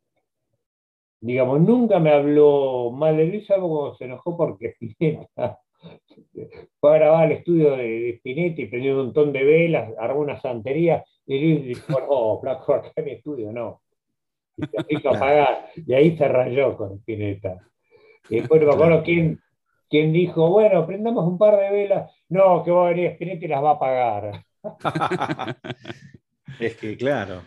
digamos, 1.21 1.61
nunca 1.61 1.99
me 1.99 2.11
habló 2.11 2.90
mal 2.92 3.16
de 3.16 3.27
Luis, 3.27 3.51
algo 3.51 3.69
cuando 3.69 3.97
se 3.97 4.05
enojó 4.05 4.37
porque 4.37 4.69
Spinetta 4.81 5.59
fue 6.81 6.95
a 6.95 6.99
grabar 6.99 7.31
el 7.31 7.38
estudio 7.38 7.77
de, 7.77 8.11
Spinetta 8.16 8.62
y 8.62 8.66
prendió 8.66 8.92
un 8.92 9.07
montón 9.07 9.33
de 9.33 9.45
velas, 9.45 9.92
armó 9.99 10.21
una 10.21 10.40
santería, 10.40 11.05
y 11.27 11.40
Luis 11.40 11.64
dijo, 11.64 12.01
no, 12.01 12.40
flaco, 12.40 12.75
acá 12.75 12.92
en 12.97 13.05
mi 13.05 13.11
estudio 13.12 13.53
no. 13.53 13.83
Y, 14.88 14.97
se 14.97 15.03
pagar. 15.03 15.71
y 15.75 15.92
ahí 15.95 16.16
se 16.16 16.29
rayó 16.29 16.77
con 16.77 16.95
Spinetta. 16.99 17.59
Y 18.29 18.37
después 18.37 18.61
no 18.61 18.69
me 18.69 18.75
acuerdo 18.75 19.03
quién, 19.03 19.40
quién 19.88 20.12
dijo, 20.12 20.51
bueno, 20.51 20.87
prendamos 20.87 21.27
un 21.27 21.38
par 21.38 21.57
de 21.57 21.71
velas, 21.71 22.11
no, 22.29 22.64
que 22.64 22.71
va 22.71 22.87
a 22.87 22.90
venir 22.90 23.11
Spinetta 23.12 23.45
y 23.45 23.49
las 23.49 23.62
va 23.62 23.71
a 23.73 23.79
pagar. 23.79 24.45
es 26.61 26.77
que, 26.77 26.97
claro. 26.97 27.42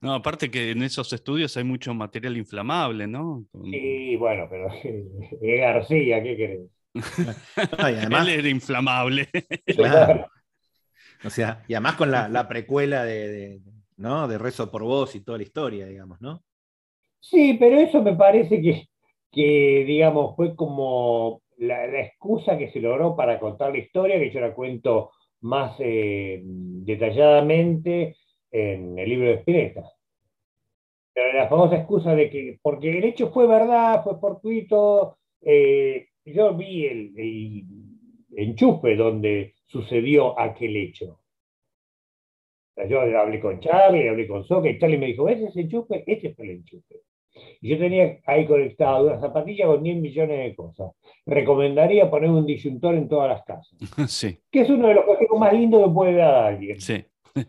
No, 0.00 0.12
aparte 0.12 0.50
que 0.50 0.72
en 0.72 0.82
esos 0.82 1.10
estudios 1.14 1.56
hay 1.56 1.64
mucho 1.64 1.94
material 1.94 2.36
inflamable, 2.36 3.06
¿no? 3.06 3.46
Sí, 3.64 4.16
bueno, 4.16 4.46
pero 4.50 4.68
es 4.84 5.60
García, 5.60 6.22
¿qué 6.22 6.36
querés? 6.36 6.60
Él 7.78 8.28
era 8.28 8.48
inflamable. 8.48 9.28
Claro. 9.64 10.30
O 11.24 11.30
sea, 11.30 11.64
y 11.68 11.74
además 11.74 11.94
con 11.94 12.10
la, 12.10 12.48
precuela 12.48 13.04
de, 13.04 13.60
¿no? 13.96 14.28
de 14.28 14.38
Rezo 14.38 14.70
por 14.70 14.82
Vos 14.82 15.14
y 15.14 15.20
toda 15.20 15.38
la 15.38 15.44
historia, 15.44 15.86
digamos, 15.86 16.20
¿no? 16.20 16.42
Sí, 17.20 17.56
pero 17.58 17.78
eso 17.78 18.02
me 18.02 18.14
parece 18.14 18.60
que, 18.60 18.88
que 19.30 19.84
digamos, 19.86 20.36
fue 20.36 20.54
como 20.54 21.42
la, 21.58 22.00
excusa 22.00 22.58
que 22.58 22.70
se 22.70 22.80
logró 22.80 23.16
para 23.16 23.38
contar 23.38 23.72
la 23.72 23.78
historia, 23.78 24.18
que 24.18 24.30
yo 24.30 24.40
la 24.40 24.54
cuento 24.54 25.12
más 25.40 25.76
eh, 25.78 26.40
detalladamente 26.44 28.16
en 28.50 28.98
el 28.98 29.08
libro 29.08 29.28
de 29.28 29.34
Spinetta. 29.34 29.82
Pero 31.12 31.32
la 31.32 31.48
famosa 31.48 31.76
excusa 31.76 32.14
de 32.14 32.28
que, 32.28 32.58
porque 32.60 32.98
el 32.98 33.04
hecho 33.04 33.30
fue 33.30 33.46
verdad, 33.46 34.02
fue 34.02 34.18
fortuito, 34.18 35.18
eh, 35.42 36.08
yo 36.24 36.54
vi 36.54 36.86
el, 36.86 37.64
enchufe 38.36 38.96
donde 38.96 39.54
sucedió 39.66 40.38
aquel 40.38 40.76
hecho. 40.76 41.20
Yo 42.88 43.00
hablé 43.00 43.40
con 43.40 43.60
Charlie, 43.60 44.08
hablé 44.08 44.26
con 44.26 44.44
Soca, 44.44 44.68
y 44.68 44.78
Charlie 44.78 44.98
me 44.98 45.06
dijo, 45.06 45.28
¿ese 45.28 45.46
es 45.46 45.56
el 45.56 45.64
enchufe? 45.64 46.04
Este 46.06 46.34
fue 46.34 46.46
el 46.46 46.50
enchufe. 46.52 47.00
Y 47.60 47.70
yo 47.70 47.78
tenía 47.78 48.18
ahí 48.26 48.46
conectado 48.46 49.06
una 49.06 49.20
zapatilla 49.20 49.66
con 49.66 49.82
10 49.82 49.96
millones 49.96 50.38
de 50.38 50.54
cosas. 50.54 50.92
Recomendaría 51.26 52.10
poner 52.10 52.30
un 52.30 52.46
disyuntor 52.46 52.94
en 52.94 53.08
todas 53.08 53.30
las 53.30 53.44
casas. 53.44 53.76
Sí. 54.08 54.38
Que 54.50 54.60
es 54.60 54.70
uno 54.70 54.88
de 54.88 54.94
los 54.94 55.04
consejos 55.04 55.38
más 55.38 55.52
lindos 55.52 55.84
que 55.86 55.92
puede 55.92 56.14
dar 56.14 56.34
alguien. 56.52 56.80
Sí. 56.80 57.04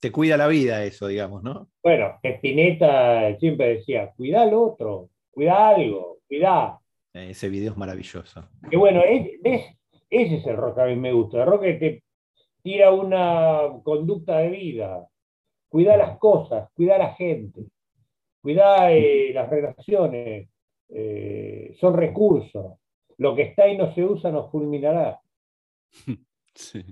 Te 0.00 0.12
cuida 0.12 0.36
la 0.36 0.48
vida 0.48 0.84
eso, 0.84 1.06
digamos, 1.06 1.42
¿no? 1.42 1.68
Bueno, 1.82 2.18
Spinetta 2.22 3.34
siempre 3.38 3.76
decía, 3.76 4.12
cuida 4.14 4.42
al 4.42 4.52
otro, 4.52 5.08
cuida 5.30 5.70
algo, 5.70 6.18
cuida. 6.28 6.78
Ese 7.14 7.48
video 7.48 7.72
es 7.72 7.78
maravilloso. 7.78 8.46
Y 8.70 8.76
bueno, 8.76 9.02
ese 9.02 9.76
es 10.10 10.46
el 10.46 10.56
rock 10.56 10.74
que 10.74 10.82
a 10.82 10.86
mí 10.86 10.96
me 10.96 11.12
gusta. 11.12 11.40
El 11.40 11.46
rock 11.46 11.62
que 11.62 11.74
te 11.74 12.03
tira 12.64 12.90
una 12.92 13.82
conducta 13.84 14.38
de 14.38 14.48
vida. 14.48 15.06
Cuida 15.68 15.98
las 15.98 16.18
cosas, 16.18 16.70
cuida 16.72 16.96
a 16.96 16.98
la 16.98 17.14
gente, 17.14 17.66
cuida 18.40 18.90
eh, 18.90 19.32
las 19.34 19.50
relaciones. 19.50 20.48
Eh, 20.88 21.76
son 21.78 21.94
recursos. 21.94 22.78
Lo 23.18 23.34
que 23.36 23.42
está 23.42 23.68
y 23.68 23.76
no 23.76 23.94
se 23.94 24.02
usa 24.02 24.32
nos 24.32 24.50
fulminará. 24.50 25.20
Sí. 26.56 26.84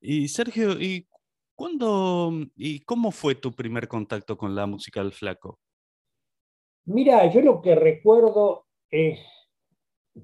Y 0.00 0.26
Sergio, 0.26 0.72
¿y 0.72 1.06
cuándo 1.54 2.32
y 2.56 2.80
cómo 2.80 3.12
fue 3.12 3.36
tu 3.36 3.52
primer 3.52 3.86
contacto 3.86 4.36
con 4.36 4.56
la 4.56 4.66
música 4.66 5.00
del 5.00 5.12
flaco? 5.12 5.60
Mira, 6.86 7.32
yo 7.32 7.42
lo 7.42 7.62
que 7.62 7.76
recuerdo 7.76 8.66
es 8.90 9.20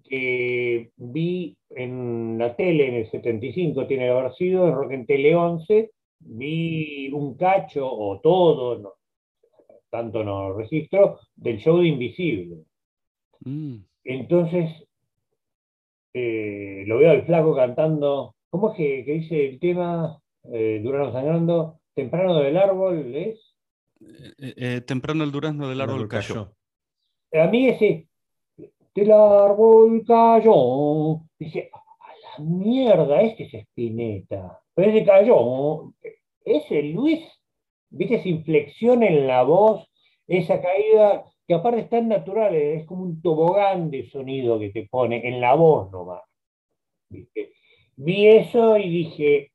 que 0.04 0.90
vi 0.96 1.56
en 1.70 2.38
la 2.38 2.54
tele 2.56 2.88
en 2.88 2.94
el 2.94 3.10
75, 3.10 3.86
tiene 3.86 4.04
que 4.04 4.10
haber 4.10 4.32
sido, 4.34 4.68
en 4.68 4.74
Rock 4.74 4.92
en 4.92 5.06
Tele 5.06 5.34
11, 5.34 5.90
vi 6.20 7.10
un 7.12 7.36
cacho 7.36 7.88
o 7.90 8.20
todo, 8.20 8.96
tanto 9.90 10.24
no 10.24 10.52
registro, 10.54 11.20
del 11.34 11.58
show 11.58 11.78
de 11.78 11.88
Invisible. 11.88 12.56
Mm. 13.40 13.76
Entonces, 14.04 14.70
eh, 16.14 16.84
lo 16.86 16.98
veo 16.98 17.10
al 17.10 17.26
flaco 17.26 17.54
cantando 17.54 18.36
¿Cómo 18.56 18.72
es 18.72 18.76
que, 18.78 19.04
dice 19.04 19.48
el 19.48 19.60
tema 19.60 20.18
eh, 20.44 20.80
Durano 20.82 21.12
sangrando? 21.12 21.80
Temprano 21.94 22.38
del 22.40 22.56
árbol 22.56 23.14
es. 23.14 23.38
Eh, 24.38 24.54
eh, 24.56 24.80
temprano 24.80 25.24
el 25.24 25.30
durazno 25.30 25.68
del 25.68 25.80
árbol 25.80 26.08
cayó. 26.08 26.54
A 27.32 27.46
mí 27.48 27.68
ese 27.68 28.08
del 28.96 29.12
árbol 29.12 30.02
cayó. 30.06 31.20
Dice, 31.38 31.70
mierda, 32.38 33.20
este 33.20 33.44
es 33.44 33.54
Spinetta. 33.54 34.60
Pero 34.74 34.92
se 34.92 35.04
cayó. 35.04 35.92
Ese 36.44 36.82
Luis, 36.82 37.20
viste 37.90 38.16
esa 38.16 38.28
inflexión 38.28 39.02
en 39.02 39.26
la 39.26 39.42
voz, 39.42 39.86
esa 40.26 40.60
caída, 40.60 41.24
que 41.46 41.54
aparte 41.54 41.82
es 41.82 41.90
tan 41.90 42.08
natural, 42.08 42.54
es 42.54 42.86
como 42.86 43.02
un 43.02 43.20
tobogán 43.20 43.90
de 43.90 44.08
sonido 44.08 44.58
que 44.58 44.70
te 44.70 44.88
pone 44.90 45.28
en 45.28 45.40
la 45.40 45.54
voz 45.54 45.90
nomás. 45.92 46.22
Vi 47.96 48.26
eso 48.26 48.76
y 48.76 48.88
dije, 48.88 49.52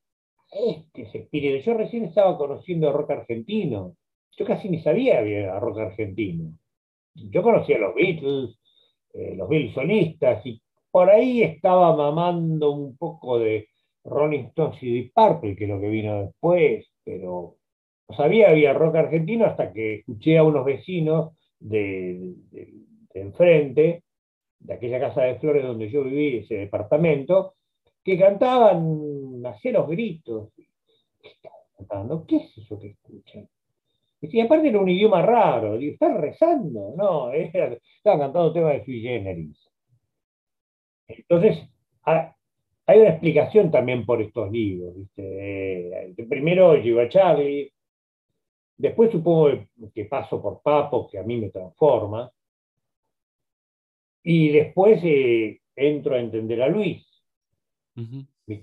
este 0.50 1.02
es 1.02 1.14
Spinetta. 1.14 1.64
Yo 1.64 1.74
recién 1.74 2.04
estaba 2.04 2.38
conociendo 2.38 2.92
rock 2.92 3.10
argentino. 3.10 3.96
Yo 4.36 4.46
casi 4.46 4.68
ni 4.68 4.80
sabía 4.80 5.18
había 5.18 5.58
rock 5.58 5.78
argentino. 5.78 6.52
Yo 7.14 7.42
conocía 7.42 7.76
a 7.76 7.80
los 7.80 7.94
Beatles, 7.94 8.58
eh, 9.12 9.34
los 9.36 9.48
Beatles 9.48 9.74
solistas, 9.74 10.44
y 10.46 10.60
por 10.90 11.10
ahí 11.10 11.42
estaba 11.42 11.96
mamando 11.96 12.70
un 12.70 12.96
poco 12.96 13.38
de 13.38 13.68
Rolling 14.04 14.44
Stones 14.46 14.82
y 14.82 14.92
Deep 14.92 15.12
Purple, 15.14 15.56
que 15.56 15.64
es 15.64 15.70
lo 15.70 15.80
que 15.80 15.88
vino 15.88 16.22
después, 16.22 16.86
pero 17.04 17.56
no 18.08 18.16
sabía 18.16 18.50
había 18.50 18.72
rock 18.72 18.96
argentino 18.96 19.46
hasta 19.46 19.72
que 19.72 20.00
escuché 20.00 20.38
a 20.38 20.44
unos 20.44 20.64
vecinos 20.64 21.36
de, 21.58 22.34
enfrente, 23.14 24.04
de 24.58 24.74
aquella 24.74 25.00
casa 25.00 25.22
de 25.22 25.38
flores 25.38 25.64
donde 25.64 25.90
yo 25.90 26.04
viví, 26.04 26.38
ese 26.38 26.56
departamento, 26.56 27.54
que 28.04 28.18
cantaban 28.18 29.42
hacia 29.44 29.72
los 29.72 29.88
gritos. 29.88 30.50
¿Qué 30.56 31.28
estaban 31.28 31.58
cantando? 31.76 32.26
¿Qué 32.26 32.36
es 32.36 32.58
eso 32.58 32.78
que 32.78 32.88
escuchan? 32.88 33.48
Y 34.22 34.40
aparte 34.40 34.68
era 34.68 34.78
un 34.78 34.88
idioma 34.88 35.20
raro, 35.20 35.76
digo, 35.76 35.94
¿están 35.94 36.20
rezando? 36.20 36.94
No, 36.96 37.32
era, 37.32 37.76
estaban 37.96 38.20
cantando 38.20 38.52
temas 38.52 38.74
de 38.74 38.84
sui 38.84 39.00
generis. 39.00 39.68
Entonces, 41.08 41.58
hay 42.04 42.98
una 43.00 43.10
explicación 43.10 43.70
también 43.70 44.06
por 44.06 44.22
estos 44.22 44.50
libros. 44.50 44.96
¿viste? 44.96 46.14
primero 46.28 46.76
llego 46.76 47.00
a 47.00 47.08
Charlie, 47.08 47.72
después 48.76 49.10
supongo 49.10 49.66
que 49.92 50.04
paso 50.04 50.40
por 50.40 50.62
Papo, 50.62 51.08
que 51.10 51.18
a 51.18 51.22
mí 51.24 51.38
me 51.38 51.50
transforma, 51.50 52.30
y 54.22 54.50
después 54.50 55.00
eh, 55.02 55.60
entro 55.74 56.14
a 56.14 56.20
entender 56.20 56.62
a 56.62 56.68
Luis, 56.68 57.04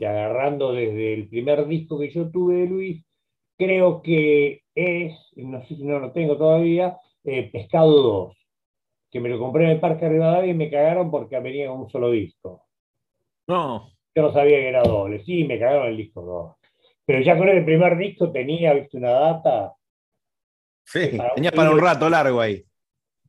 agarrando 0.02 0.72
desde 0.72 1.14
el 1.14 1.28
primer 1.28 1.68
disco 1.68 2.00
que 2.00 2.10
yo 2.10 2.30
tuve 2.32 2.56
de 2.56 2.68
Luis, 2.68 3.06
creo 3.58 4.02
que 4.02 4.62
es, 4.80 5.18
no 5.36 5.62
sé 5.66 5.76
si 5.76 5.84
no 5.84 6.00
lo 6.00 6.12
tengo 6.12 6.38
todavía, 6.38 6.98
eh, 7.24 7.50
Pescado 7.52 8.02
2, 8.02 8.38
que 9.12 9.20
me 9.20 9.30
lo 9.30 9.40
compré 9.40 9.66
en 9.66 9.72
el 9.72 9.80
Parque 9.80 10.08
Rivadavia 10.08 10.52
y 10.52 10.56
me 10.56 10.70
cagaron 10.70 11.12
porque 11.12 11.40
venía 11.40 11.68
con 11.68 11.82
un 11.82 11.90
solo 11.90 12.12
disco. 12.12 12.66
No. 13.48 13.92
Yo 14.16 14.22
no 14.24 14.34
sabía 14.34 14.58
que 14.58 14.70
era 14.70 14.84
doble. 14.84 15.24
Sí, 15.24 15.44
me 15.44 15.60
cagaron 15.60 15.88
el 15.88 15.98
disco 15.98 16.22
2. 16.22 16.56
Pero 17.06 17.22
ya 17.22 17.38
con 17.38 17.50
el 17.50 17.66
primer 17.66 17.98
disco 17.98 18.32
tenía, 18.32 18.74
viste, 18.74 18.98
una 18.98 19.12
data. 19.12 19.74
Sí, 20.84 21.18
tenía 21.36 21.52
para 21.52 21.72
un 21.72 21.80
rato 21.80 22.10
largo 22.10 22.40
ahí. 22.40 22.64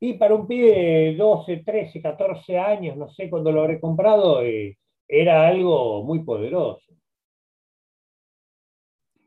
Y 0.01 0.15
para 0.15 0.35
un 0.35 0.47
pibe 0.47 0.73
de 0.73 1.15
12, 1.17 1.59
13, 1.59 2.01
14 2.01 2.59
años, 2.59 2.97
no 2.97 3.11
sé 3.11 3.29
cuándo 3.29 3.53
lo 3.53 3.63
habré 3.63 3.79
comprado, 3.81 4.43
eh, 4.43 4.79
era 5.07 5.47
algo 5.47 6.03
muy 6.05 6.23
poderoso. 6.23 6.93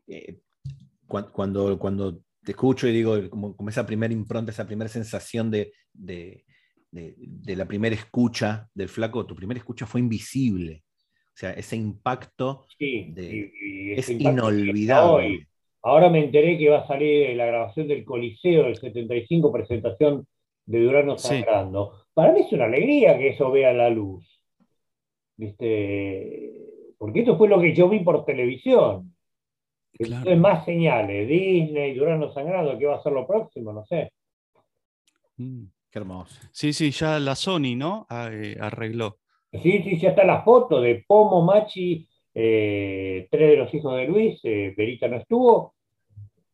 Eh, 0.08 0.36
cuando, 1.32 1.78
cuando 1.78 2.20
te 2.44 2.52
escucho 2.52 2.86
y 2.86 2.92
digo, 2.92 3.16
como, 3.30 3.56
esa 3.68 3.86
primera 3.86 4.12
impronta, 4.12 4.50
esa 4.50 4.66
primera 4.66 4.88
sensación 4.88 5.50
de, 5.50 5.72
de, 5.92 6.44
la 7.56 7.66
primera 7.66 7.94
escucha 7.94 8.68
del 8.74 8.88
flaco, 8.88 9.26
tu 9.26 9.34
primera 9.34 9.58
escucha 9.58 9.86
fue 9.86 10.00
invisible. 10.00 10.82
O 11.28 11.36
sea, 11.36 11.50
ese 11.52 11.76
impacto 11.76 12.66
es 12.78 14.08
inolvidable. 14.10 15.48
Ahora 15.82 16.08
me 16.08 16.24
enteré 16.24 16.56
que 16.56 16.70
va 16.70 16.78
a 16.78 16.86
salir 16.86 17.36
la 17.36 17.46
grabación 17.46 17.88
del 17.88 18.04
Coliseo 18.04 18.64
del 18.64 18.76
75, 18.76 19.52
presentación 19.52 20.26
de 20.64 20.80
Durano 20.80 21.18
Sangrando. 21.18 22.06
Para 22.14 22.32
mí 22.32 22.40
es 22.40 22.52
una 22.52 22.64
alegría 22.64 23.18
que 23.18 23.28
eso 23.28 23.50
vea 23.50 23.72
la 23.72 23.90
luz. 23.90 24.24
¿Viste? 25.36 26.52
Porque 26.96 27.20
esto 27.20 27.36
fue 27.36 27.48
lo 27.48 27.60
que 27.60 27.74
yo 27.74 27.88
vi 27.88 28.00
por 28.00 28.24
televisión. 28.24 29.13
Claro. 29.98 30.36
más 30.36 30.64
señales, 30.64 31.28
Disney, 31.28 31.94
Durano 31.94 32.32
Sangrando, 32.32 32.78
¿qué 32.78 32.86
va 32.86 32.96
a 32.96 33.02
ser 33.02 33.12
lo 33.12 33.26
próximo? 33.26 33.72
No 33.72 33.84
sé. 33.86 34.10
Mm. 35.36 35.64
Qué 35.90 35.98
hermoso. 36.00 36.34
Sí, 36.50 36.72
sí, 36.72 36.90
ya 36.90 37.20
la 37.20 37.36
Sony, 37.36 37.76
¿no? 37.76 38.04
Ah, 38.10 38.28
eh, 38.32 38.56
arregló. 38.60 39.18
Sí, 39.52 39.80
sí, 39.84 39.96
ya 40.00 40.10
está 40.10 40.24
la 40.24 40.42
foto 40.42 40.80
de 40.80 41.04
Pomo, 41.06 41.42
Machi, 41.42 42.08
eh, 42.34 43.28
tres 43.30 43.50
de 43.50 43.56
los 43.56 43.72
hijos 43.72 43.96
de 43.96 44.04
Luis, 44.06 44.40
eh, 44.42 44.74
Verita 44.76 45.06
no 45.06 45.18
estuvo, 45.18 45.74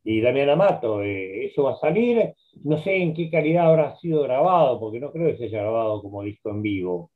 y 0.03 0.21
Damián 0.21 0.49
Amato. 0.51 1.01
eso 1.01 1.63
va 1.63 1.71
a 1.73 1.79
salir. 1.79 2.35
No 2.63 2.77
sé 2.83 2.97
en 2.97 3.15
qué 3.15 3.31
calidad 3.31 3.67
habrá 3.67 3.95
sido 3.97 4.21
grabado, 4.21 4.79
porque 4.79 4.99
no 4.99 5.11
creo 5.11 5.31
que 5.31 5.37
se 5.37 5.45
haya 5.45 5.61
grabado 5.61 6.03
como 6.03 6.21
disco 6.21 6.51
en 6.51 6.61
vivo. 6.61 7.11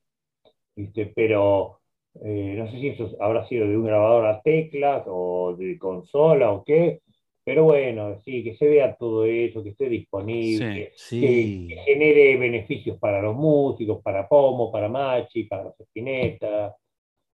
¿viste? 0.75 1.11
Pero 1.15 1.79
no 2.23 2.71
sé 2.71 2.79
si 2.79 2.87
eso 2.87 3.15
habrá 3.19 3.47
sido 3.47 3.67
de 3.67 3.77
un 3.77 3.85
grabador 3.85 4.25
a 4.25 4.41
teclas 4.41 5.03
o 5.07 5.55
de 5.57 5.77
consola 5.77 6.51
o 6.51 6.63
qué. 6.63 7.01
Pero 7.43 7.65
bueno, 7.65 8.19
sí, 8.25 8.43
que 8.43 8.55
se 8.55 8.67
vea 8.67 8.95
todo 8.95 9.23
eso, 9.23 9.61
que 9.61 9.69
esté 9.69 9.87
disponible, 9.87 10.93
Que, 11.09 11.77
genere 11.85 12.37
beneficios 12.37 12.97
para 12.97 13.21
los 13.21 13.35
músicos, 13.35 14.01
para 14.01 14.27
Pomo, 14.27 14.71
para 14.71 14.89
Machi, 14.89 15.43
para 15.43 15.65
los 15.65 15.79
Espineta. 15.79 16.75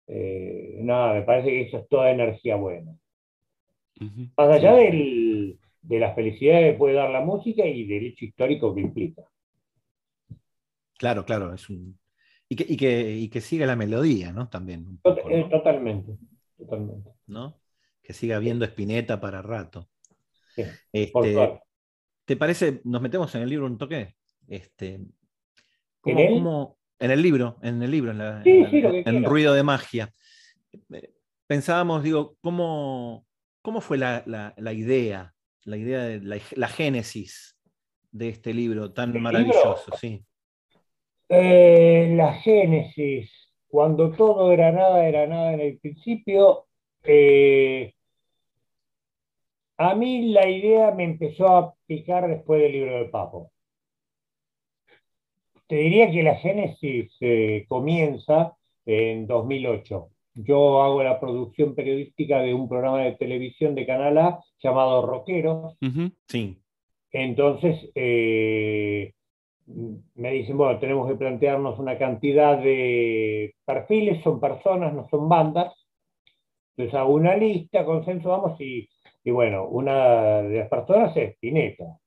Eh, 0.09 0.79
nada, 0.81 1.15
me 1.15 1.23
parece 1.23 1.51
que 1.51 1.61
eso 1.63 1.79
es 1.79 1.89
toda 1.89 2.11
energía 2.11 2.57
buena. 2.57 2.93
Más 4.37 4.49
allá 4.49 4.75
de 4.75 5.57
la 6.01 6.13
felicidad 6.15 6.61
que 6.61 6.73
puede 6.73 6.95
dar 6.95 7.11
la 7.11 7.21
música 7.21 7.65
y 7.65 7.87
del 7.87 8.07
hecho 8.07 8.25
histórico 8.25 8.75
que 8.75 8.81
implica. 8.81 9.23
Claro, 10.99 11.25
claro, 11.25 11.55
es 11.55 11.71
un... 11.71 12.00
Y 12.53 12.57
que, 12.57 12.67
y 12.69 12.77
que, 12.77 13.13
y 13.13 13.29
que 13.29 13.41
siga 13.41 13.65
la 13.65 13.77
melodía, 13.77 14.33
¿no? 14.33 14.49
También. 14.49 14.99
Eh, 15.05 15.47
totalmente, 15.49 16.19
totalmente. 16.59 17.11
¿No? 17.29 17.61
Que 18.03 18.13
siga 18.13 18.41
viendo 18.41 18.65
Espineta 18.65 19.21
para 19.21 19.41
rato. 19.41 19.89
Este, 20.93 21.61
¿Te 22.25 22.37
parece? 22.37 22.81
Nos 22.83 23.01
metemos 23.01 23.33
en 23.37 23.43
el 23.43 23.49
libro 23.49 23.67
un 23.67 23.79
toque. 23.79 24.17
Este, 24.49 25.01
¿cómo, 26.01 26.77
¿En, 26.99 27.13
el 27.13 27.23
libro, 27.23 27.57
en 27.63 27.83
el 27.85 27.91
libro, 27.93 28.13
en, 28.45 29.25
Ruido 29.25 29.55
de 29.55 29.63
Magia. 29.63 30.13
Pensábamos, 31.47 32.03
digo, 32.03 32.37
¿cómo, 32.41 33.27
cómo 33.63 33.81
fue 33.81 33.97
la, 33.97 34.25
idea, 34.75 35.33
la 35.63 35.77
idea 35.77 36.03
de 36.03 36.43
la, 36.57 36.69
génesis 36.69 37.57
de 38.11 38.31
este 38.31 38.53
libro 38.53 38.93
tan 38.93 39.23
maravilloso? 39.23 39.97
Sí. 40.01 40.25
Eh, 41.33 42.13
la 42.17 42.35
génesis, 42.35 43.31
cuando 43.69 44.11
todo 44.11 44.51
era 44.51 44.73
nada, 44.73 45.07
era 45.07 45.29
nada 45.29 45.55
en 45.55 45.61
el 45.61 45.79
principio. 45.79 46.67
Eh, 47.05 47.95
a 49.77 49.95
mí 49.95 50.33
la 50.33 50.49
idea 50.51 50.91
me 50.91 51.05
empezó 51.05 51.47
a 51.47 51.75
picar 51.87 52.29
después 52.29 52.61
del 52.61 52.73
libro 52.73 52.95
del 52.97 53.11
Papo. 53.11 53.53
Te 55.69 55.77
diría 55.77 56.11
que 56.11 56.25
la 56.25 56.35
génesis 56.35 57.17
eh, 57.21 57.65
comienza 57.69 58.57
en 58.85 59.29
2008. 59.29 60.09
Yo 60.35 60.83
hago 60.83 61.05
la 61.05 61.21
producción 61.21 61.77
periodística 61.77 62.41
de 62.41 62.55
un 62.55 62.69
programa 62.69 63.03
de 63.03 63.13
televisión 63.13 63.77
de 63.77 63.87
Canal 63.87 64.19
A 64.19 64.41
llamado 64.61 65.07
Roqueros. 65.07 65.79
Sí. 66.27 66.61
Entonces, 67.13 67.89
eh, 67.95 69.15
me 70.15 70.33
dicen, 70.33 70.57
bueno, 70.57 70.79
tenemos 70.79 71.09
que 71.09 71.17
plantearnos 71.17 71.79
una 71.79 71.99
cantidad 71.99 72.59
de 72.59 73.55
perfiles, 73.65 74.23
son 74.23 74.41
personas, 74.41 74.93
no 74.93 75.09
son 75.09 75.29
bandas. 75.29 75.73
Entonces 76.77 76.95
hago 76.99 77.15
una 77.15 77.37
lista, 77.37 77.85
consensuamos 77.85 78.61
y 78.61 78.89
y 79.23 79.31
bueno, 79.31 79.69
una 79.69 80.43
de 80.43 80.59
las 80.61 80.69
personas 80.69 81.17
es 81.17 81.33
Spinetta, 81.35 81.99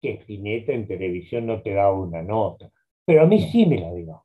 que 0.00 0.14
Spinetta 0.14 0.72
en 0.72 0.86
televisión 0.86 1.46
no 1.46 1.62
te 1.62 1.72
da 1.72 1.90
una 1.90 2.22
nota, 2.22 2.70
pero 3.04 3.22
a 3.22 3.26
mí 3.26 3.40
sí 3.40 3.66
me 3.66 3.80
la 3.80 3.92
dio. 3.94 4.24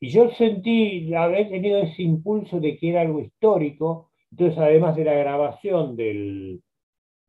Y 0.00 0.10
yo 0.10 0.30
sentí 0.30 1.12
haber 1.14 1.48
tenido 1.48 1.78
ese 1.80 2.02
impulso 2.02 2.60
de 2.60 2.76
que 2.76 2.90
era 2.90 3.00
algo 3.00 3.20
histórico, 3.20 4.10
entonces 4.30 4.58
además 4.58 4.96
de 4.96 5.04
la 5.04 5.14
grabación 5.14 5.96
del, 5.96 6.62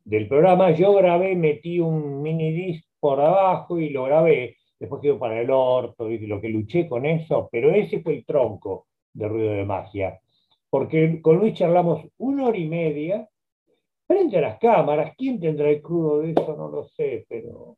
del 0.04 0.28
programa, 0.28 0.71
yo 0.71 0.93
grabé, 0.93 1.36
metí 1.36 1.80
un 1.80 2.21
mini 2.21 2.51
disc 2.51 2.85
por 3.06 3.22
abajo 3.22 3.78
y 3.78 3.89
lo 3.89 4.06
grabé, 4.06 4.58
después 4.80 5.00
quedó 5.00 5.20
para 5.20 5.39
el 5.39 5.52
orto, 5.52 6.10
y 6.10 6.18
lo 6.26 6.41
que 6.41 6.50
luché 6.50 6.89
con 6.89 7.06
eso, 7.06 7.48
pero 7.52 7.70
ese 7.70 8.02
fue 8.02 8.15
el 8.15 8.26
tronco 8.26 8.88
de 9.13 9.28
Ruido 9.28 9.52
de 9.52 9.63
Magia, 9.63 10.20
porque 10.72 11.22
con 11.22 11.38
Luis 11.38 11.54
charlamos 11.54 12.04
una 12.18 12.48
hora 12.48 12.58
y 12.58 12.68
media 12.68 13.30
frente 14.08 14.39
a 14.39 14.41
las 14.41 14.58
cámaras. 14.58 15.13
¿Quién 15.15 15.39
tendrá 15.39 15.70
el 15.70 15.84
crudo 15.84 16.22
de 16.22 16.32
eso? 16.32 16.56
No 16.58 16.68
lo 16.68 16.84
sé, 16.86 17.28
pero 17.30 17.78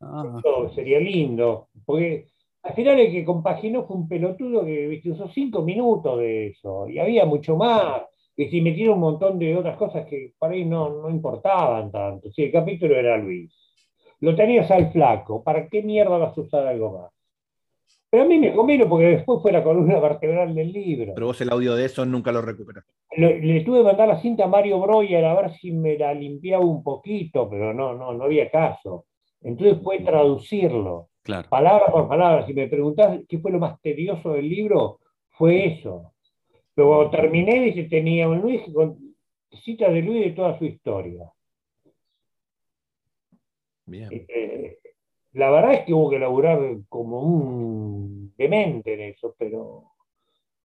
ah. 0.00 0.42
sería 0.74 0.98
lindo. 0.98 1.68
Porque 1.86 2.26
Al 2.64 2.74
final 2.74 2.98
el 2.98 3.12
que 3.12 3.24
compaginó 3.24 3.84
fue 3.86 3.96
un 3.96 4.08
pelotudo 4.08 4.64
que 4.64 4.88
¿viste? 4.88 5.12
usó 5.12 5.28
cinco 5.28 5.62
minutos 5.62 6.18
de 6.18 6.48
eso, 6.48 6.88
y 6.88 6.98
había 6.98 7.24
mucho 7.26 7.56
más, 7.56 8.02
y 8.36 8.48
se 8.48 8.60
metieron 8.60 8.94
un 8.94 9.02
montón 9.02 9.38
de 9.38 9.56
otras 9.56 9.76
cosas 9.76 10.04
que 10.08 10.32
para 10.36 10.54
ahí 10.54 10.64
no, 10.64 11.00
no 11.00 11.10
importaban 11.10 11.92
tanto. 11.92 12.32
Sí, 12.32 12.42
el 12.42 12.50
capítulo 12.50 12.96
era 12.96 13.16
Luis. 13.16 13.63
Lo 14.24 14.34
tenías 14.34 14.70
al 14.70 14.90
flaco, 14.90 15.44
¿para 15.44 15.68
qué 15.68 15.82
mierda 15.82 16.16
vas 16.16 16.36
a 16.36 16.40
usar 16.40 16.66
algo 16.66 16.98
más? 16.98 17.10
Pero 18.08 18.22
a 18.22 18.26
mí 18.26 18.38
me 18.38 18.54
convino 18.54 18.88
porque 18.88 19.06
después 19.06 19.42
fue 19.42 19.52
la 19.52 19.62
columna 19.62 19.98
vertebral 20.00 20.54
del 20.54 20.72
libro. 20.72 21.12
Pero 21.14 21.26
vos 21.26 21.40
el 21.42 21.50
audio 21.50 21.74
de 21.74 21.84
eso 21.84 22.06
nunca 22.06 22.32
lo 22.32 22.40
recuperaste. 22.40 22.90
Le, 23.18 23.40
le 23.40 23.60
tuve 23.60 23.78
que 23.78 23.84
mandar 23.84 24.08
la 24.08 24.20
cinta 24.20 24.44
a 24.44 24.48
Mario 24.48 24.80
Breuer 24.80 25.24
a 25.26 25.34
ver 25.34 25.52
si 25.52 25.72
me 25.72 25.98
la 25.98 26.14
limpiaba 26.14 26.64
un 26.64 26.82
poquito, 26.82 27.50
pero 27.50 27.74
no, 27.74 27.92
no, 27.94 28.14
no 28.14 28.24
había 28.24 28.50
caso. 28.50 29.04
Entonces 29.42 29.82
fue 29.82 29.98
traducirlo, 30.00 31.08
Claro. 31.22 31.48
palabra 31.50 31.86
por 31.92 32.08
palabra. 32.08 32.46
Si 32.46 32.54
me 32.54 32.66
preguntás 32.68 33.20
qué 33.28 33.38
fue 33.38 33.50
lo 33.52 33.58
más 33.58 33.78
tedioso 33.82 34.32
del 34.32 34.48
libro, 34.48 35.00
fue 35.30 35.66
eso. 35.66 36.12
Pero 36.74 36.88
cuando 36.88 37.10
terminé, 37.10 37.60
dice, 37.60 37.84
tenía 37.84 38.26
un 38.28 38.40
Luis 38.40 38.62
con 38.72 38.96
citas 39.52 39.92
de 39.92 40.00
Luis 40.00 40.24
de 40.24 40.30
toda 40.30 40.58
su 40.58 40.64
historia. 40.64 41.30
Bien. 43.86 44.08
Eh, 44.12 44.78
la 45.32 45.50
verdad 45.50 45.74
es 45.74 45.80
que 45.86 45.94
hubo 45.94 46.10
que 46.10 46.18
laburar 46.18 46.60
como 46.88 47.20
un 47.20 48.34
demente 48.36 48.94
en 48.94 49.00
eso, 49.12 49.34
pero. 49.38 49.84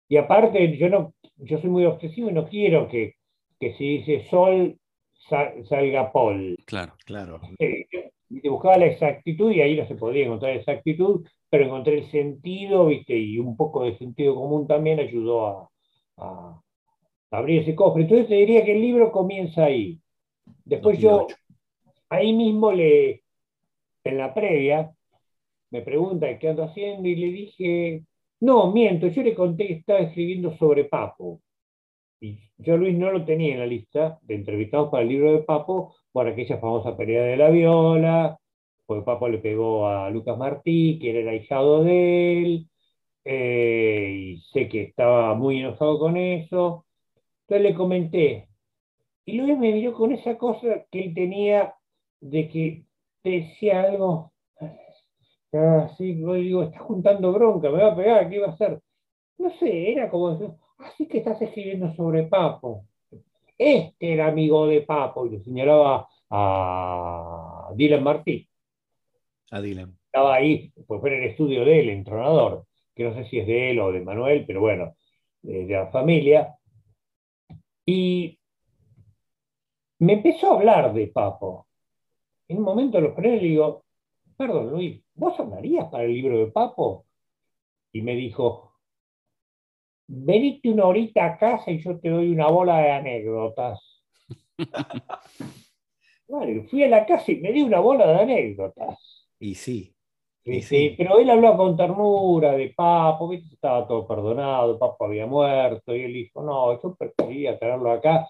Y 0.10 0.18
aparte, 0.18 0.78
yo 0.78 0.90
no, 0.90 1.14
yo 1.38 1.60
soy 1.60 1.70
muy 1.70 1.86
obsesivo 1.86 2.30
y 2.30 2.34
no 2.34 2.48
quiero 2.48 2.88
que, 2.88 3.16
que 3.60 3.74
si 3.76 3.98
dice 3.98 4.26
sol 4.30 4.78
sa- 5.30 5.52
salga 5.66 6.12
Paul. 6.12 6.58
Claro. 6.66 6.94
Claro. 7.06 7.42
Eh, 7.60 7.86
yo 8.30 8.52
buscaba 8.54 8.78
la 8.78 8.88
exactitud 8.88 9.52
y 9.52 9.62
ahí 9.62 9.78
no 9.78 9.88
se 9.88 9.96
podía 9.96 10.26
encontrar 10.26 10.54
exactitud, 10.56 11.26
pero 11.50 11.66
encontré 11.66 11.98
el 12.00 12.12
sentido, 12.12 12.88
¿viste? 12.88 13.18
Y 13.18 13.38
un 13.40 13.56
poco 13.58 13.84
de 13.84 13.98
sentido 13.98 14.36
común 14.36 14.68
también 14.68 15.00
ayudó 15.00 15.48
a, 15.48 15.70
a 16.18 16.62
abrir 17.32 17.62
ese 17.62 17.76
cofre. 17.76 18.04
Entonces 18.04 18.28
te 18.28 18.36
diría 18.36 18.64
que 18.66 18.74
el 18.74 18.82
libro 18.82 19.12
comienza 19.12 19.66
ahí. 19.66 20.00
Después 20.66 21.00
yo 21.00 21.12
2008. 21.12 21.38
Ahí 22.10 22.34
mismo 22.34 22.72
le, 22.72 23.24
en 24.04 24.18
la 24.18 24.34
previa, 24.34 24.92
me 25.72 25.82
pregunta 25.82 26.38
qué 26.40 26.50
ando 26.50 26.64
haciendo 26.64 27.08
y 27.08 27.16
le 27.16 27.28
dije, 27.28 28.04
no, 28.40 28.72
miento, 28.72 29.08
yo 29.08 29.24
le 29.24 29.36
conté 29.36 29.68
que 29.68 29.74
estaba 29.74 30.00
escribiendo 30.00 30.56
sobre 30.58 30.86
Papo. 30.86 31.42
Y 32.20 32.40
yo 32.58 32.78
Luis 32.78 32.98
no 32.98 33.12
lo 33.12 33.26
tenía 33.26 33.54
en 33.54 33.60
la 33.60 33.66
lista 33.66 34.20
de 34.24 34.36
entrevistados 34.36 34.90
para 34.90 35.04
el 35.04 35.10
libro 35.10 35.34
de 35.34 35.44
Papo 35.44 35.96
por 36.12 36.28
aquella 36.28 36.58
famosa 36.58 36.98
pelea 36.98 37.24
de 37.24 37.38
la 37.38 37.50
viola, 37.50 38.40
porque 38.86 39.06
Papo 39.06 39.30
le 39.30 39.40
pegó 39.40 39.88
a 39.88 40.10
Lucas 40.10 40.38
Martí, 40.38 40.98
que 41.00 41.12
era 41.12 41.20
el 41.20 41.30
ahijado 41.30 41.84
de 41.84 42.42
él, 42.42 42.70
eh, 43.26 44.36
y 44.36 44.42
sé 44.54 44.70
que 44.70 44.84
estaba 44.84 45.36
muy 45.36 45.60
enojado 45.60 46.00
con 46.00 46.18
eso. 46.18 46.86
Entonces 47.42 47.72
le 47.72 47.76
comenté, 47.76 48.50
y 49.26 49.34
Luis 49.34 49.58
me 49.58 49.74
miró 49.74 49.94
con 49.94 50.12
esa 50.14 50.38
cosa 50.38 50.86
que 50.92 51.00
él 51.02 51.14
tenía 51.14 51.76
de 52.20 52.48
que 52.50 52.86
te 53.22 53.30
decía 53.30 53.84
algo, 53.84 54.34
así, 55.52 56.20
yo 56.20 56.34
digo, 56.34 56.64
está 56.64 56.80
juntando 56.80 57.32
bronca, 57.32 57.70
me 57.70 57.84
va 57.84 57.92
a 57.92 57.96
pegar, 57.96 58.30
¿qué 58.30 58.40
va 58.40 58.48
a 58.48 58.52
hacer? 58.52 58.82
No 59.38 59.50
sé, 59.52 59.92
era 59.92 60.10
como, 60.10 60.58
así 60.80 61.08
que 61.08 61.20
estás 61.20 61.42
escribiendo 61.42 61.94
sobre 61.96 62.24
Papo. 62.24 62.86
Este 63.58 64.14
era 64.14 64.28
amigo 64.28 64.68
de 64.68 64.82
Papo, 64.82 65.26
y 65.26 65.32
le 65.32 65.44
señalaba 65.44 66.08
a 66.30 67.72
Dylan 67.76 68.04
Martí. 68.04 68.48
A 69.52 69.62
Dylan. 69.62 69.98
Estaba 70.06 70.36
ahí, 70.36 70.72
pues 70.88 71.02
fue 71.02 71.16
en 71.16 71.24
el 71.24 71.30
estudio 71.30 71.66
de 71.66 71.80
él, 71.80 71.90
entrenador, 71.90 72.66
que 72.96 73.04
no 73.04 73.14
sé 73.14 73.26
si 73.26 73.40
es 73.40 73.48
de 73.48 73.72
él 73.72 73.80
o 73.80 73.92
de 73.92 74.02
Manuel, 74.02 74.46
pero 74.46 74.62
bueno, 74.62 74.96
de 75.42 75.66
la 75.66 75.88
familia. 75.88 76.56
Y 77.86 78.40
me 80.00 80.14
empezó 80.14 80.52
a 80.52 80.56
hablar 80.56 80.94
de 80.94 81.08
Papo. 81.08 81.67
En 82.48 82.58
un 82.58 82.64
momento 82.64 83.02
lo 83.02 83.14
frené 83.14 83.38
y 83.38 83.42
le 83.42 83.48
digo, 83.48 83.84
perdón 84.38 84.70
Luis, 84.72 85.04
¿vos 85.16 85.40
hablarías 85.40 85.90
para 85.90 86.04
el 86.04 86.14
libro 86.14 86.38
de 86.38 86.48
Papo? 86.48 87.06
Y 87.92 88.02
me 88.02 88.16
dijo, 88.16 88.74
venite 90.08 90.70
una 90.70 90.86
horita 90.86 91.26
a 91.26 91.38
casa 91.38 91.72
y 91.72 91.82
yo 91.82 92.00
te 92.00 92.10
doy 92.10 92.32
una 92.32 92.48
bola 92.48 92.78
de 92.80 92.92
anécdotas. 92.92 94.04
Bueno, 96.30 96.64
fui 96.70 96.84
a 96.84 96.90
la 96.90 97.06
casa 97.06 97.32
y 97.32 97.38
me 97.38 97.54
di 97.54 97.62
una 97.62 97.80
bola 97.80 98.06
de 98.06 98.20
anécdotas. 98.20 99.30
Y 99.40 99.56
sí. 99.56 99.96
Y 100.44 100.62
sí, 100.62 100.90
sí. 100.90 100.96
pero 100.98 101.20
él 101.20 101.30
hablaba 101.30 101.58
con 101.58 101.78
ternura 101.78 102.52
de 102.52 102.74
Papo, 102.76 103.30
¿viste? 103.30 103.54
estaba 103.54 103.88
todo 103.88 104.06
perdonado, 104.06 104.78
Papo 104.78 105.06
había 105.06 105.26
muerto, 105.26 105.96
y 105.96 106.04
él 106.04 106.14
dijo, 106.14 106.42
no, 106.42 106.82
yo 106.82 106.96
prefería 106.96 107.58
tenerlo 107.58 107.92
acá, 107.92 108.28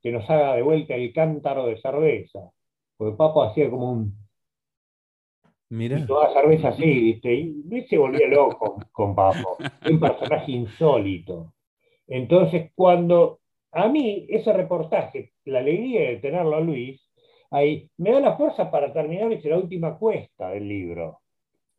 que 0.00 0.10
nos 0.12 0.28
haga 0.30 0.54
de 0.54 0.62
vuelta 0.62 0.94
el 0.94 1.12
cántaro 1.12 1.66
de 1.66 1.76
cerveza, 1.76 2.50
porque 3.00 3.16
Papo 3.16 3.42
hacía 3.42 3.70
como 3.70 3.92
un, 3.92 4.14
Mira. 5.70 5.98
y 5.98 6.04
toda 6.04 6.34
cerveza 6.34 6.68
así, 6.68 6.84
¿viste? 6.84 7.32
Y 7.32 7.62
Luis 7.62 7.88
se 7.88 7.96
volvía 7.96 8.28
loco 8.28 8.76
con 8.92 9.14
Papo, 9.14 9.56
un 9.90 9.98
personaje 9.98 10.52
insólito. 10.52 11.54
Entonces, 12.06 12.72
cuando 12.74 13.40
a 13.72 13.88
mí 13.88 14.26
ese 14.28 14.52
reportaje, 14.52 15.32
la 15.46 15.60
alegría 15.60 16.10
de 16.10 16.16
tenerlo 16.16 16.56
a 16.56 16.60
Luis, 16.60 17.00
ahí 17.50 17.88
me 17.96 18.12
da 18.12 18.20
la 18.20 18.36
fuerza 18.36 18.70
para 18.70 18.92
terminar 18.92 19.30
¿viste? 19.30 19.48
la 19.48 19.56
última 19.56 19.96
cuesta 19.96 20.50
del 20.50 20.68
libro. 20.68 21.20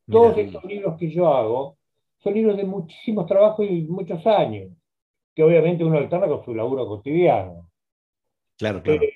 Todos 0.10 0.36
estos 0.40 0.66
libros 0.66 0.98
que 0.98 1.12
yo 1.12 1.28
hago 1.28 1.78
son 2.18 2.34
libros 2.34 2.58
de 2.58 2.64
muchísimos 2.64 3.28
trabajos 3.28 3.68
y 3.70 3.84
muchos 3.84 4.26
años, 4.26 4.72
que 5.36 5.44
obviamente 5.44 5.84
uno 5.84 6.00
alterna 6.00 6.28
con 6.28 6.44
su 6.44 6.56
laburo 6.56 6.88
cotidiano. 6.88 7.70
Claro, 8.58 8.82
claro. 8.82 9.04
Eh, 9.04 9.14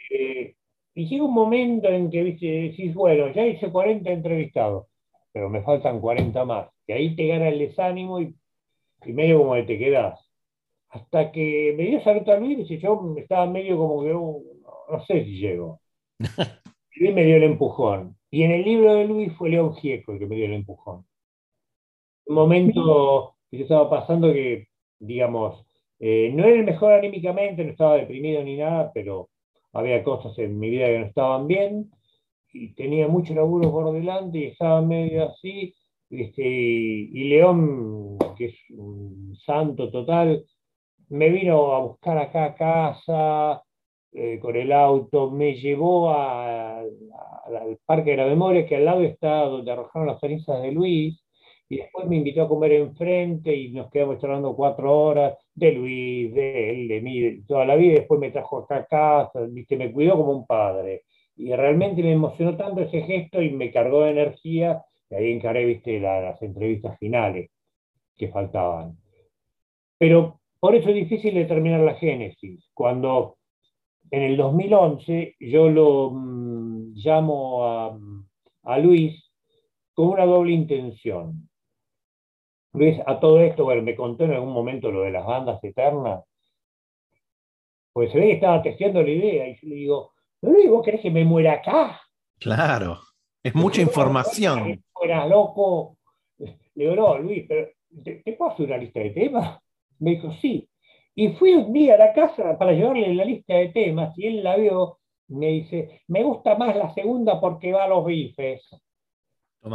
y 0.95 1.07
llega 1.07 1.25
un 1.25 1.33
momento 1.33 1.89
en 1.89 2.09
que 2.09 2.23
decís, 2.23 2.93
bueno, 2.93 3.29
ya 3.33 3.45
hice 3.45 3.69
40 3.69 4.09
entrevistados, 4.09 4.87
pero 5.33 5.49
me 5.49 5.61
faltan 5.61 5.99
40 5.99 6.45
más. 6.45 6.69
Y 6.87 6.93
ahí 6.93 7.15
te 7.17 7.27
gana 7.27 7.49
el 7.49 7.59
desánimo 7.59 8.21
y, 8.21 8.33
y 9.05 9.11
medio 9.11 9.39
como 9.39 9.55
que 9.55 9.63
te 9.63 9.77
quedás. 9.77 10.17
Hasta 10.89 11.33
que 11.33 11.75
me 11.77 11.83
dio 11.83 12.01
salud 12.01 12.27
a 12.29 12.37
Luis, 12.37 12.71
y 12.71 12.77
yo 12.79 13.13
estaba 13.17 13.45
medio 13.45 13.77
como 13.77 14.03
que, 14.03 14.13
uh, 14.13 14.43
no 14.89 15.05
sé 15.05 15.25
si 15.25 15.37
llego. 15.37 15.81
Luis 16.95 17.13
me 17.13 17.25
dio 17.25 17.35
el 17.35 17.43
empujón. 17.43 18.15
Y 18.31 18.43
en 18.43 18.51
el 18.51 18.63
libro 18.63 18.93
de 18.95 19.05
Luis 19.05 19.33
fue 19.37 19.49
León 19.49 19.75
Gieco 19.75 20.13
el 20.13 20.19
que 20.19 20.27
me 20.27 20.35
dio 20.37 20.45
el 20.45 20.53
empujón. 20.53 21.05
Un 22.27 22.35
momento 22.35 23.35
que 23.51 23.57
yo 23.57 23.63
estaba 23.63 23.89
pasando 23.89 24.31
que, 24.31 24.69
digamos, 24.99 25.65
eh, 25.99 26.31
no 26.33 26.45
era 26.45 26.55
el 26.55 26.63
mejor 26.63 26.93
anímicamente, 26.93 27.65
no 27.65 27.71
estaba 27.71 27.97
deprimido 27.97 28.41
ni 28.43 28.55
nada, 28.55 28.91
pero 28.93 29.29
había 29.75 30.03
cosas 30.03 30.37
en 30.39 30.59
mi 30.59 30.69
vida 30.71 30.87
que 30.87 30.99
no 30.99 31.05
estaban 31.07 31.47
bien 31.47 31.91
y 32.53 32.73
tenía 32.75 33.07
mucho 33.07 33.33
laburo 33.35 33.71
por 33.71 33.93
delante 33.93 34.39
y 34.39 34.43
estaba 34.45 34.81
medio 34.81 35.29
así. 35.29 35.75
este, 36.09 36.43
y, 36.43 37.25
León, 37.29 38.17
que 38.37 38.45
es 38.47 38.55
un 38.71 39.35
santo 39.45 39.91
total, 39.91 40.45
me 41.09 41.29
vino 41.29 41.73
a 41.73 41.79
buscar 41.81 42.17
acá 42.17 42.45
a 42.45 42.55
casa 42.55 43.63
eh, 44.13 44.39
con 44.39 44.55
el 44.55 44.71
auto, 44.71 45.29
me 45.31 45.55
llevó 45.55 46.09
a- 46.11 46.79
a- 46.81 46.83
al 47.47 47.77
Parque 47.85 48.11
de 48.11 48.17
la 48.17 48.25
Memoria, 48.27 48.65
que 48.65 48.77
al 48.77 48.85
lado 48.85 49.01
está 49.03 49.43
donde 49.45 49.71
arrojaron 49.71 50.07
las 50.07 50.19
cenizas 50.21 50.61
de 50.61 50.71
Luis, 50.71 51.21
y 51.69 51.77
después 51.77 52.07
me 52.07 52.17
invitó 52.17 52.43
a 52.43 52.47
comer 52.47 52.73
enfrente 52.73 53.55
y 53.55 53.71
nos 53.71 53.89
quedamos 53.91 54.19
charlando 54.19 54.55
cuatro 54.55 54.91
horas 54.97 55.37
de 55.55 55.71
Luis, 55.73 56.33
de 56.33 56.69
él, 56.71 56.87
de 56.87 57.01
mí, 57.01 57.19
de 57.21 57.41
toda 57.47 57.65
la 57.65 57.75
vida, 57.75 57.95
después 57.95 58.19
me 58.19 58.31
trajo 58.31 58.59
acá 58.59 58.77
a 58.77 58.85
casa, 58.85 59.41
¿viste? 59.49 59.77
me 59.77 59.91
cuidó 59.91 60.17
como 60.17 60.33
un 60.33 60.45
padre. 60.45 61.03
Y 61.37 61.53
realmente 61.53 62.03
me 62.03 62.13
emocionó 62.13 62.55
tanto 62.57 62.81
ese 62.81 63.01
gesto 63.03 63.41
y 63.41 63.51
me 63.51 63.71
cargó 63.71 64.03
de 64.03 64.11
energía, 64.11 64.83
y 65.09 65.15
ahí 65.15 65.31
encaré 65.31 65.65
¿viste? 65.65 65.99
la- 65.99 66.21
las 66.21 66.41
entrevistas 66.41 66.97
finales 66.99 67.49
que 68.17 68.29
faltaban. 68.29 68.97
Pero 69.97 70.39
por 70.59 70.75
eso 70.75 70.89
es 70.89 70.95
difícil 70.95 71.33
determinar 71.35 71.81
la 71.81 71.95
génesis. 71.95 72.69
Cuando 72.73 73.37
en 74.11 74.23
el 74.23 74.37
2011 74.37 75.35
yo 75.39 75.69
lo 75.69 76.11
mm, 76.11 76.93
llamo 76.95 77.65
a, 77.65 77.99
a 78.63 78.79
Luis 78.79 79.23
con 79.93 80.09
una 80.09 80.25
doble 80.25 80.53
intención. 80.53 81.49
Luis, 82.75 82.99
a 83.05 83.19
todo 83.19 83.39
esto, 83.39 83.63
bueno, 83.63 83.81
me 83.81 83.95
contó 83.95 84.25
en 84.25 84.33
algún 84.33 84.51
momento 84.51 84.91
lo 84.91 85.01
de 85.01 85.11
las 85.11 85.25
bandas 85.25 85.63
eternas, 85.63 86.23
pues 87.93 88.11
se 88.11 88.19
ve 88.19 88.27
que 88.27 88.33
estaba 88.33 88.61
testeando 88.61 89.01
la 89.01 89.09
idea 89.09 89.47
y 89.47 89.55
yo 89.55 89.67
le 89.67 89.75
digo, 89.75 90.11
Luis, 90.41 90.69
¿vos 90.69 90.83
querés 90.83 91.01
que 91.01 91.11
me 91.11 91.23
muera 91.23 91.53
acá? 91.53 92.01
Claro. 92.39 92.99
Es 93.41 93.55
mucha 93.55 93.81
información. 93.81 94.83
Fueras 94.91 95.29
loco. 95.29 95.97
Le 96.37 96.57
digo, 96.73 96.95
no, 96.95 97.17
Luis, 97.19 97.45
pero 97.47 97.69
¿te, 98.03 98.15
te 98.15 98.33
puedo 98.33 98.51
hacer 98.51 98.65
una 98.65 98.77
lista 98.77 98.99
de 98.99 99.11
temas? 99.11 99.59
Me 99.99 100.11
dijo, 100.11 100.31
sí. 100.41 100.67
Y 101.15 101.29
fui 101.29 101.53
un 101.53 101.71
día 101.71 101.93
a 101.93 101.97
la 101.97 102.13
casa 102.13 102.57
para 102.57 102.73
llevarle 102.73 103.13
la 103.13 103.23
lista 103.23 103.53
de 103.53 103.69
temas 103.69 104.17
y 104.17 104.27
él 104.27 104.43
la 104.43 104.57
vio. 104.57 104.99
Me 105.27 105.47
dice, 105.47 106.01
me 106.07 106.21
gusta 106.23 106.55
más 106.55 106.75
la 106.75 106.93
segunda 106.93 107.39
porque 107.39 107.71
va 107.71 107.85
a 107.85 107.87
los 107.87 108.05
bifes, 108.05 108.67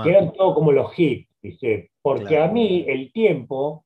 que 0.02 0.10
eran 0.10 0.32
todos 0.32 0.54
como 0.54 0.70
los 0.70 0.96
hits. 0.96 1.29
¿Viste? 1.42 1.90
Porque 2.02 2.38
a 2.38 2.48
mí 2.48 2.84
el 2.86 3.12
tiempo 3.12 3.84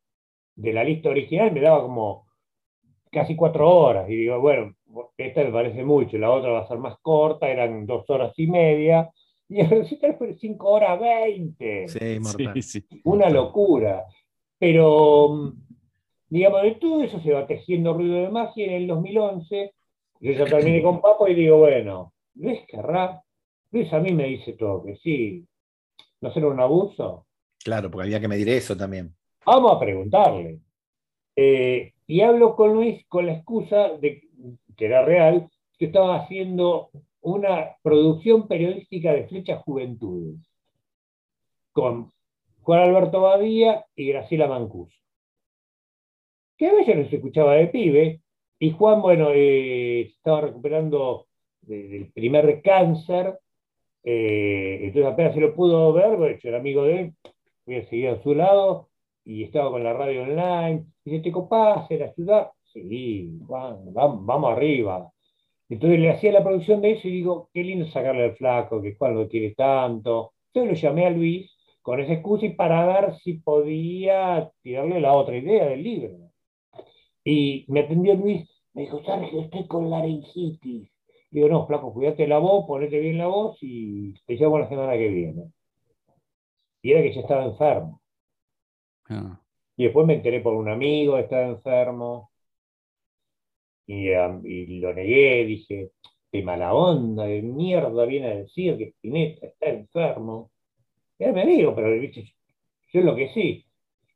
de 0.56 0.72
la 0.72 0.84
lista 0.84 1.10
original 1.10 1.52
me 1.52 1.60
daba 1.60 1.82
como 1.82 2.26
casi 3.10 3.36
cuatro 3.36 3.70
horas. 3.70 4.08
Y 4.08 4.16
digo, 4.16 4.40
bueno, 4.40 4.74
esta 5.16 5.42
me 5.42 5.50
parece 5.50 5.84
mucho, 5.84 6.18
la 6.18 6.30
otra 6.30 6.50
va 6.50 6.60
a 6.60 6.68
ser 6.68 6.78
más 6.78 6.98
corta, 7.00 7.48
eran 7.48 7.86
dos 7.86 8.08
horas 8.10 8.32
y 8.36 8.46
media. 8.46 9.10
Y 9.48 9.60
el 9.60 9.70
recital 9.70 10.16
fue 10.16 10.34
cinco 10.34 10.70
horas 10.70 10.98
veinte. 11.00 11.88
Sí, 11.88 12.18
mortal. 12.18 12.54
Una 13.04 13.30
locura. 13.30 14.04
Pero, 14.58 15.52
digamos, 16.28 16.62
de 16.62 16.74
todo 16.76 17.02
eso 17.02 17.20
se 17.20 17.32
va 17.32 17.46
tejiendo 17.46 17.92
ruido 17.92 18.22
de 18.22 18.30
magia. 18.30 18.66
En 18.66 18.72
el 18.72 18.86
2011, 18.86 19.74
yo 20.20 20.32
ya 20.32 20.44
terminé 20.46 20.82
con 20.82 21.00
Papo 21.00 21.28
y 21.28 21.34
digo, 21.34 21.58
bueno, 21.58 22.12
Luis 22.34 22.60
querrá. 22.66 23.22
Luis 23.70 23.92
a 23.92 24.00
mí 24.00 24.12
me 24.12 24.24
dice 24.24 24.54
todo, 24.54 24.82
que 24.84 24.96
sí. 24.96 25.44
¿No 26.20 26.32
será 26.32 26.48
un 26.48 26.60
abuso? 26.60 27.23
Claro, 27.64 27.90
porque 27.90 28.04
había 28.06 28.20
que 28.20 28.28
medir 28.28 28.48
eso 28.50 28.76
también. 28.76 29.14
Vamos 29.46 29.72
a 29.72 29.80
preguntarle. 29.80 30.60
Eh, 31.34 31.94
y 32.06 32.20
hablo 32.20 32.54
con 32.54 32.74
Luis 32.74 33.04
con 33.08 33.26
la 33.26 33.32
excusa 33.32 33.88
de 34.00 34.22
que 34.76 34.84
era 34.84 35.04
real, 35.04 35.48
que 35.78 35.86
estaba 35.86 36.16
haciendo 36.16 36.90
una 37.22 37.76
producción 37.82 38.46
periodística 38.46 39.12
de 39.12 39.26
Flecha 39.26 39.56
Juventudes 39.58 40.40
con 41.72 42.12
Juan 42.60 42.80
Alberto 42.80 43.22
Badía 43.22 43.84
y 43.96 44.08
Graciela 44.08 44.46
Mancuso. 44.46 44.96
Que 46.56 46.68
a 46.68 46.74
veces 46.74 47.08
se 47.08 47.16
escuchaba 47.16 47.54
de 47.54 47.66
pibe, 47.68 48.20
y 48.58 48.70
Juan, 48.70 49.02
bueno, 49.02 49.30
eh, 49.32 50.02
estaba 50.02 50.42
recuperando 50.42 51.26
del 51.62 52.12
primer 52.12 52.62
cáncer, 52.62 53.38
eh, 54.04 54.80
entonces 54.82 55.12
apenas 55.12 55.34
se 55.34 55.40
lo 55.40 55.54
pudo 55.54 55.92
ver, 55.92 56.16
bueno, 56.16 56.38
yo 56.40 56.48
era 56.48 56.58
amigo 56.58 56.84
de 56.84 57.00
él, 57.00 57.14
voy 57.66 57.76
a 57.76 57.88
seguir 57.88 58.08
a 58.08 58.22
su 58.22 58.34
lado, 58.34 58.88
y 59.24 59.44
estaba 59.44 59.70
con 59.70 59.84
la 59.84 59.92
radio 59.92 60.22
online, 60.22 60.86
y 61.04 61.10
dice, 61.10 61.22
¿te 61.24 61.32
copás 61.32 61.90
en 61.90 62.00
la 62.00 62.12
ciudad? 62.12 62.50
Sí, 62.72 63.38
Juan, 63.46 63.92
vamos, 63.92 64.52
arriba. 64.52 65.10
Entonces 65.68 66.00
le 66.00 66.10
hacía 66.10 66.32
la 66.32 66.44
producción 66.44 66.80
de 66.82 66.92
eso 66.92 67.08
y 67.08 67.12
digo, 67.12 67.50
qué 67.52 67.62
lindo 67.64 67.86
sacarle 67.86 68.24
al 68.24 68.36
flaco, 68.36 68.82
que 68.82 68.94
Juan 68.96 69.14
lo 69.14 69.28
quiere 69.28 69.54
tanto. 69.54 70.32
Entonces 70.52 70.82
lo 70.82 70.88
llamé 70.88 71.06
a 71.06 71.10
Luis 71.10 71.50
con 71.82 72.00
esa 72.00 72.14
excusa 72.14 72.46
y 72.46 72.50
para 72.54 72.86
ver 72.86 73.14
si 73.18 73.34
podía 73.34 74.50
tirarle 74.62 75.00
la 75.00 75.14
otra 75.14 75.36
idea 75.36 75.66
del 75.66 75.82
libro. 75.82 76.30
Y 77.24 77.64
me 77.68 77.80
atendió 77.80 78.14
Luis, 78.14 78.48
me 78.74 78.82
dijo, 78.82 79.02
Sergio, 79.04 79.40
estoy 79.42 79.66
con 79.66 79.90
laringitis. 79.90 80.90
Digo, 81.30 81.48
no, 81.48 81.66
flaco, 81.66 81.92
cuídate 81.92 82.26
la 82.28 82.38
voz, 82.38 82.66
ponete 82.66 82.98
bien 83.00 83.18
la 83.18 83.26
voz 83.26 83.58
y 83.60 84.14
te 84.26 84.34
llamo 84.34 84.58
la 84.58 84.68
semana 84.68 84.92
que 84.92 85.08
viene. 85.08 85.52
Y 86.84 86.92
era 86.92 87.02
que 87.02 87.14
ya 87.14 87.22
estaba 87.22 87.46
enfermo. 87.46 88.02
Ah. 89.08 89.40
Y 89.74 89.84
después 89.84 90.06
me 90.06 90.16
enteré 90.16 90.40
por 90.40 90.52
un 90.52 90.68
amigo, 90.68 91.16
estaba 91.16 91.46
enfermo. 91.46 92.30
Um, 93.88 94.44
y, 94.44 94.80
lo 94.80 94.92
negué, 94.92 95.46
dije, 95.46 95.92
de 96.30 96.42
mala 96.42 96.74
onda, 96.74 97.24
de 97.24 97.40
mierda 97.40 98.04
viene 98.04 98.26
a 98.26 98.36
decir 98.36 98.76
que 98.76 98.90
Spinetta 98.90 99.46
está 99.46 99.70
enfermo. 99.70 100.50
Y 101.18 101.24
él 101.24 101.32
me 101.32 101.46
dijo, 101.46 101.74
pero 101.74 101.88
yo 102.92 103.00
lo 103.00 103.16
que 103.16 103.30
sí. 103.30 103.64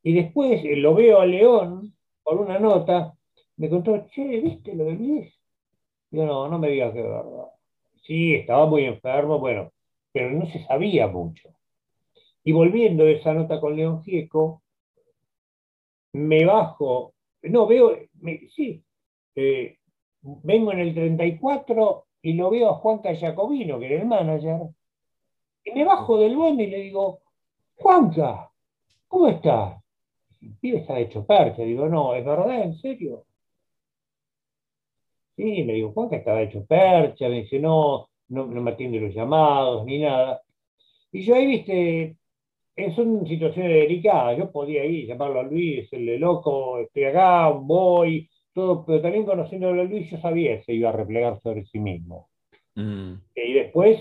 Y 0.03 0.13
después 0.13 0.63
eh, 0.63 0.77
lo 0.77 0.95
veo 0.95 1.21
a 1.21 1.27
León 1.27 1.95
por 2.23 2.39
una 2.39 2.59
nota, 2.59 3.15
me 3.57 3.71
contó, 3.71 4.07
che, 4.11 4.41
¿viste 4.41 4.75
lo 4.75 4.85
de 4.85 4.93
Luis? 4.93 5.35
Yo 6.11 6.27
no, 6.27 6.49
no 6.49 6.59
me 6.59 6.69
digas 6.69 6.93
que 6.93 7.01
es 7.01 7.07
verdad. 7.07 7.47
Sí, 8.03 8.35
estaba 8.35 8.67
muy 8.67 8.85
enfermo, 8.85 9.39
bueno, 9.39 9.73
pero 10.13 10.31
no 10.33 10.45
se 10.47 10.63
sabía 10.67 11.07
mucho. 11.07 11.58
Y 12.49 12.53
volviendo 12.53 13.05
a 13.05 13.11
esa 13.11 13.35
nota 13.35 13.61
con 13.61 13.77
León 13.77 14.03
Gieco, 14.03 14.63
me 16.15 16.47
bajo, 16.47 17.13
no, 17.43 17.67
veo, 17.67 17.95
sí, 18.57 18.83
eh, 19.35 19.77
vengo 20.23 20.73
en 20.73 20.79
el 20.79 20.95
34 20.95 22.07
y 22.23 22.33
lo 22.33 22.49
veo 22.49 22.71
a 22.71 22.75
Juanca 22.77 23.15
Jacobino, 23.15 23.79
que 23.79 23.93
era 23.93 24.01
el 24.01 24.09
manager, 24.09 24.61
y 25.63 25.73
me 25.73 25.85
bajo 25.85 26.17
del 26.19 26.37
bondi 26.37 26.65
y 26.65 26.71
le 26.71 26.79
digo, 26.79 27.21
Juanca, 27.75 28.51
¿cómo 29.09 29.29
estás? 29.29 29.83
El 30.41 30.57
pibe 30.57 30.79
está 30.79 30.99
hecho 30.99 31.27
percha. 31.27 31.65
Digo, 31.65 31.87
no, 31.87 32.15
¿es 32.15 32.25
verdad? 32.25 32.63
¿En 32.63 32.79
serio? 32.79 33.27
Sí, 35.37 35.65
le 35.65 35.75
digo, 35.75 35.93
Juanca 35.93 36.17
estaba 36.17 36.41
hecho 36.41 36.65
percha. 36.65 37.29
Me 37.29 37.43
dice, 37.43 37.59
no, 37.59 38.09
no, 38.29 38.47
no 38.47 38.63
me 38.63 38.71
atiende 38.71 39.01
los 39.01 39.15
llamados 39.15 39.85
ni 39.85 39.99
nada. 39.99 40.41
Y 41.13 41.21
yo 41.27 41.35
ahí, 41.35 41.47
viste, 41.47 42.17
son 42.95 43.27
situaciones 43.27 43.73
delicadas. 43.73 44.39
Yo 44.39 44.51
podía 44.51 44.85
ir, 44.85 45.07
llamarlo 45.07 45.41
a 45.41 45.45
Luis, 45.45 45.93
el 45.93 46.19
loco, 46.21 46.79
estoy 46.79 47.05
acá, 47.05 47.49
voy, 47.49 48.29
todo, 48.53 48.85
pero 48.85 49.01
también 49.01 49.25
conociéndolo 49.25 49.83
a 49.83 49.85
Luis, 49.85 50.11
yo 50.11 50.19
sabía 50.19 50.59
que 50.59 50.65
se 50.65 50.73
iba 50.75 50.89
a 50.89 50.93
replegar 50.93 51.41
sobre 51.43 51.65
sí 51.67 51.79
mismo. 51.79 52.29
Mm. 52.75 53.15
Y 53.35 53.53
después, 53.53 54.01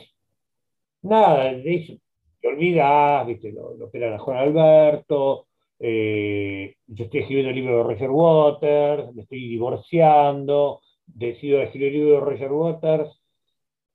nada, 1.02 1.54
de 1.54 1.76
eso 1.76 1.94
te 2.42 2.48
olvidas, 2.48 3.26
¿viste? 3.28 3.52
Lo, 3.52 3.76
lo 3.76 3.86
esperan 3.86 4.14
a 4.14 4.20
Juan 4.20 4.38
Alberto. 4.38 5.48
Eh, 5.80 6.76
yo 6.88 7.06
estoy 7.06 7.20
escribiendo 7.22 7.50
el 7.50 7.56
libro 7.56 7.78
de 7.78 7.84
Roger 7.84 8.10
Waters, 8.10 9.14
me 9.14 9.24
estoy 9.24 9.48
divorciando, 9.48 10.82
decido 11.06 11.62
escribir 11.62 11.90
el 11.90 11.94
libro 11.94 12.14
de 12.16 12.20
Roger 12.22 12.52
Waters, 12.52 13.22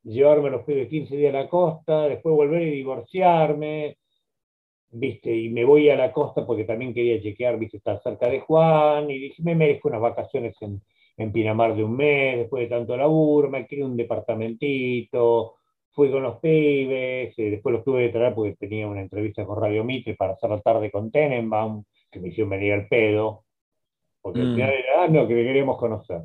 llevarme 0.05 0.51
los 0.51 0.67
de 0.67 0.89
15 0.89 1.17
días 1.17 1.35
a 1.35 1.39
la 1.39 1.49
costa, 1.49 2.09
después 2.09 2.35
volver 2.35 2.63
y 2.63 2.71
divorciarme, 2.71 3.97
viste, 4.93 5.35
y 5.35 5.49
me 5.49 5.65
voy 5.65 5.89
a 5.91 5.97
la 5.97 6.13
costa 6.13 6.47
porque 6.47 6.65
también 6.65 6.95
quería 6.95 7.21
chequear, 7.21 7.59
viste, 7.59 7.79
estar 7.79 8.01
cerca 8.03 8.29
de 8.29 8.41
Juan, 8.41 9.11
y 9.11 9.19
dije, 9.19 9.43
me 9.43 9.55
merezco 9.55 9.89
unas 9.89 10.01
vacaciones 10.01 10.55
en, 10.61 10.81
en 11.17 11.33
Pinamar 11.33 11.75
de 11.75 11.85
un 11.85 11.97
mes, 11.97 12.39
después 12.39 12.63
de 12.63 12.69
tanto 12.69 12.97
laburo, 12.97 13.51
me 13.51 13.67
quedé 13.67 13.85
un 13.85 13.97
departamentito, 13.97 15.57
fui 15.93 16.11
con 16.11 16.23
los 16.23 16.39
pibes, 16.41 17.39
eh, 17.39 17.51
después 17.51 17.75
los 17.75 17.85
tuve 17.85 18.07
que 18.07 18.13
traer 18.13 18.35
porque 18.35 18.55
tenía 18.57 18.87
una 18.87 19.03
entrevista 19.03 19.45
con 19.45 19.61
Radio 19.61 19.85
Mitre 19.85 20.15
para 20.15 20.35
hacer 20.35 20.51
la 20.51 20.61
tarde 20.61 20.91
con 20.91 21.11
Tenenbaum, 21.11 21.85
que 22.11 22.21
me 22.21 22.29
hicieron 22.29 22.51
venir 22.51 22.73
al 22.73 22.89
pedo, 22.89 23.45
porque 24.21 24.41
al 24.41 24.49
mm. 24.49 24.55
final 24.55 24.71
era, 24.71 25.05
ah, 25.05 25.09
no, 25.09 25.27
que 25.27 25.35
le 25.35 25.45
queríamos 25.45 25.79
conocer. 25.79 26.23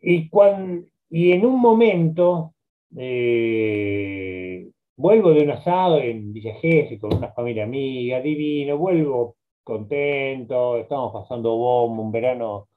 Y, 0.00 0.28
cuando, 0.28 0.86
y 1.10 1.32
en 1.32 1.44
un 1.44 1.60
momento, 1.60 2.54
eh, 2.96 4.68
Vuelvo 4.98 5.32
de 5.32 5.44
un 5.44 5.50
asado 5.52 6.00
en 6.00 6.32
Villa 6.32 6.54
con 7.00 7.14
una 7.14 7.30
familia 7.32 7.62
amiga, 7.62 8.20
divino, 8.20 8.76
vuelvo 8.76 9.36
contento, 9.62 10.76
estamos 10.76 11.12
pasando 11.12 11.56
bomba, 11.56 12.02
un 12.02 12.10
verano 12.10 12.68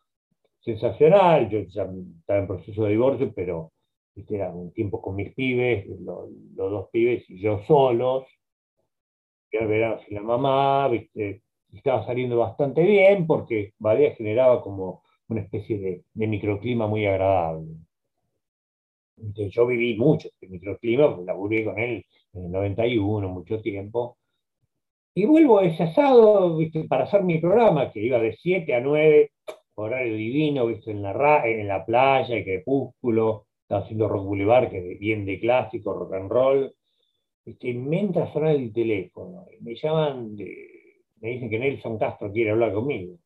sensacional, 0.60 1.50
yo 1.50 1.62
ya 1.62 1.90
estaba 2.20 2.40
en 2.40 2.48
proceso 2.48 2.84
de 2.84 2.92
divorcio, 2.92 3.34
pero 3.34 3.72
era 4.16 4.52
un 4.54 4.72
tiempo 4.72 5.02
con 5.02 5.16
mis 5.16 5.34
pibes, 5.34 5.88
los, 6.00 6.30
dos 6.56 6.90
pibes 6.92 7.28
y 7.28 7.42
yo 7.42 7.64
solos, 7.66 8.28
era 9.50 9.64
el 9.64 9.70
verano 9.70 10.00
sin 10.06 10.14
la 10.14 10.22
mamá, 10.22 10.92
estaba 11.74 12.06
saliendo 12.06 12.38
bastante 12.38 12.84
bien 12.84 13.26
porque 13.26 13.74
Badea 13.80 14.14
generaba 14.14 14.62
como 14.62 15.02
una 15.28 15.42
especie 15.42 16.04
de 16.14 16.28
microclima 16.28 16.86
muy 16.86 17.04
agradable 17.08 17.78
yo 19.50 19.66
viví 19.68 19.96
mucho 19.98 20.28
este 20.28 20.48
microclima, 20.48 21.18
laburé 21.26 21.66
con 21.66 21.80
él 21.80 22.06
en 22.34 22.46
el 22.46 22.52
91, 22.52 23.28
mucho 23.30 23.62
tiempo. 23.62 24.18
Y 25.14 25.26
vuelvo 25.26 25.60
a 25.60 25.66
ese 25.66 25.84
asado 25.84 26.56
¿viste? 26.58 26.86
para 26.86 27.04
hacer 27.04 27.24
mi 27.24 27.40
programa, 27.40 27.92
que 27.92 28.02
iba 28.02 28.20
de 28.20 28.34
7 28.38 28.74
a 28.76 28.80
9, 28.80 29.32
horario 29.76 30.16
divino, 30.16 30.68
¿viste? 30.68 30.92
En, 30.92 31.02
la, 31.02 31.42
en 31.46 31.68
la 31.68 31.86
playa, 31.86 32.36
el 32.36 32.44
crepúsculo, 32.44 33.48
estaba 33.62 33.82
haciendo 33.82 34.08
rock 34.08 34.26
boulevard, 34.26 34.70
que 34.70 34.94
es 34.94 35.00
bien 35.00 35.26
de 35.26 35.40
clásico, 35.40 35.94
rock 35.94 36.14
and 36.14 36.32
roll. 36.32 36.76
¿viste? 37.46 37.74
Me 37.74 38.00
entra 38.00 38.24
a 38.24 38.34
sonar 38.34 38.56
el 38.56 38.72
teléfono, 38.72 39.46
me 39.60 39.76
llaman, 39.76 40.36
me 40.36 41.30
dicen 41.30 41.50
que 41.50 41.60
Nelson 41.60 41.98
Castro 41.98 42.32
quiere 42.32 42.52
hablar 42.52 42.74
conmigo. 42.74 43.18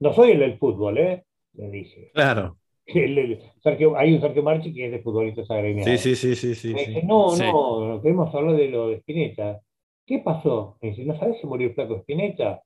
No 0.00 0.12
soy 0.12 0.32
el 0.32 0.40
del 0.40 0.58
fútbol, 0.58 0.98
¿eh? 0.98 1.24
Le 1.54 1.70
dije. 1.70 2.10
Claro. 2.12 2.58
Hay 2.86 4.14
un 4.14 4.20
Sergio 4.20 4.42
Marchi 4.42 4.74
que 4.74 4.86
es 4.86 4.92
de 4.92 5.02
futbolistas 5.02 5.50
agremiados. 5.50 6.00
Sí, 6.00 6.14
sí, 6.14 6.34
sí, 6.34 6.54
sí. 6.54 6.74
Me 6.74 6.86
dice, 6.86 7.02
no, 7.04 7.34
no, 7.36 8.00
queremos 8.02 8.34
hablar 8.34 8.56
de 8.56 8.68
lo 8.68 8.88
de 8.88 8.96
Spinetta. 8.96 9.60
¿Qué 10.06 10.18
pasó? 10.18 10.76
Me 10.82 10.90
dice, 10.90 11.04
¿no 11.04 11.18
sabes 11.18 11.40
si 11.40 11.46
murió 11.46 11.68
el 11.68 11.74
flaco 11.74 11.96
Spinetta? 11.96 12.62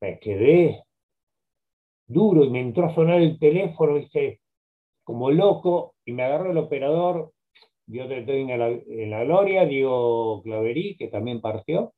Me 0.00 0.18
quedé 0.18 0.82
duro 2.06 2.44
y 2.44 2.50
me 2.50 2.60
entró 2.60 2.86
a 2.86 2.94
sonar 2.94 3.20
el 3.20 3.38
teléfono, 3.38 3.94
viste, 3.94 4.40
como 5.04 5.30
loco, 5.30 5.94
y 6.04 6.12
me 6.12 6.24
agarró 6.24 6.50
el 6.50 6.58
operador, 6.58 7.32
Dios 7.86 8.08
te 8.08 8.40
en 8.40 8.58
la, 8.58 8.68
en 8.68 9.10
la 9.10 9.24
gloria, 9.24 9.64
Diego 9.64 10.42
Claverí, 10.42 10.96
que 10.96 11.08
también 11.08 11.40
partió, 11.40 11.94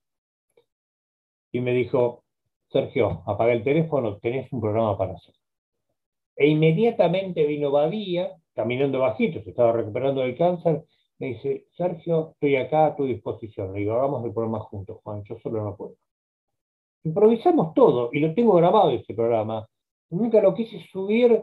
y 1.53 1.61
me 1.61 1.73
dijo, 1.73 2.25
Sergio, 2.69 3.23
apaga 3.27 3.53
el 3.53 3.65
teléfono, 3.65 4.19
tenés 4.19 4.53
un 4.53 4.61
programa 4.61 4.97
para 4.97 5.15
hacer. 5.15 5.35
E 6.41 6.49
inmediatamente 6.49 7.47
vino 7.47 7.71
Badía, 7.71 8.35
caminando 8.55 9.01
bajito, 9.01 9.43
se 9.43 9.51
estaba 9.51 9.73
recuperando 9.73 10.23
del 10.23 10.39
cáncer, 10.39 10.85
me 11.19 11.35
dice, 11.35 11.67
Sergio, 11.77 12.31
estoy 12.33 12.57
acá 12.57 12.87
a 12.87 12.97
tu 12.97 13.05
disposición. 13.05 13.75
Le 13.75 13.81
digo, 13.81 13.93
hagamos 13.93 14.25
el 14.25 14.33
programa 14.33 14.61
juntos, 14.61 15.01
Juan, 15.03 15.23
yo 15.25 15.39
solo 15.43 15.63
no 15.63 15.77
puedo. 15.77 15.97
Improvisamos 17.05 17.75
todo, 17.75 18.09
y 18.11 18.21
lo 18.21 18.33
tengo 18.33 18.55
grabado 18.55 18.91
ese 18.91 19.13
programa. 19.13 19.67
Nunca 20.09 20.41
lo 20.41 20.55
quise 20.55 20.81
subir 20.91 21.43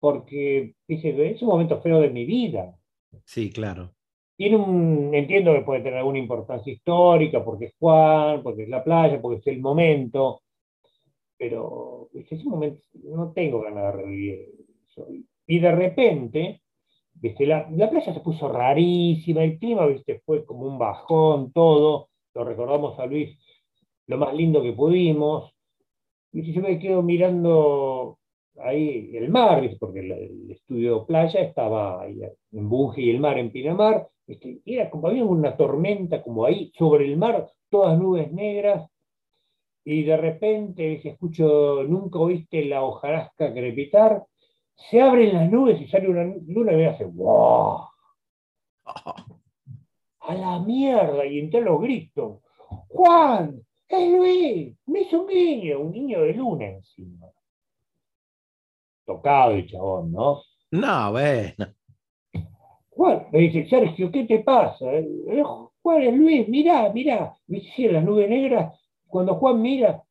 porque, 0.00 0.72
dice, 0.88 1.30
es 1.30 1.42
un 1.42 1.48
momento 1.48 1.82
feo 1.82 2.00
de 2.00 2.08
mi 2.08 2.24
vida. 2.24 2.74
Sí, 3.26 3.52
claro. 3.52 3.92
Tiene 4.38 4.56
un, 4.56 5.10
entiendo 5.12 5.52
que 5.52 5.60
puede 5.60 5.82
tener 5.82 5.98
alguna 5.98 6.20
importancia 6.20 6.72
histórica, 6.72 7.44
porque 7.44 7.66
es 7.66 7.74
Juan, 7.78 8.42
porque 8.42 8.62
es 8.62 8.70
la 8.70 8.82
playa, 8.82 9.20
porque 9.20 9.40
es 9.40 9.46
el 9.48 9.60
momento, 9.60 10.40
pero 11.38 12.08
en 12.12 12.26
ese 12.28 12.44
momento 12.44 12.82
no 13.04 13.32
tengo 13.32 13.60
ganas 13.60 13.84
de 13.84 14.02
revivir 14.02 14.48
eso. 14.88 15.06
Y 15.46 15.58
de 15.60 15.72
repente, 15.72 16.62
¿viste? 17.14 17.46
La, 17.46 17.68
la, 17.70 17.88
playa 17.88 18.12
se 18.12 18.20
puso 18.20 18.52
rarísima, 18.52 19.44
el 19.44 19.58
clima 19.58 19.86
¿viste? 19.86 20.20
fue 20.26 20.44
como 20.44 20.66
un 20.66 20.78
bajón, 20.78 21.52
todo, 21.52 22.08
lo 22.34 22.44
recordamos 22.44 22.98
a 22.98 23.06
Luis 23.06 23.38
lo 24.08 24.18
más 24.18 24.34
lindo 24.34 24.62
que 24.62 24.72
pudimos. 24.72 25.54
Y 26.32 26.52
yo 26.52 26.60
me 26.60 26.78
quedo 26.78 27.02
mirando 27.02 28.18
ahí 28.58 29.16
el 29.16 29.30
mar, 29.30 29.62
porque 29.78 30.00
el, 30.00 30.50
estudio 30.50 31.06
playa 31.06 31.40
estaba 31.40 32.02
ahí 32.02 32.20
en 32.52 32.68
Bunge 32.68 33.02
y 33.02 33.10
el 33.10 33.20
mar 33.20 33.38
en 33.38 33.52
Pinamar, 33.52 34.08
este, 34.26 34.60
era 34.64 34.90
como 34.90 35.08
había 35.08 35.24
una 35.24 35.56
tormenta 35.56 36.22
como 36.22 36.44
ahí 36.44 36.72
sobre 36.76 37.06
el 37.06 37.16
mar, 37.16 37.50
todas 37.70 37.98
nubes 37.98 38.32
negras, 38.32 38.90
y 39.90 40.02
de 40.02 40.18
repente 40.18 41.00
se 41.00 41.08
escucho, 41.08 41.82
nunca 41.84 42.18
oíste 42.18 42.62
la 42.66 42.82
hojarasca 42.82 43.54
crepitar, 43.54 44.22
se 44.76 45.00
abren 45.00 45.32
las 45.32 45.50
nubes 45.50 45.80
y 45.80 45.88
sale 45.88 46.10
una 46.10 46.24
luna 46.46 46.74
y 46.74 46.76
me 46.76 46.86
hace 46.88 47.06
¡wow! 47.06 47.86
A 50.20 50.34
la 50.34 50.58
mierda, 50.58 51.24
y 51.24 51.38
entré 51.38 51.62
los 51.62 51.80
gritos. 51.80 52.42
Juan, 52.88 53.62
es 53.88 54.12
Luis, 54.12 54.76
me 54.84 55.00
hizo 55.00 55.22
un 55.22 55.26
niño, 55.28 55.80
un 55.80 55.90
niño 55.90 56.20
de 56.20 56.34
luna 56.34 56.66
encima. 56.66 57.26
Tocado 59.06 59.52
el 59.52 59.66
chabón, 59.66 60.12
¿no? 60.12 60.42
No, 60.70 61.12
bueno. 61.12 61.66
Juan, 62.90 63.26
me 63.32 63.38
dice, 63.38 63.66
Sergio, 63.70 64.12
¿qué 64.12 64.24
te 64.24 64.40
pasa? 64.40 64.84
Juan 65.80 66.02
es 66.02 66.14
Luis, 66.14 66.46
mirá, 66.46 66.92
mirá. 66.92 67.34
Me 67.46 67.60
dice, 67.60 67.90
las 67.90 68.04
nubes 68.04 68.28
negras, 68.28 68.78
cuando 69.08 69.34
Juan 69.34 69.60
mira, 69.60 70.04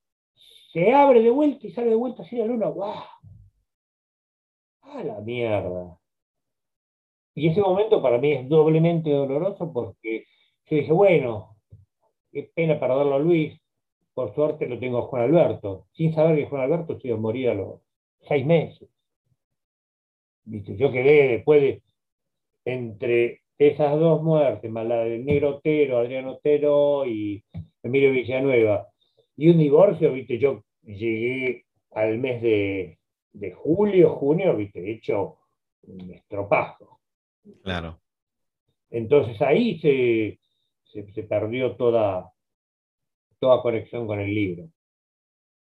se 0.73 0.93
abre 0.93 1.21
de 1.21 1.29
vuelta 1.29 1.65
y 1.65 1.71
sale 1.71 1.89
de 1.89 1.95
vuelta 1.95 2.23
así 2.23 2.35
la 2.35 2.45
luna. 2.45 2.67
¡Guau! 2.67 3.03
¡A 4.81 5.03
la 5.03 5.19
mierda! 5.21 5.97
Y 7.35 7.49
ese 7.49 7.61
momento 7.61 8.01
para 8.01 8.17
mí 8.17 8.31
es 8.33 8.49
doblemente 8.49 9.11
doloroso 9.11 9.71
porque 9.71 10.25
yo 10.65 10.77
dije, 10.77 10.91
bueno, 10.91 11.55
qué 12.31 12.49
pena 12.53 12.79
para 12.79 12.95
darlo 12.95 13.15
a 13.15 13.19
Luis, 13.19 13.59
por 14.13 14.33
suerte 14.33 14.67
lo 14.67 14.79
tengo 14.79 14.97
a 14.97 15.03
Juan 15.03 15.23
Alberto, 15.23 15.85
sin 15.93 16.13
saber 16.13 16.35
que 16.35 16.47
Juan 16.47 16.63
Alberto 16.63 16.99
se 16.99 17.09
iba 17.09 17.17
a 17.17 17.19
morir 17.19 17.49
a 17.49 17.53
los 17.53 17.81
seis 18.27 18.45
meses. 18.45 18.89
¿Viste? 20.45 20.75
Yo 20.77 20.91
quedé 20.91 21.27
después 21.27 21.61
de, 21.61 21.83
entre 22.65 23.41
esas 23.57 23.99
dos 23.99 24.21
muertes, 24.23 24.71
más 24.71 24.87
la 24.87 24.97
del 24.99 25.25
negro 25.25 25.57
Otero, 25.57 25.99
Adriano 25.99 26.33
Otero 26.33 27.05
y 27.05 27.43
Emilio 27.87 28.11
Villanueva, 28.11 28.87
y 29.35 29.49
un 29.49 29.57
divorcio, 29.57 30.13
¿viste? 30.13 30.37
Yo 30.39 30.63
llegué 30.83 31.65
al 31.91 32.17
mes 32.17 32.41
de, 32.41 32.99
de 33.33 33.51
julio, 33.51 34.15
junio, 34.15 34.55
¿viste? 34.55 34.91
Hecho 34.91 35.37
un 35.83 36.11
estropajo. 36.13 37.01
Claro. 37.63 37.99
Entonces 38.89 39.41
ahí 39.41 39.79
se, 39.79 40.39
se, 40.85 41.11
se 41.11 41.23
perdió 41.23 41.75
toda, 41.75 42.31
toda 43.39 43.61
conexión 43.61 44.07
con 44.07 44.19
el 44.19 44.33
libro. 44.33 44.69